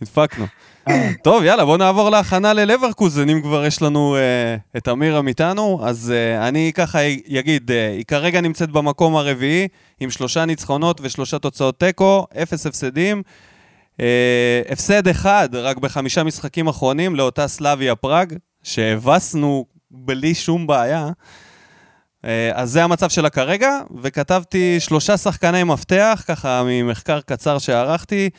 [0.01, 0.45] הדפקנו.
[1.23, 5.79] טוב, יאללה, בוא נעבור להכנה ללברקוזן, אם כבר יש לנו uh, את אמירם איתנו.
[5.83, 6.99] אז uh, אני ככה
[7.39, 9.67] אגיד, uh, היא כרגע נמצאת במקום הרביעי,
[9.99, 13.21] עם שלושה ניצחונות ושלושה תוצאות תיקו, אפס הפסדים.
[13.97, 14.01] Uh,
[14.69, 18.33] הפסד אחד רק בחמישה משחקים אחרונים לאותה סלאביה פראג,
[18.63, 21.09] שהבסנו בלי שום בעיה.
[21.09, 28.29] Uh, אז זה המצב שלה כרגע, וכתבתי שלושה שחקני מפתח, ככה ממחקר קצר שערכתי.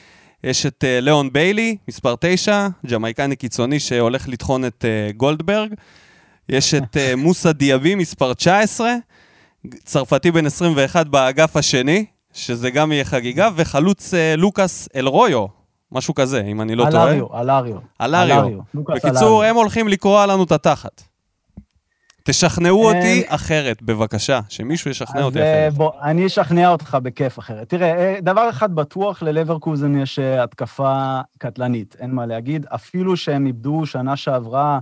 [0.44, 5.74] יש את uh, ליאון ביילי, מספר 9, ג'מייקני קיצוני שהולך לטחון את uh, גולדברג.
[6.48, 8.94] יש את uh, מוסא דיאבי, מספר 19,
[9.84, 15.46] צרפתי בן 21 באגף השני, שזה גם יהיה חגיגה, וחלוץ uh, לוקאס אלרויו,
[15.92, 17.10] משהו כזה, אם אני לא טועה.
[17.10, 17.78] אלריו, אלריו.
[18.00, 18.48] אלריו.
[18.74, 19.44] בקיצור.
[19.44, 21.02] הם הולכים לקרוע לנו את התחת.
[22.30, 24.40] תשכנעו הם- אותי אחרת, בבקשה.
[24.48, 25.74] שמישהו ישכנע אותי אה, אחרת.
[25.74, 27.68] בוא, אני אשכנע אותך בכיף אחרת.
[27.68, 32.66] תראה, אה, דבר אחד בטוח, ללברקוזן יש אה, התקפה קטלנית, אין מה להגיד.
[32.74, 34.78] אפילו שהם איבדו שנה שעברה,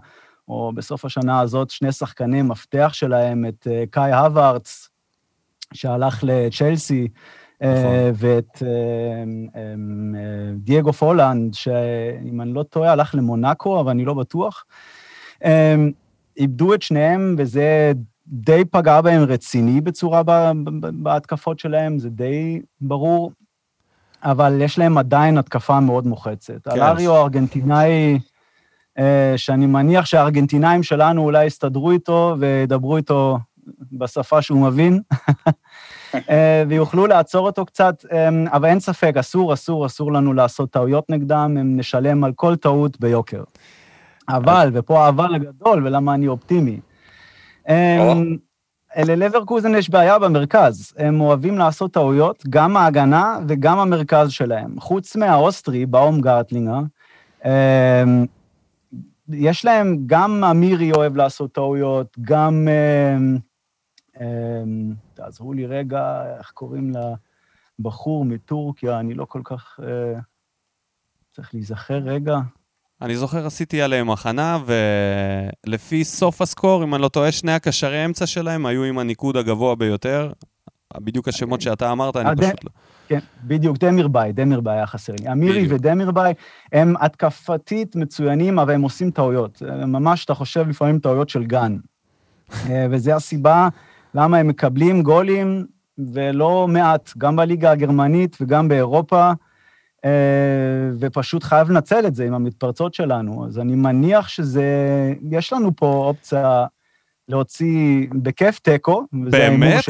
[0.48, 4.88] או בסוף השנה הזאת, שני שחקני מפתח שלהם, את אה, קאי הווארץ,
[5.74, 7.08] שהלך לצ'לסי,
[7.62, 7.92] אה, נכון.
[8.14, 14.14] ואת אה, אה, אה, דייגו פולנד, שאם אני לא טועה, הלך למונאקו, אבל אני לא
[14.14, 14.64] בטוח.
[16.38, 17.92] איבדו את שניהם, וזה
[18.26, 23.32] די פגע בהם רציני בצורה ב- ב- בהתקפות שלהם, זה די ברור,
[24.22, 26.68] אבל יש להם עדיין התקפה מאוד מוחצת.
[26.68, 26.70] כן.
[26.70, 28.18] אלריו הארגנטינאי,
[28.98, 33.38] אה, שאני מניח שהארגנטינאים שלנו אולי יסתדרו איתו וידברו איתו
[33.92, 35.00] בשפה שהוא מבין,
[36.30, 41.10] אה, ויוכלו לעצור אותו קצת, אה, אבל אין ספק, אסור, אסור, אסור לנו לעשות טעויות
[41.10, 43.42] נגדם, הם נשלם על כל טעות ביוקר.
[44.28, 46.80] אבל, ופה האבל הגדול, ולמה אני אופטימי.
[47.68, 47.72] או.
[47.74, 48.36] הם-
[48.96, 54.80] ללברקוזן יש בעיה במרכז, הם אוהבים לעשות טעויות, גם ההגנה וגם המרכז שלהם.
[54.80, 56.80] חוץ מהאוסטרי, באום גרטלינגר,
[57.44, 58.26] אמ,
[59.28, 62.68] יש להם, גם אמירי אוהב לעשות טעויות, גם...
[62.68, 63.38] אמ,
[64.20, 66.92] אמ, תעזרו לי רגע, איך קוראים
[67.78, 69.80] לבחור מטורקיה, אני לא כל כך...
[69.82, 70.20] אה,
[71.32, 72.38] צריך להיזכר רגע.
[73.02, 74.58] אני זוכר, עשיתי עליהם הכנה,
[75.66, 79.74] ולפי סוף הסקור, אם אני לא טועה, שני הקשרי אמצע שלהם היו עם הניקוד הגבוה
[79.74, 80.32] ביותר.
[80.96, 82.70] בדיוק השמות שאתה אמרת, אני אה, פשוט לא...
[83.08, 85.32] כן, בדיוק, דמירביי, דמירביי היה חסר לי.
[85.32, 85.80] אמירי בדיוק.
[85.80, 86.34] ודמירביי
[86.72, 89.62] הם התקפתית מצוינים, אבל הם עושים טעויות.
[89.86, 91.76] ממש, אתה חושב לפעמים טעויות של גן.
[92.70, 93.68] אה, וזו הסיבה
[94.14, 95.66] למה הם מקבלים גולים,
[96.12, 99.32] ולא מעט, גם בליגה הגרמנית וגם באירופה,
[101.00, 103.46] ופשוט חייב לנצל את זה עם המתפרצות שלנו.
[103.46, 104.64] אז אני מניח שזה,
[105.30, 106.64] יש לנו פה אופציה
[107.28, 109.04] להוציא בכיף תיקו.
[109.26, 109.84] וזה ההימור באמת?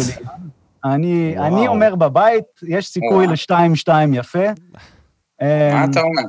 [0.85, 1.47] אני, וואו.
[1.47, 3.33] אני אומר בבית, יש סיכוי וואו.
[3.33, 4.47] לשתיים-שתיים יפה.
[5.43, 6.23] מה אתה אומר?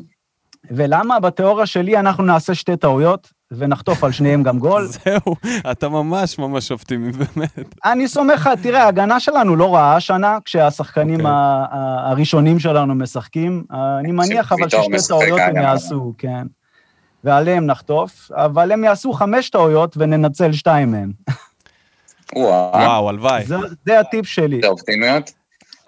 [0.72, 1.20] ולמה?
[1.20, 4.88] בתיאוריה שלי אנחנו נעשה שתי טעויות, ונחטוף על שניהם גם גול.
[5.06, 5.36] זהו,
[5.72, 7.60] אתה ממש ממש אופטימי, באמת.
[7.86, 11.32] אני סומך, תראה, ההגנה שלנו לא רעה השנה, כשהשחקנים אוקיי.
[12.06, 13.64] הראשונים שלנו משחקים.
[14.00, 15.56] אני מניח אבל ששתי טעויות הם.
[15.56, 16.48] יעשו, כן.
[17.24, 21.12] ועליהם נחטוף, אבל הם יעשו חמש טעויות וננצל שתיים מהם.
[22.36, 23.46] וואו, הלוואי.
[23.46, 23.56] זה-
[23.86, 24.60] זה הטיפ שלי.
[24.62, 25.32] זה אופטימיות.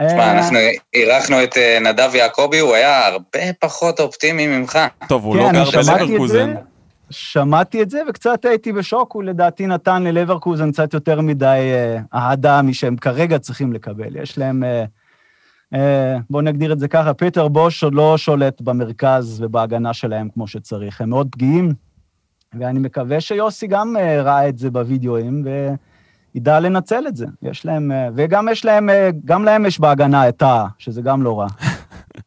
[0.01, 0.57] אה, תשמע, אנחנו
[0.93, 4.79] אירחנו את אה, נדב יעקבי, הוא היה הרבה פחות אופטימי ממך.
[5.07, 6.53] טוב, הוא כן, לא אני גר שמעתי את בלברקוזן.
[7.09, 12.61] שמעתי את זה, וקצת הייתי בשוק, הוא לדעתי נתן ללברקוזן קצת יותר מדי אה, אהדה
[12.61, 14.15] משהם כרגע צריכים לקבל.
[14.15, 14.85] יש להם, אה,
[15.73, 20.47] אה, בואו נגדיר את זה ככה, פיטר בוש עוד לא שולט במרכז ובהגנה שלהם כמו
[20.47, 21.01] שצריך.
[21.01, 21.73] הם מאוד פגיעים,
[22.53, 25.45] ואני מקווה שיוסי גם אה, ראה את זה בווידאוים,
[26.35, 27.25] וידע לנצל את זה.
[27.41, 31.23] יש להם, אה, וגם יש להם, אה, גם להם יש בהגנה את טאה, שזה גם
[31.23, 31.47] לא רע.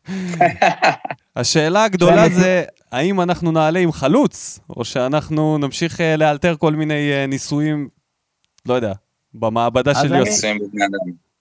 [1.36, 2.34] השאלה הגדולה כן.
[2.34, 7.88] זה, האם אנחנו נעלה עם חלוץ, או שאנחנו נמשיך אה, לאלתר כל מיני אה, ניסויים,
[8.66, 8.92] לא יודע,
[9.34, 10.46] במעבדה של יוסי.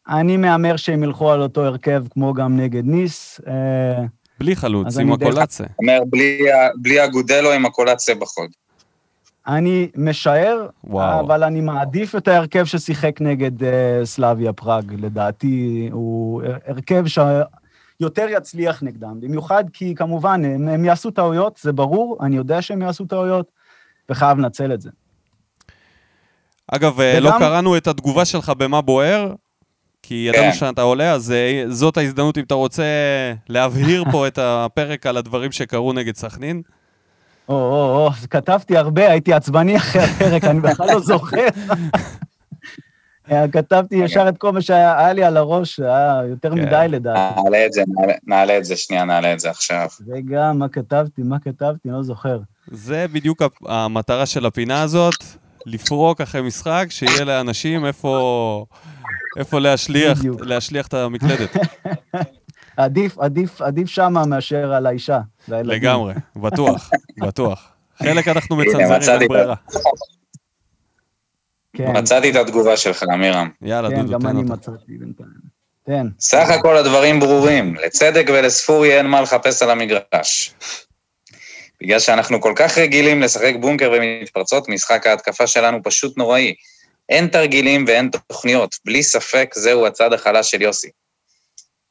[0.10, 3.42] אני מהמר שהם ילכו על אותו הרכב כמו גם נגד ניס.
[3.48, 4.04] אה,
[4.40, 5.66] בלי חלוץ, עם הקולציה.
[5.80, 6.40] אומר, בלי
[6.82, 8.50] בלי הגודלו עם הקולציה בחוד.
[9.48, 11.20] אני משער, וואו.
[11.20, 14.94] אבל אני מעדיף את ההרכב ששיחק נגד אה, סלאביה פראג.
[14.98, 17.04] לדעתי הוא הר- הרכב
[18.02, 19.20] שיותר יצליח נגדם.
[19.20, 23.46] במיוחד כי כמובן, הם, הם יעשו טעויות, זה ברור, אני יודע שהם יעשו טעויות,
[24.10, 24.90] וחייב לנצל את זה.
[26.68, 29.34] אגב, אה, וגם- לא קראנו את התגובה שלך במה בוער,
[30.04, 30.58] כי ידענו כן.
[30.58, 32.84] שאתה עולה, אז אה, זאת ההזדמנות אם אתה רוצה
[33.50, 36.62] להבהיר פה את הפרק על הדברים שקרו נגד סכנין.
[37.50, 41.48] או, או, או, כתבתי הרבה, הייתי עצבני אחרי הפרק, אני בכלל לא זוכר.
[43.32, 46.56] אה, כתבתי ישר את כל מה שהיה היה לי על הראש, היה יותר כן.
[46.66, 47.42] מדי לדעתי.
[47.44, 47.84] נעלה את זה,
[48.28, 49.88] נעלה- את זה, שנייה, נעלה את זה עכשיו.
[50.14, 52.40] רגע, מה כתבתי, מה כתבתי, לא זוכר.
[52.72, 55.14] זה בדיוק המטרה של הפינה הזאת,
[55.66, 58.66] לפרוק אחרי משחק, שיהיה לאנשים איפה,
[59.38, 61.56] איפה להשליח, את המקלדת.
[62.78, 65.20] עדיף, עדיף, עדיף שמה מאשר על האישה.
[65.48, 66.90] לגמרי, בטוח,
[67.20, 67.68] בטוח.
[68.00, 69.56] חלק אנחנו מצנזרים, אין ברירה.
[71.88, 73.50] כן, מצאתי את התגובה שלך, עמירם.
[73.62, 74.54] יאללה, כן, דודו, גם תן אני אותה.
[74.54, 75.62] מצאתי בינתיים.
[75.86, 76.08] תן.
[76.20, 77.76] סך הכל הדברים ברורים.
[77.76, 80.54] לצדק ולספורי אין מה לחפש על המגרש.
[81.82, 86.54] בגלל שאנחנו כל כך רגילים לשחק בונקר ומתפרצות, משחק ההתקפה שלנו פשוט נוראי.
[87.10, 88.76] אין תרגילים ואין תוכניות.
[88.86, 90.90] בלי ספק, זהו הצד החלש של יוסי.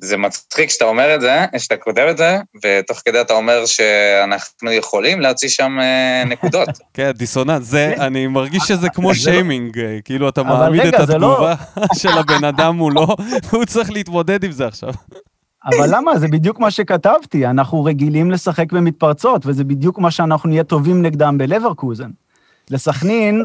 [0.03, 4.73] זה מצחיק שאתה אומר את זה, שאתה כותב את זה, ותוך כדי אתה אומר שאנחנו
[4.73, 6.69] יכולים להוציא שם אה, נקודות.
[6.95, 11.03] כן, דיסוננס, זה, אני מרגיש שזה כמו לא- שיימינג, אה, כאילו אתה מעמיד את לא-
[11.03, 11.55] התגובה
[12.01, 13.07] של הבן אדם מולו,
[13.51, 14.93] והוא צריך להתמודד עם זה עכשיו.
[15.65, 16.19] אבל למה?
[16.19, 17.47] זה בדיוק מה שכתבתי.
[17.47, 22.11] אנחנו רגילים לשחק במתפרצות, וזה בדיוק מה שאנחנו נהיה טובים נגדם בלברקוזן.
[22.71, 23.45] לסכנין,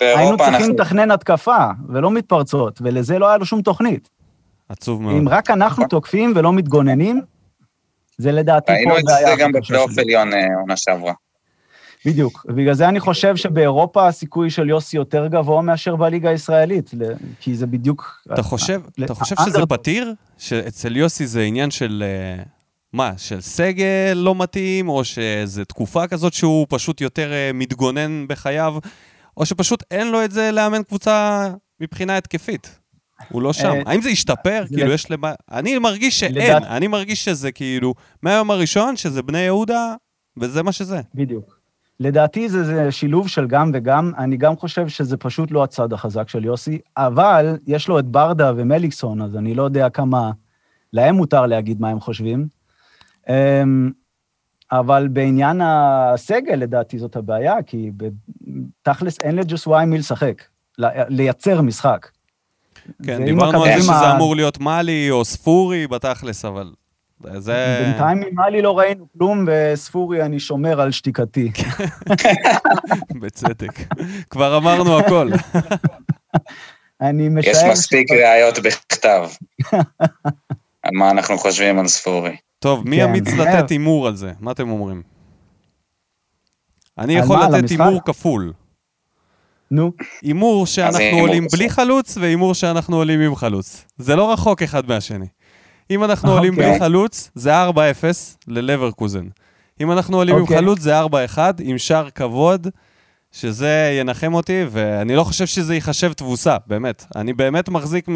[0.00, 0.70] היינו צריכים.
[0.70, 4.08] לתכנן התקפה, ולא מתפרצות, ולזה לא היה לו שום תוכנית.
[4.70, 5.16] עצוב מאוד.
[5.16, 7.20] אם רק אנחנו תוקפים ולא מתגוננים,
[8.18, 9.98] זה לדעתי ראינו פה את זה גם בפלייאוף.
[9.98, 11.12] עליון אה, עונה שעברה.
[12.06, 12.46] בדיוק.
[12.48, 16.90] ובגלל זה אני חושב שבאירופה הסיכוי של יוסי יותר גבוה מאשר בליגה הישראלית,
[17.40, 18.26] כי זה בדיוק...
[18.32, 19.66] אתה חושב, ל- אתה חושב שזה.
[19.66, 20.14] פתיר?
[20.38, 22.04] שאצל יוסי זה עניין של...
[22.06, 22.42] אה,
[22.92, 28.74] מה, של סגל לא מתאים, או שזה תקופה כזאת שהוא פשוט יותר אה, מתגונן בחייו,
[29.36, 31.48] או שפשוט אין לו את זה לאמן קבוצה
[31.80, 32.79] מבחינה התקפית.
[33.28, 33.66] הוא לא שם.
[33.70, 34.64] אה, האם זה השתפר?
[34.68, 35.32] כאילו, לד- יש למה...
[35.50, 36.64] אני מרגיש שאין.
[36.64, 39.94] אני מרגיש שזה כאילו, מהיום הראשון, שזה בני יהודה,
[40.36, 41.00] וזה מה שזה.
[41.14, 41.60] בדיוק.
[42.00, 46.28] לדעתי זה, זה שילוב של גם וגם, אני גם חושב שזה פשוט לא הצד החזק
[46.28, 50.30] של יוסי, אבל יש לו את ברדה ומליקסון, אז אני לא יודע כמה
[50.92, 52.46] להם מותר להגיד מה הם חושבים.
[53.28, 53.90] אמ,
[54.72, 57.90] אבל בעניין הסגל, לדעתי זאת הבעיה, כי
[58.82, 60.42] תכלס אין לג'וסוואי מי לשחק,
[61.08, 62.08] לייצר משחק.
[63.06, 66.72] כן, דיברנו על זה שזה ה- אמור להיות מאלי או ספורי בתכלס, אבל...
[67.36, 67.82] זה...
[67.84, 71.52] בינתיים ממאלי לא ראינו כלום, וספורי, אני שומר על שתיקתי.
[73.20, 73.72] בצדק.
[74.30, 75.30] כבר אמרנו הכל.
[77.00, 77.70] אני יש משער...
[77.72, 79.28] מספיק ראיות בכתב
[80.82, 82.36] על מה אנחנו חושבים על ספורי.
[82.58, 83.02] טוב, מי כן.
[83.02, 84.32] אמיץ לתת הימור על זה?
[84.40, 85.02] מה אתם אומרים?
[86.98, 87.70] אני יכול לתת?
[87.70, 88.52] הימור כפול.
[89.70, 89.92] נו,
[90.22, 91.46] הימור שאנחנו הימור עולים.
[91.52, 93.84] בלי חלוץ, והימור שאנחנו עולים עם חלוץ.
[93.98, 95.26] זה לא רחוק אחד מהשני.
[95.90, 96.70] אם אנחנו עולים אוקיי.
[96.70, 97.74] בלי חלוץ, זה 4-0
[98.46, 99.26] ללברקוזן.
[99.80, 100.56] אם אנחנו עולים עם אוקיי.
[100.56, 101.06] חלוץ, זה 4-1,
[101.60, 102.66] עם שער כבוד,
[103.32, 107.04] שזה ינחם אותי, ואני לא חושב שזה ייחשב תבוסה, באמת.
[107.16, 108.14] אני באמת מחזיק מ...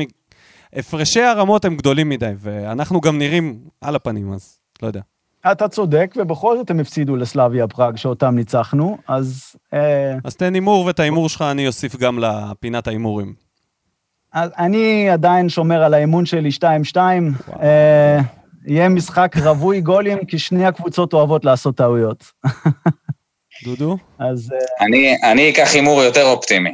[0.72, 5.00] הפרשי הרמות הם גדולים מדי, ואנחנו גם נראים על הפנים, אז לא יודע.
[5.52, 10.84] אתה צודק, ובכל זאת הם הפסידו לסלאביה פראג, שאותם ניצחנו, אז, אה, אז תן הימור,
[10.84, 13.34] ואת ההימור שלך אני אוסיף גם לפינת ההימורים.
[14.32, 16.50] אז אני עדיין שומר על האמון שלי
[16.92, 16.96] 2-2.
[17.62, 18.18] אה,
[18.66, 22.24] יהיה משחק רווי גולים, כי שני הקבוצות אוהבות לעשות טעויות.
[23.64, 23.96] דודו?
[24.18, 26.72] אז אה, אני אני אקח הימור יותר אופטימי.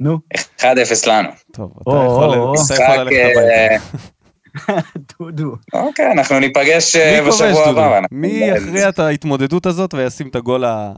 [0.00, 0.18] נו,
[0.60, 0.64] 1-0
[1.06, 1.28] לנו.
[1.52, 4.06] טוב, אתה או, יכול ללכת הביתה.
[5.18, 5.56] דודו.
[5.72, 7.80] אוקיי, אנחנו ניפגש אה, מי כובש, בשבוע דודו?
[7.80, 8.00] הבא.
[8.10, 10.92] מי יכריע את ההתמודדות הזאת וישים את הגול ה...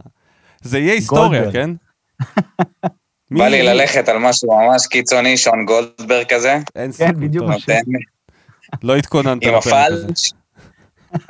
[0.62, 1.52] זה יהיה היסטוריה.
[1.52, 1.70] כן?
[3.38, 7.12] בא לי ללכת על משהו ממש קיצוני, שון גולדברג כזה, אין סיכוי.
[7.26, 7.80] בדיוק טוב, מה נותן
[8.82, 10.06] לא התכוננת עם לפרק הזה.
[10.06, 10.32] הפלש.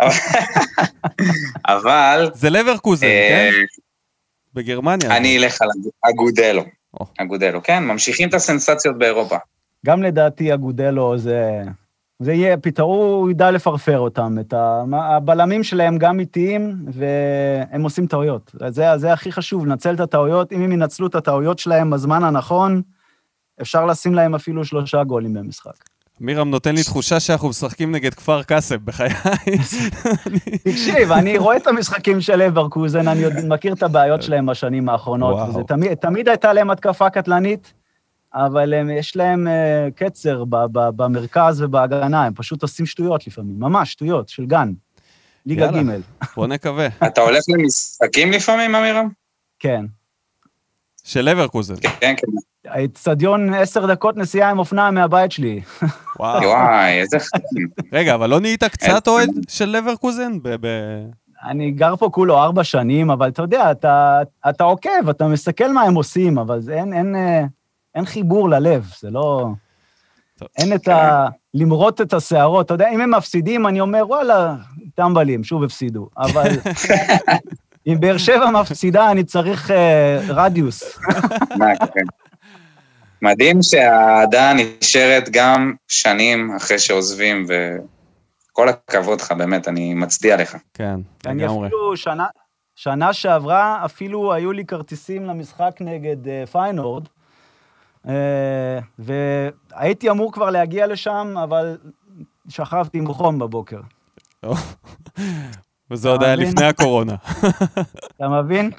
[1.76, 3.50] אבל זה לברקוזן, אה, כן?
[4.54, 5.16] בגרמניה.
[5.16, 5.68] אני אלך על
[6.10, 6.62] אגודלו.
[7.18, 9.36] אגודלו, כן, ממשיכים את הסנסציות באירופה.
[9.86, 11.62] גם לדעתי אגודלו זה...
[12.18, 14.36] זה יהיה פתרון, הוא ידע לפרפר אותם.
[14.40, 14.84] את ה...
[14.92, 18.52] הבלמים שלהם גם איטיים, והם עושים טעויות.
[18.68, 20.52] זה, זה הכי חשוב, לנצל את הטעויות.
[20.52, 22.82] אם הם ינצלו את הטעויות שלהם בזמן הנכון,
[23.62, 25.96] אפשר לשים להם אפילו שלושה גולים במשחק.
[26.20, 29.10] מירם נותן לי תחושה שאנחנו משחקים נגד כפר קאסם, בחיי.
[30.64, 35.48] תקשיב, אני רואה את המשחקים של אברקוזן, אני מכיר את הבעיות שלהם בשנים האחרונות, וואו.
[35.48, 37.72] וזה תמיד, תמיד הייתה להם התקפה קטלנית,
[38.36, 43.60] אבל הם, יש להם uh, קצר ב, ב, במרכז ובהגנה, הם פשוט עושים שטויות לפעמים,
[43.60, 44.72] ממש שטויות, של גן.
[45.46, 45.70] ליגה.
[45.70, 46.00] ג',
[46.36, 46.88] בוא נקווה.
[47.06, 49.08] אתה הולך למשחקים לפעמים, אמירם?
[49.58, 49.84] כן.
[51.04, 51.74] של לברקוזן.
[51.76, 52.26] כן, כן.
[52.70, 55.60] האצטדיון עשר דקות נסיעה עם אופניים מהבית שלי.
[56.20, 56.42] וואו.
[56.42, 57.68] וואי, איזה חיים.
[57.92, 60.32] רגע, אבל לא נהיית קצת אוהד של לברקוזן?
[61.44, 65.82] אני גר פה כולו ארבע שנים, אבל אתה יודע, אתה, אתה עוקב, אתה מסתכל מה
[65.82, 67.44] הם עושים, אבל אין, אין, אה,
[67.96, 69.46] אין חיבור ללב, זה לא...
[70.38, 70.48] טוב.
[70.58, 71.26] אין את ה...
[71.54, 72.66] למרוט את השערות.
[72.66, 74.54] אתה יודע, אם הם מפסידים, אני אומר, וואלה,
[74.94, 76.08] טמבלים, שוב הפסידו.
[76.18, 76.50] אבל
[77.86, 80.98] אם באר שבע מפסידה, אני צריך אה, רדיוס.
[81.94, 82.04] כן.
[83.22, 90.56] מדהים שהאהדה נשארת גם שנים אחרי שעוזבים, וכל הכבוד לך, באמת, אני מצדיע לך.
[90.74, 91.66] כן, אני לגמרי.
[91.66, 92.26] אפילו, שנה,
[92.74, 97.08] שנה שעברה, אפילו היו לי כרטיסים למשחק נגד אה, פיינורד,
[98.98, 101.76] והייתי אמור כבר להגיע לשם, אבל
[102.48, 103.80] שכבתי עם חום בבוקר.
[105.90, 106.36] וזה עוד היה?
[106.36, 107.14] לפני הקורונה.
[108.16, 108.70] אתה מבין?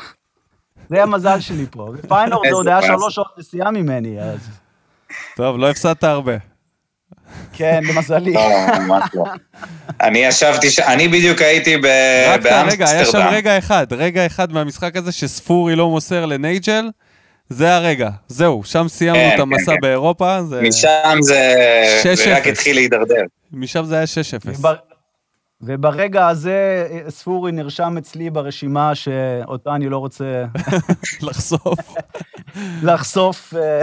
[0.90, 1.90] זה המזל שלי פה.
[1.94, 2.82] ופיינורד זה עוד היה.
[2.82, 4.40] שלוש שעות נסיעה ממני, אז...
[5.36, 6.36] טוב, לא הפסדת הרבה.
[7.54, 8.34] כן, למזלי.
[8.34, 8.42] לא,
[9.14, 9.24] לא.
[10.02, 11.86] אני ישבתי, ש- אני בדיוק הייתי ב-
[12.28, 12.56] רק רגע,
[12.90, 13.28] היה שם באמסטרדם.
[13.34, 16.90] רגע אחד, רגע אחד מהמשחק הזה שספורי לא מוסר לנייג'ל,
[17.50, 19.82] זה הרגע, זהו, שם סיימנו כן, את המסע כן, כן.
[19.82, 21.54] באירופה, זה- משם זה
[22.16, 22.50] זה רק 6-0.
[22.50, 23.22] התחיל להידרדר.
[23.52, 24.60] משם זה היה 6-0.
[24.60, 24.76] ובר-
[25.62, 30.44] וברגע הזה, אה, ספורי נרשם אצלי ברשימה שאותה אני לא רוצה
[31.22, 31.80] לחשוף.
[32.84, 33.54] לחשוף.
[33.56, 33.82] אה,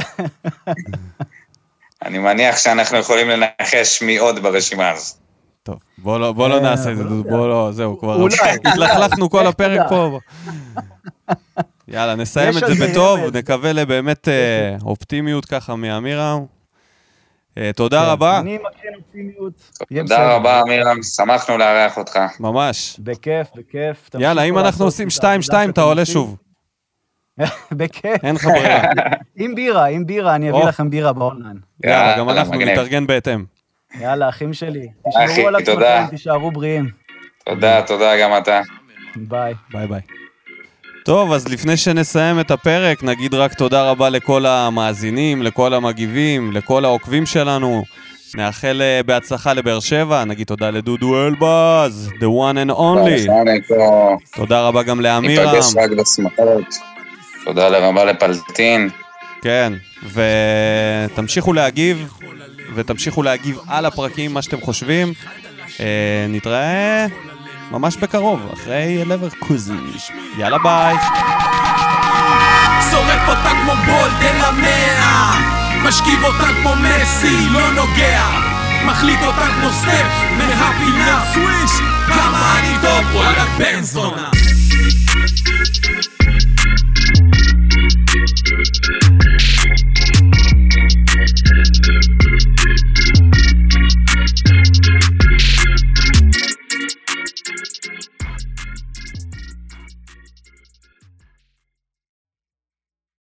[2.04, 5.16] אני מניח שאנחנו יכולים לנחש מי עוד ברשימה הזאת.
[5.62, 7.04] טוב, בוא לא, בוא לא אה, נעשה את זה.
[7.04, 8.26] בוא לא, זהו, כבר.
[8.64, 9.80] התלכלכנו כל הפרק.
[9.88, 10.18] פה.
[11.88, 13.36] יאללה, נסיים את זה בטוב, רמז.
[13.36, 16.44] נקווה לבאמת אה, אופטימיות ככה מאמירם.
[17.58, 19.70] אה, תודה כן, רבה, אני מקרין אופטימיות.
[19.88, 20.34] תודה.
[20.36, 22.18] רבה, אמירם, שמחנו לארח אותך.
[22.40, 22.96] ממש.
[22.98, 24.10] בכיף, בכיף.
[24.18, 26.04] יאללה, אם אנחנו עושים את העבודה 2-2, אתה עולה.
[26.04, 26.36] שוב.
[27.72, 28.24] בכיף.
[28.24, 28.82] אין לך ברירה.
[29.36, 30.64] עם בירה, עם בירה, אני אביא.
[30.64, 31.56] לכם בירה באונליין.
[31.84, 32.54] יאללה, גם אנחנו.
[32.54, 33.44] נתארגן בהתאם.
[34.00, 34.88] יאללה, אחים שלי.
[35.08, 35.98] תשמרו על תודה.
[35.98, 36.90] עצמכם, תישארו בריאים.
[37.44, 38.60] תודה, תודה גם אתה.
[39.16, 39.54] ביי.
[39.70, 40.00] ביי ביי.
[41.04, 46.84] טוב, אז לפני שנסיים את הפרק, נגיד רק תודה רבה לכל המאזינים, לכל המגיבים, לכל
[46.84, 47.84] העוקבים שלנו.
[48.36, 53.30] נאחל אה, בהצלחה לבאר שבע, נגיד תודה לדודו אלבז, the one and only.
[54.34, 55.54] תודה רבה גם לאמירם.
[55.54, 56.74] ניפגש רק בשמחות.
[57.44, 58.90] תודה רבה לפלטין.
[59.42, 59.72] כן,
[61.12, 62.12] ותמשיכו להגיב,
[62.74, 65.12] ותמשיכו להגיב על הפרקים, מה שאתם חושבים.
[65.80, 67.06] אה, נתראה
[67.70, 69.78] ממש בקרוב, אחרי לבר לברקוזן.
[70.38, 70.96] יאללה ביי.
[72.90, 75.34] שורף אותה כמו בולדן המאה,
[75.84, 78.22] משכיב אותה כמו מסי, לא נוגע,
[78.86, 81.70] מחליט אותה כמו סטף, מהפינה סוויש,
[82.06, 84.30] כמה אני טוב, וואלה בן זונה.
[91.56, 92.13] Thank you.